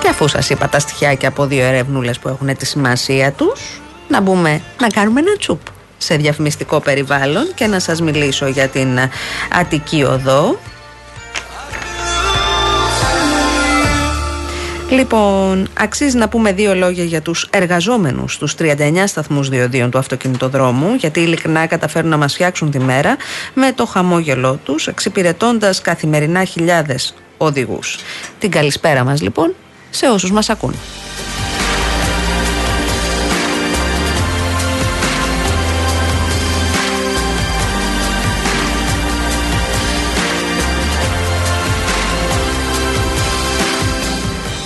[0.00, 4.20] Και αφού σας είπα τα στοιχειάκια από δύο ερευνούλες που έχουν τη σημασία τους, να
[4.20, 5.60] μπούμε να κάνουμε ένα τσουπ
[5.98, 8.98] σε διαφημιστικό περιβάλλον και να σας μιλήσω για την
[9.52, 10.58] Αττική Οδό.
[14.90, 20.94] Λοιπόν, αξίζει να πούμε δύο λόγια για τους εργαζόμενους στους 39 σταθμούς διοδίων του αυτοκινητοδρόμου,
[20.94, 23.16] γιατί ειλικρινά καταφέρουν να μας φτιάξουν τη μέρα
[23.54, 27.98] με το χαμόγελό τους, εξυπηρετώντας καθημερινά χιλιάδες οδηγούς.
[28.38, 29.54] Την καλησπέρα μας λοιπόν
[29.90, 30.74] σε όσους μας ακούν.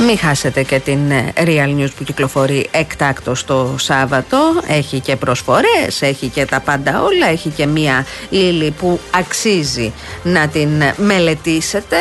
[0.06, 4.38] Μην χάσετε και την ε, Real News που κυκλοφορεί εκτάκτο το Σάββατο.
[4.66, 9.92] Έχει και προσφορές, έχει και τα πάντα όλα, έχει και μία ύλη που αξίζει
[10.22, 11.96] να την ε, μελετήσετε.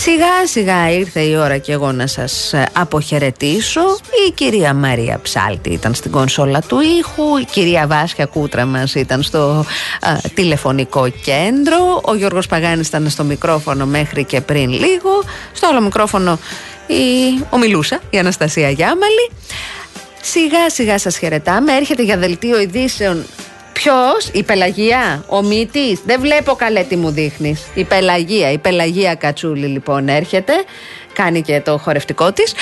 [0.00, 3.80] Σιγά σιγά ήρθε η ώρα και εγώ να σας ε, αποχαιρετήσω.
[4.28, 9.22] Η κυρία Μαρία Ψάλτη ήταν στην κονσόλα του ήχου, η κυρία Βάσια Κούτρα μας ήταν
[9.22, 9.64] στο
[10.00, 15.10] α, τηλεφωνικό κέντρο, ο Γιώργος Παγάνης ήταν στο μικρόφωνο μέχρι και πριν λίγο,
[15.52, 16.38] στο άλλο μικρόφωνο
[16.86, 19.30] η ομιλούσα, η Αναστασία Γιάμαλη.
[20.20, 23.24] Σιγά σιγά σας χαιρετάμε, έρχεται για δελτίο ειδήσεων
[23.78, 25.98] Ποιος, η Πελαγία, ο Μύτη.
[26.04, 27.66] Δεν βλέπω καλέ τι μου δείχνεις.
[27.74, 30.52] Η Πελαγία, η Πελαγία Κατσούλη λοιπόν έρχεται.
[31.12, 32.54] Κάνει και το χορευτικό της.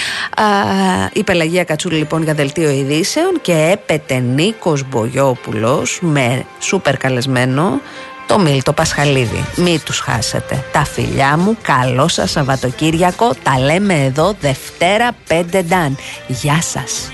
[1.13, 7.81] Η Πελαγία Κατσούλη λοιπόν για δελτίο ειδήσεων και έπεται Νίκος Μπογιόπουλος με σούπερ καλεσμένο
[8.27, 9.45] το Μίλτο Πασχαλίδη.
[9.57, 10.65] Μη τους χάσετε.
[10.73, 13.35] Τα φιλιά μου, καλό σας Σαββατοκύριακο.
[13.43, 15.97] Τα λέμε εδώ Δευτέρα 5 Νταν.
[16.27, 17.11] Γεια σας.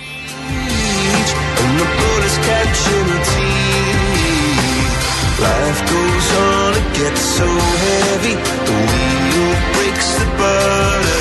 [7.03, 8.35] Gets so heavy.
[8.69, 11.12] The wheel breaks the butter